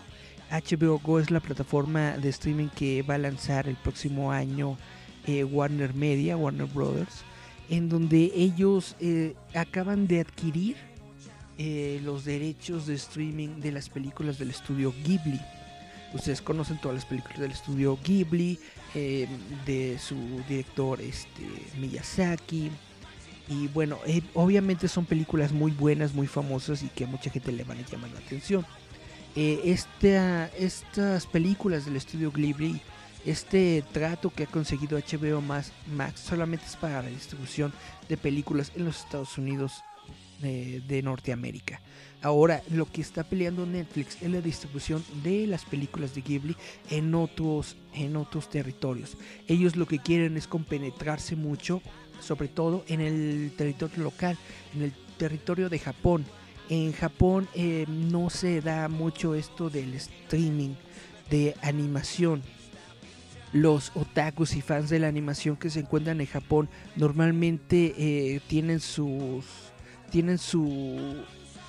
HBO 0.49 0.99
Go 0.99 1.19
es 1.19 1.29
la 1.29 1.39
plataforma 1.39 2.17
de 2.17 2.29
streaming 2.29 2.69
que 2.69 3.01
va 3.03 3.15
a 3.15 3.19
lanzar 3.19 3.67
el 3.67 3.75
próximo 3.75 4.31
año 4.31 4.77
eh, 5.27 5.43
Warner 5.43 5.93
Media, 5.93 6.37
Warner 6.37 6.65
Brothers, 6.65 7.23
en 7.69 7.89
donde 7.89 8.31
ellos 8.35 8.95
eh, 8.99 9.35
acaban 9.53 10.07
de 10.07 10.21
adquirir 10.21 10.75
eh, 11.57 11.99
los 12.03 12.25
derechos 12.25 12.87
de 12.87 12.95
streaming 12.95 13.59
de 13.59 13.71
las 13.71 13.89
películas 13.89 14.39
del 14.39 14.49
estudio 14.49 14.93
Ghibli. 15.03 15.39
Ustedes 16.13 16.41
conocen 16.41 16.79
todas 16.81 16.95
las 16.95 17.05
películas 17.05 17.39
del 17.39 17.51
estudio 17.51 17.97
Ghibli, 18.03 18.57
eh, 18.95 19.27
de 19.65 19.99
su 19.99 20.15
director 20.47 20.99
este, 21.01 21.43
Miyazaki. 21.79 22.71
Y 23.47 23.67
bueno, 23.67 23.97
obviamente 24.33 24.87
son 24.87 25.05
películas 25.05 25.51
muy 25.51 25.71
buenas, 25.71 26.13
muy 26.13 26.27
famosas 26.27 26.81
y 26.83 26.87
que 26.87 27.03
a 27.03 27.07
mucha 27.07 27.29
gente 27.29 27.51
le 27.51 27.63
van 27.63 27.77
a 27.79 27.85
llamar 27.87 28.09
la 28.11 28.19
atención. 28.19 28.65
Esta- 29.35 30.47
estas 30.57 31.25
películas 31.27 31.85
del 31.85 31.95
estudio 31.95 32.31
Ghibli, 32.31 32.81
este 33.25 33.83
trato 33.91 34.29
que 34.29 34.43
ha 34.43 34.47
conseguido 34.47 34.97
HBO 34.97 35.41
Max, 35.41 35.73
solamente 36.19 36.65
es 36.65 36.75
para 36.75 37.01
la 37.01 37.09
distribución 37.09 37.73
de 38.07 38.17
películas 38.17 38.71
en 38.75 38.85
los 38.85 38.99
Estados 38.99 39.37
Unidos 39.37 39.83
de 40.41 41.01
Norteamérica. 41.03 41.81
Ahora, 42.21 42.61
lo 42.69 42.85
que 42.85 43.01
está 43.01 43.23
peleando 43.23 43.65
Netflix 43.65 44.21
es 44.21 44.29
la 44.29 44.41
distribución 44.41 45.03
de 45.23 45.47
las 45.47 45.63
películas 45.63 46.13
de 46.13 46.21
Ghibli 46.21 46.55
en 46.89 47.15
otros, 47.15 47.77
en 47.93 48.17
otros 48.17 48.49
territorios. 48.49 49.17
Ellos 49.47 49.77
lo 49.77 49.85
que 49.85 49.99
quieren 49.99 50.35
es 50.35 50.47
compenetrarse 50.47 51.35
mucho, 51.35 51.81
sobre 52.19 52.49
todo 52.49 52.83
en 52.87 52.99
el 52.99 53.51
territorio 53.55 54.03
local, 54.03 54.37
en 54.75 54.81
el 54.81 54.93
territorio 55.17 55.69
de 55.69 55.79
Japón. 55.79 56.25
En 56.69 56.91
Japón 56.91 57.47
eh, 57.55 57.85
no 57.87 58.29
se 58.29 58.61
da 58.61 58.89
mucho 58.89 59.33
esto 59.33 59.69
del 59.69 59.93
streaming 59.93 60.75
de 61.29 61.55
animación. 61.61 62.43
Los 63.51 63.91
otakus 63.95 64.55
y 64.55 64.61
fans 64.61 64.89
de 64.89 64.99
la 64.99 65.07
animación 65.07 65.55
que 65.55 65.69
se 65.69 65.79
encuentran 65.79 66.21
en 66.21 66.27
Japón 66.27 66.69
normalmente 66.95 67.95
eh, 67.97 68.41
tienen 68.47 68.79
sus 68.79 69.45
tienen 70.11 70.37
su 70.37 71.23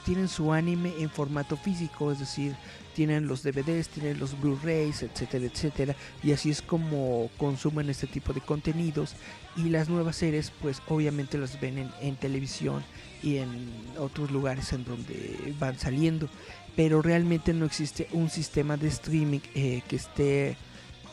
tienen 0.05 0.28
su 0.28 0.53
anime 0.53 0.93
en 0.99 1.11
formato 1.11 1.57
físico, 1.57 2.11
es 2.11 2.18
decir, 2.18 2.55
tienen 2.95 3.26
los 3.26 3.43
DVDs, 3.43 3.89
tienen 3.89 4.18
los 4.18 4.39
Blu-rays, 4.41 5.03
etcétera, 5.03 5.45
etcétera, 5.45 5.97
y 6.22 6.33
así 6.33 6.51
es 6.51 6.62
como 6.62 7.31
consumen 7.37 7.89
este 7.91 8.07
tipo 8.07 8.33
de 8.33 8.41
contenidos 8.41 9.14
y 9.57 9.68
las 9.68 9.89
nuevas 9.89 10.16
series 10.16 10.53
pues 10.62 10.83
obviamente 10.89 11.39
las 11.39 11.61
ven 11.61 11.91
en, 12.01 12.16
televisión 12.16 12.83
y 13.22 13.37
en 13.37 13.70
otros 13.99 14.31
lugares 14.31 14.72
en 14.72 14.85
donde 14.85 15.55
van 15.59 15.78
saliendo, 15.78 16.28
pero 16.76 17.03
realmente 17.03 17.53
no 17.53 17.66
existe 17.66 18.09
un 18.12 18.31
sistema 18.31 18.76
de 18.76 18.89
streaming 18.89 19.41
eh, 19.55 19.83
que 19.89 19.97
esté 19.97 20.57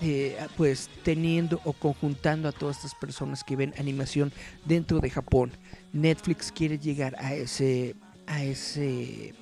eh, 0.01 0.37
pues 0.55 0.89
teniendo 1.03 1.59
o 1.63 1.73
conjuntando 1.73 2.47
a 2.47 2.51
todas 2.51 2.77
estas 2.77 2.95
personas 2.95 3.43
que 3.43 3.55
ven 3.55 3.73
animación 3.77 4.31
dentro 4.65 4.99
de 4.99 5.09
Japón. 5.09 5.51
Netflix 5.93 6.51
quiere 6.51 6.77
llegar 6.77 7.15
a 7.19 7.33
ese 7.33 7.95
a 8.27 8.43
ese 8.43 9.33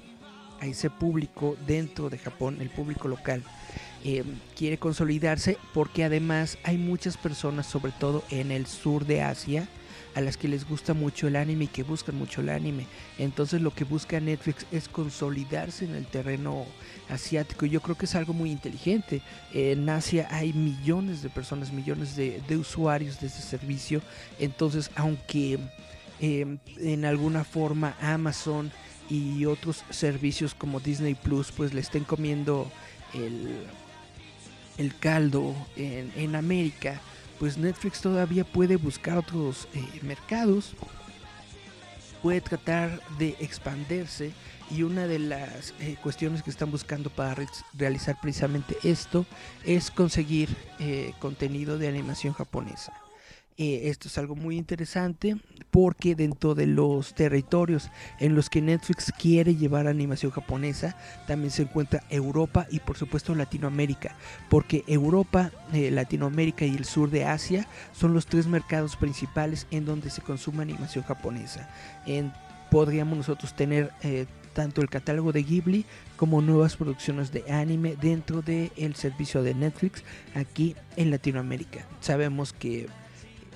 a 0.62 0.68
ese 0.68 0.90
público 0.90 1.58
dentro 1.68 2.10
de 2.10 2.18
Japón, 2.18 2.58
el 2.62 2.70
público 2.70 3.08
local. 3.08 3.44
Eh, 4.04 4.24
quiere 4.56 4.78
consolidarse 4.78 5.58
porque 5.74 6.04
además 6.04 6.58
hay 6.64 6.78
muchas 6.78 7.18
personas, 7.18 7.66
sobre 7.66 7.92
todo 7.92 8.24
en 8.30 8.52
el 8.52 8.68
sur 8.68 9.06
de 9.06 9.22
Asia, 9.22 9.68
a 10.16 10.22
las 10.22 10.38
que 10.38 10.48
les 10.48 10.68
gusta 10.68 10.94
mucho 10.94 11.28
el 11.28 11.36
anime 11.36 11.66
y 11.66 11.68
que 11.68 11.84
buscan 11.84 12.16
mucho 12.16 12.40
el 12.40 12.50
anime. 12.50 12.88
Entonces 13.20 13.62
lo 13.62 13.72
que 13.72 13.84
busca 13.84 14.20
Netflix 14.20 14.66
es 14.72 14.88
consolidarse 14.88 15.84
en 15.84 15.94
el 15.94 16.06
terreno 16.06 16.66
asiático. 17.10 17.66
Yo 17.66 17.82
creo 17.82 17.98
que 17.98 18.06
es 18.06 18.16
algo 18.16 18.34
muy 18.34 18.50
inteligente. 18.50 19.22
En 19.54 19.88
Asia 19.90 20.28
hay 20.32 20.54
millones 20.54 21.22
de 21.22 21.30
personas, 21.30 21.74
millones 21.74 22.16
de, 22.16 22.42
usuarios 22.58 23.20
de 23.20 23.28
este 23.28 23.42
servicio. 23.42 24.02
Entonces, 24.40 24.90
aunque 24.96 25.60
eh, 26.22 26.58
en 26.80 27.06
alguna 27.06 27.44
forma 27.44 27.98
Amazon 28.00 28.72
y 29.10 29.46
otros 29.46 29.84
servicios 29.90 30.56
como 30.56 30.80
Disney 30.80 31.14
Plus 31.14 31.52
pues 31.52 31.74
le 31.74 31.82
estén 31.82 32.06
comiendo 32.06 32.72
el, 33.14 33.50
el 34.78 34.98
caldo 34.98 35.54
en 35.76 36.36
América, 36.36 37.02
pues 37.40 37.58
Netflix 37.58 38.02
todavía 38.02 38.44
puede 38.44 38.76
buscar 38.78 39.18
otros 39.18 39.68
eh, 39.74 39.84
mercados, 40.02 40.74
puede 42.22 42.42
tratar 42.42 43.02
de 43.20 43.36
expandirse 43.40 44.32
y 44.72 44.82
una 44.84 45.06
de 45.06 45.20
las 45.20 45.74
eh, 45.80 45.96
cuestiones 46.02 46.42
que 46.42 46.50
están 46.50 46.72
buscando 46.72 47.10
para 47.10 47.36
re- 47.36 47.48
realizar 47.74 48.18
precisamente 48.20 48.76
esto 48.84 49.26
es 49.64 49.92
conseguir 49.92 50.50
eh, 50.80 51.14
contenido 51.20 51.78
de 51.78 51.88
animación 51.88 52.34
japonesa. 52.34 52.94
Eh, 53.58 53.88
esto 53.90 54.10
es 54.10 54.18
algo 54.18 54.36
muy 54.36 54.58
interesante 54.58 55.38
porque 55.72 56.14
dentro 56.14 56.56
de 56.56 56.68
los 56.68 57.16
territorios 57.16 57.90
en 58.20 58.36
los 58.36 58.50
que 58.50 58.62
Netflix 58.62 59.14
quiere 59.18 59.56
llevar 59.56 59.88
animación 59.88 60.34
japonesa 60.34 60.98
también 61.26 61.52
se 61.52 61.62
encuentra 61.62 62.04
Europa 62.10 62.68
y 62.70 62.82
por 62.82 62.98
supuesto 62.98 63.34
Latinoamérica 63.34 64.18
porque 64.50 64.84
Europa, 64.88 65.52
eh, 65.72 65.90
Latinoamérica 65.90 66.66
y 66.66 66.76
el 66.76 66.84
sur 66.84 67.10
de 67.10 67.24
Asia 67.24 67.66
son 67.94 68.14
los 68.14 68.26
tres 68.26 68.46
mercados 68.46 68.98
principales 68.98 69.68
en 69.72 69.86
donde 69.86 70.10
se 70.10 70.22
consume 70.22 70.64
animación 70.64 71.06
japonesa. 71.06 71.70
Podríamos 72.70 73.16
nosotros 73.18 73.56
tener 73.56 73.94
eh, 74.04 74.26
tanto 74.54 74.82
el 74.82 74.90
catálogo 74.90 75.32
de 75.32 75.44
Ghibli 75.44 75.86
como 76.18 76.42
nuevas 76.42 76.76
producciones 76.76 77.32
de 77.32 77.50
anime 77.50 77.96
dentro 77.96 78.42
del 78.42 78.96
servicio 78.96 79.44
de 79.44 79.54
Netflix 79.54 80.04
aquí 80.34 80.76
en 80.98 81.12
Latinoamérica. 81.12 81.86
Sabemos 82.02 82.52
que 82.52 82.88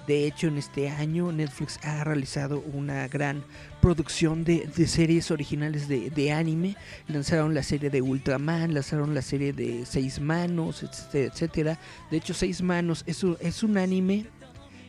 de 0.09 0.25
hecho, 0.25 0.47
en 0.47 0.57
este 0.57 0.89
año 0.89 1.31
Netflix 1.31 1.79
ha 1.83 2.03
realizado 2.03 2.63
una 2.73 3.07
gran 3.07 3.43
producción 3.79 4.43
de, 4.43 4.67
series 4.87 5.29
originales 5.29 5.87
de, 5.87 6.31
anime. 6.31 6.75
Lanzaron 7.07 7.53
la 7.53 7.61
serie 7.61 7.91
de 7.91 8.01
Ultraman, 8.01 8.73
lanzaron 8.73 9.13
la 9.13 9.21
serie 9.21 9.53
de 9.53 9.85
Seis 9.85 10.19
Manos, 10.19 10.83
etcétera. 11.13 11.77
De 12.09 12.17
hecho, 12.17 12.33
Seis 12.33 12.63
Manos 12.63 13.03
es 13.05 13.23
un, 13.23 13.37
es 13.39 13.61
un 13.61 13.77
anime 13.77 14.25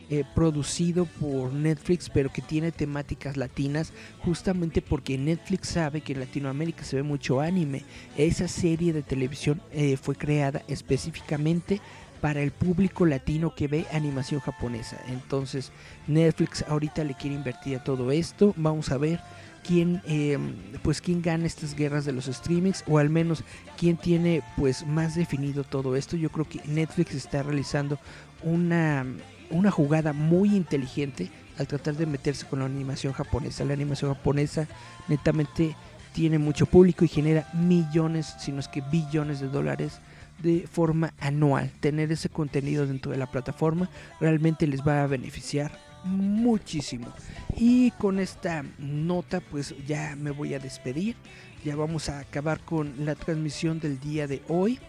eh, 0.09 0.23
producido 0.33 1.05
por 1.05 1.53
Netflix, 1.53 2.09
pero 2.09 2.33
que 2.33 2.41
tiene 2.41 2.71
temáticas 2.71 3.37
latinas, 3.37 3.93
justamente 4.25 4.81
porque 4.81 5.19
Netflix 5.19 5.69
sabe 5.69 6.01
que 6.01 6.13
en 6.13 6.19
Latinoamérica 6.19 6.83
se 6.83 6.95
ve 6.95 7.03
mucho 7.03 7.41
anime. 7.41 7.85
Esa 8.17 8.47
serie 8.47 8.91
de 8.91 9.03
televisión 9.03 9.61
eh, 9.71 9.97
fue 9.97 10.15
creada 10.15 10.63
específicamente 10.67 11.79
para 12.21 12.41
el 12.41 12.51
público 12.51 13.05
latino 13.05 13.53
que 13.55 13.67
ve 13.67 13.85
animación 13.91 14.39
japonesa. 14.39 14.97
Entonces 15.07 15.71
Netflix 16.07 16.63
ahorita 16.67 17.03
le 17.03 17.15
quiere 17.15 17.35
invertir 17.35 17.77
a 17.77 17.83
todo 17.83 18.11
esto. 18.11 18.53
Vamos 18.55 18.91
a 18.91 18.97
ver 18.97 19.19
quién 19.65 20.01
eh, 20.05 20.37
pues 20.83 21.01
quién 21.01 21.21
gana 21.21 21.45
estas 21.45 21.75
guerras 21.75 22.05
de 22.05 22.13
los 22.13 22.25
streamings 22.25 22.83
o 22.87 22.99
al 22.99 23.09
menos 23.09 23.43
quién 23.77 23.97
tiene 23.97 24.43
pues 24.55 24.85
más 24.85 25.15
definido 25.15 25.63
todo 25.63 25.95
esto. 25.95 26.15
Yo 26.15 26.29
creo 26.29 26.47
que 26.47 26.61
Netflix 26.65 27.15
está 27.15 27.43
realizando 27.43 27.99
una 28.43 29.05
una 29.49 29.71
jugada 29.71 30.13
muy 30.13 30.55
inteligente 30.55 31.29
al 31.57 31.67
tratar 31.67 31.95
de 31.95 32.05
meterse 32.05 32.45
con 32.45 32.59
la 32.59 32.65
animación 32.65 33.13
japonesa. 33.13 33.65
La 33.65 33.73
animación 33.73 34.13
japonesa 34.13 34.67
netamente 35.07 35.75
tiene 36.13 36.37
mucho 36.37 36.65
público 36.65 37.03
y 37.05 37.07
genera 37.07 37.47
millones, 37.53 38.35
si 38.39 38.51
no 38.51 38.59
es 38.59 38.67
que 38.67 38.81
billones 38.81 39.39
de 39.39 39.47
dólares 39.47 39.99
de 40.41 40.67
forma 40.67 41.13
anual. 41.19 41.71
Tener 41.79 42.11
ese 42.11 42.29
contenido 42.29 42.87
dentro 42.87 43.11
de 43.11 43.17
la 43.17 43.31
plataforma 43.31 43.89
realmente 44.19 44.67
les 44.67 44.81
va 44.81 45.03
a 45.03 45.07
beneficiar 45.07 45.71
muchísimo. 46.03 47.07
Y 47.55 47.91
con 47.91 48.19
esta 48.19 48.63
nota 48.77 49.39
pues 49.39 49.75
ya 49.85 50.15
me 50.15 50.31
voy 50.31 50.53
a 50.53 50.59
despedir. 50.59 51.15
Ya 51.63 51.75
vamos 51.75 52.09
a 52.09 52.19
acabar 52.19 52.59
con 52.61 53.05
la 53.05 53.15
transmisión 53.15 53.79
del 53.79 53.99
día 53.99 54.27
de 54.27 54.41
hoy. 54.47 54.79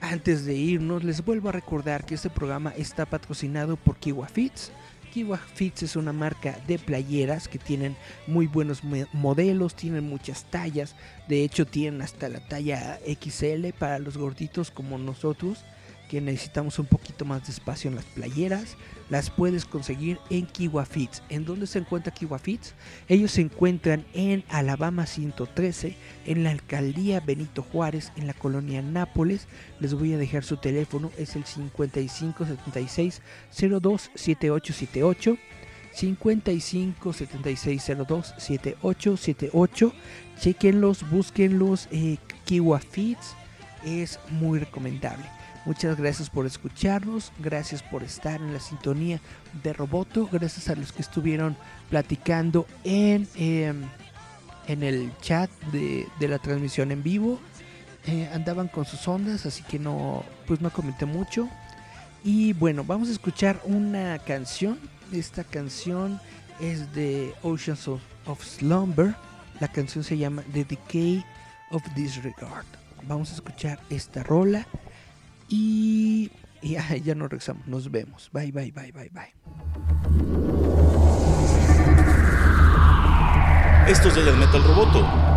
Antes 0.00 0.44
de 0.44 0.54
irnos, 0.54 1.02
les 1.02 1.24
vuelvo 1.24 1.48
a 1.48 1.52
recordar 1.52 2.04
que 2.04 2.14
este 2.14 2.30
programa 2.30 2.72
está 2.76 3.04
patrocinado 3.04 3.76
por 3.76 3.96
Kiwa 3.96 4.28
Fits. 4.28 4.70
Kiwa 5.08 5.38
Fits 5.38 5.82
es 5.82 5.96
una 5.96 6.12
marca 6.12 6.58
de 6.66 6.78
playeras 6.78 7.48
que 7.48 7.58
tienen 7.58 7.96
muy 8.26 8.46
buenos 8.46 8.82
modelos, 9.12 9.74
tienen 9.74 10.08
muchas 10.08 10.44
tallas. 10.44 10.94
De 11.28 11.42
hecho, 11.44 11.66
tienen 11.66 12.02
hasta 12.02 12.28
la 12.28 12.40
talla 12.40 12.98
XL 13.06 13.70
para 13.78 13.98
los 13.98 14.16
gorditos 14.16 14.70
como 14.70 14.98
nosotros, 14.98 15.64
que 16.08 16.20
necesitamos 16.20 16.78
un 16.78 16.86
poquito 16.86 17.24
más 17.24 17.46
de 17.46 17.52
espacio 17.52 17.88
en 17.88 17.96
las 17.96 18.04
playeras. 18.06 18.76
Las 19.10 19.30
puedes 19.30 19.64
conseguir 19.64 20.18
en 20.30 20.46
Kiwa 20.46 20.84
Fits. 20.84 21.22
¿En 21.28 21.44
dónde 21.44 21.66
se 21.66 21.78
encuentra 21.78 22.12
Kiwa 22.12 22.38
Fits? 22.38 22.74
Ellos 23.08 23.32
se 23.32 23.42
encuentran 23.42 24.04
en 24.14 24.44
Alabama 24.48 25.06
113, 25.06 25.96
en 26.26 26.44
la 26.44 26.50
alcaldía 26.50 27.20
Benito 27.20 27.62
Juárez, 27.62 28.12
en 28.16 28.26
la 28.26 28.34
colonia 28.34 28.82
Nápoles. 28.82 29.46
Les 29.80 29.94
voy 29.94 30.12
a 30.14 30.18
dejar 30.18 30.44
su 30.44 30.56
teléfono, 30.56 31.10
es 31.16 31.36
el 31.36 31.44
5576 31.44 33.22
027878. 33.52 35.36
55 35.92 37.12
76 37.12 37.92
02 38.06 38.34
7878. 38.38 39.92
Chequenlos, 40.38 41.10
búsquenlos. 41.10 41.88
Eh, 41.90 42.18
Kiwa 42.44 42.80
es 43.84 44.18
muy 44.30 44.58
recomendable. 44.58 45.37
Muchas 45.64 45.98
gracias 45.98 46.30
por 46.30 46.46
escucharnos, 46.46 47.32
gracias 47.38 47.82
por 47.82 48.02
estar 48.02 48.40
en 48.40 48.52
la 48.52 48.60
sintonía 48.60 49.20
de 49.62 49.72
Roboto, 49.72 50.28
gracias 50.30 50.68
a 50.70 50.74
los 50.74 50.92
que 50.92 51.02
estuvieron 51.02 51.56
platicando 51.90 52.66
en, 52.84 53.28
eh, 53.36 53.74
en 54.66 54.82
el 54.82 55.12
chat 55.20 55.50
de, 55.72 56.06
de 56.18 56.28
la 56.28 56.38
transmisión 56.38 56.90
en 56.90 57.02
vivo. 57.02 57.38
Eh, 58.06 58.26
andaban 58.32 58.68
con 58.68 58.86
sus 58.86 59.06
ondas, 59.06 59.44
así 59.44 59.62
que 59.64 59.78
no, 59.78 60.24
pues 60.46 60.62
no 60.62 60.70
comenté 60.70 61.04
mucho. 61.04 61.48
Y 62.24 62.54
bueno, 62.54 62.82
vamos 62.82 63.08
a 63.08 63.12
escuchar 63.12 63.60
una 63.64 64.18
canción. 64.20 64.78
Esta 65.12 65.44
canción 65.44 66.18
es 66.60 66.94
de 66.94 67.34
Oceans 67.42 67.86
of, 67.86 68.00
of 68.26 68.42
Slumber. 68.42 69.14
La 69.60 69.68
canción 69.68 70.04
se 70.04 70.16
llama 70.16 70.42
The 70.52 70.64
Decay 70.64 71.24
of 71.70 71.82
Disregard. 71.94 72.64
Vamos 73.06 73.30
a 73.30 73.34
escuchar 73.34 73.78
esta 73.90 74.22
rola. 74.22 74.66
Y 75.48 76.30
y 76.60 76.70
ya, 76.72 76.96
ya 76.96 77.14
nos 77.14 77.28
regresamos. 77.30 77.66
Nos 77.66 77.90
vemos. 77.90 78.30
Bye, 78.32 78.52
bye, 78.52 78.72
bye, 78.72 78.92
bye, 78.92 79.10
bye. 79.10 79.34
Esto 83.86 84.08
es 84.08 84.14
Giant 84.14 84.38
Metal 84.38 84.62
Roboto. 84.64 85.27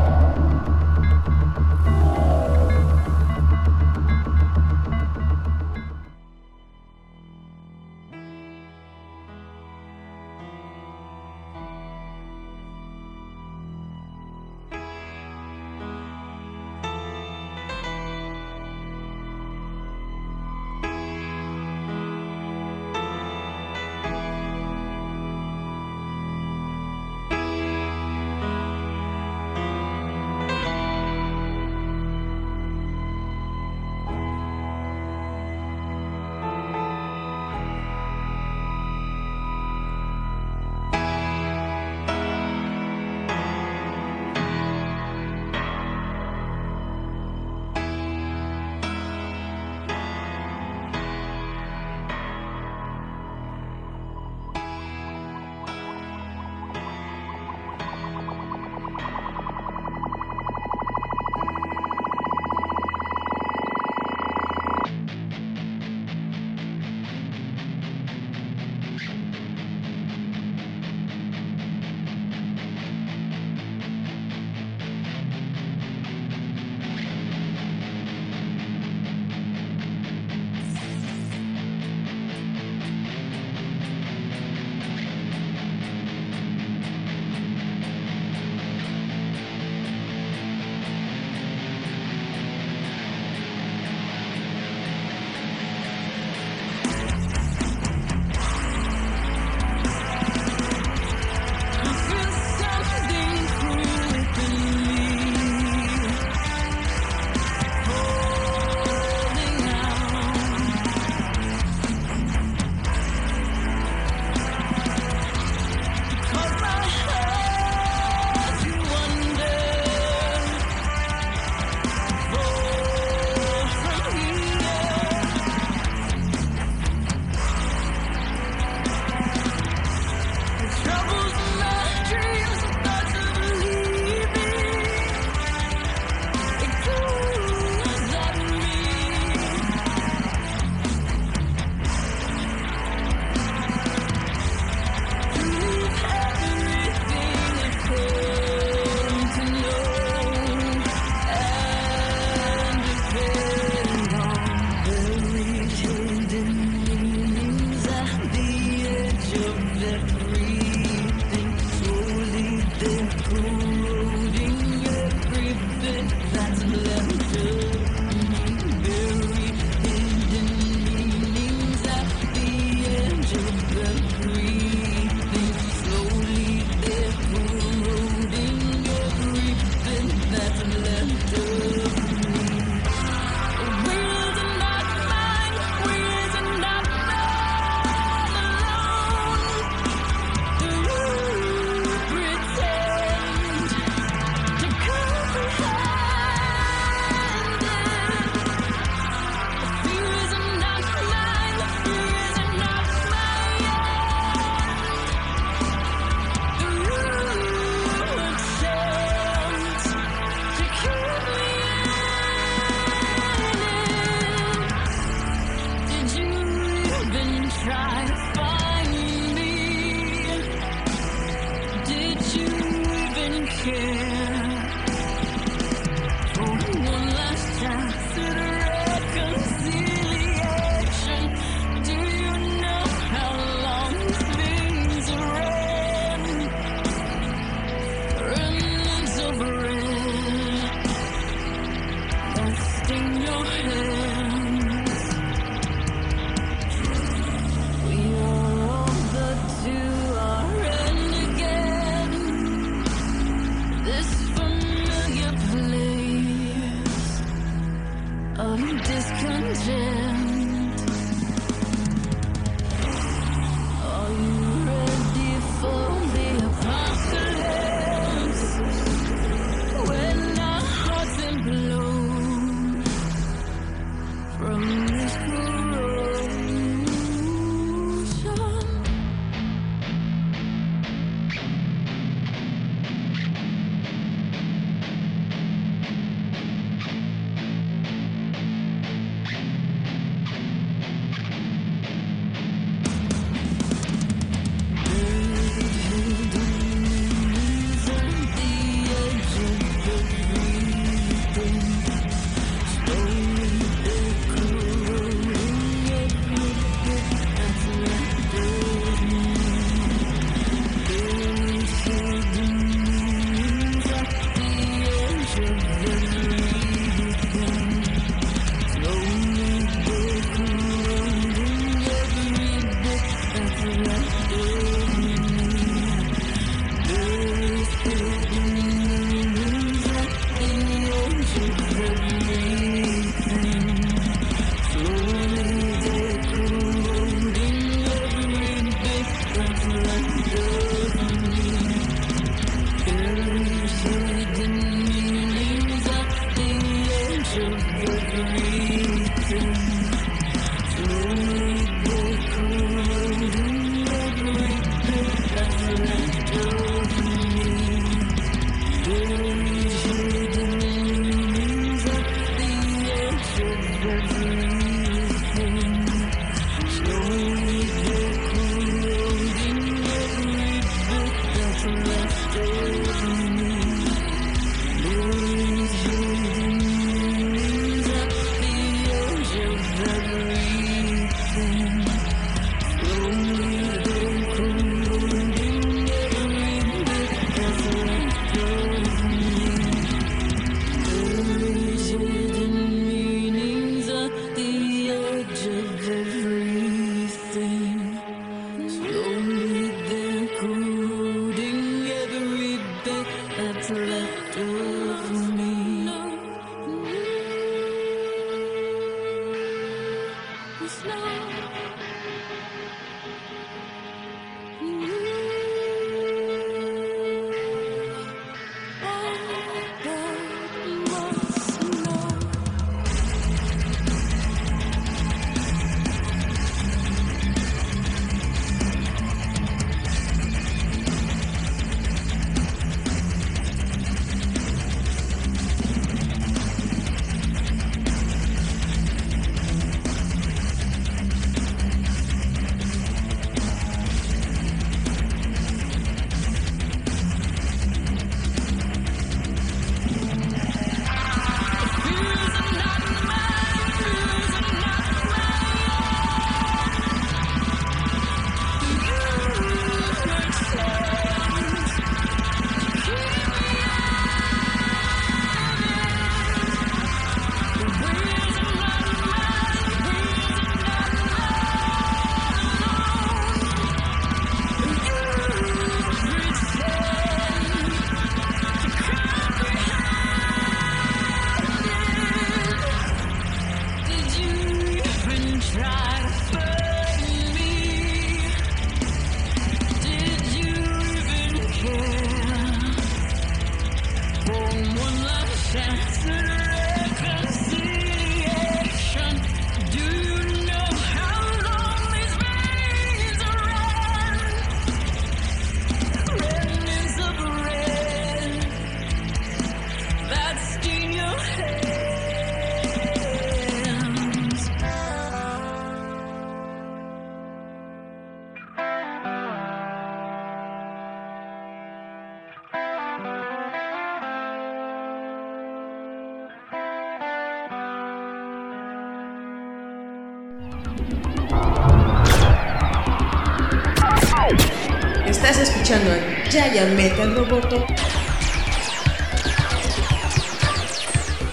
Escuchando 535.71 535.91
a 535.91 536.29
Giant 536.29 536.75
Metal 536.75 537.15
Roboto. 537.15 537.65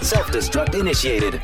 Self 0.01 0.31
destruct 0.31 0.75
initiated. 0.75 1.41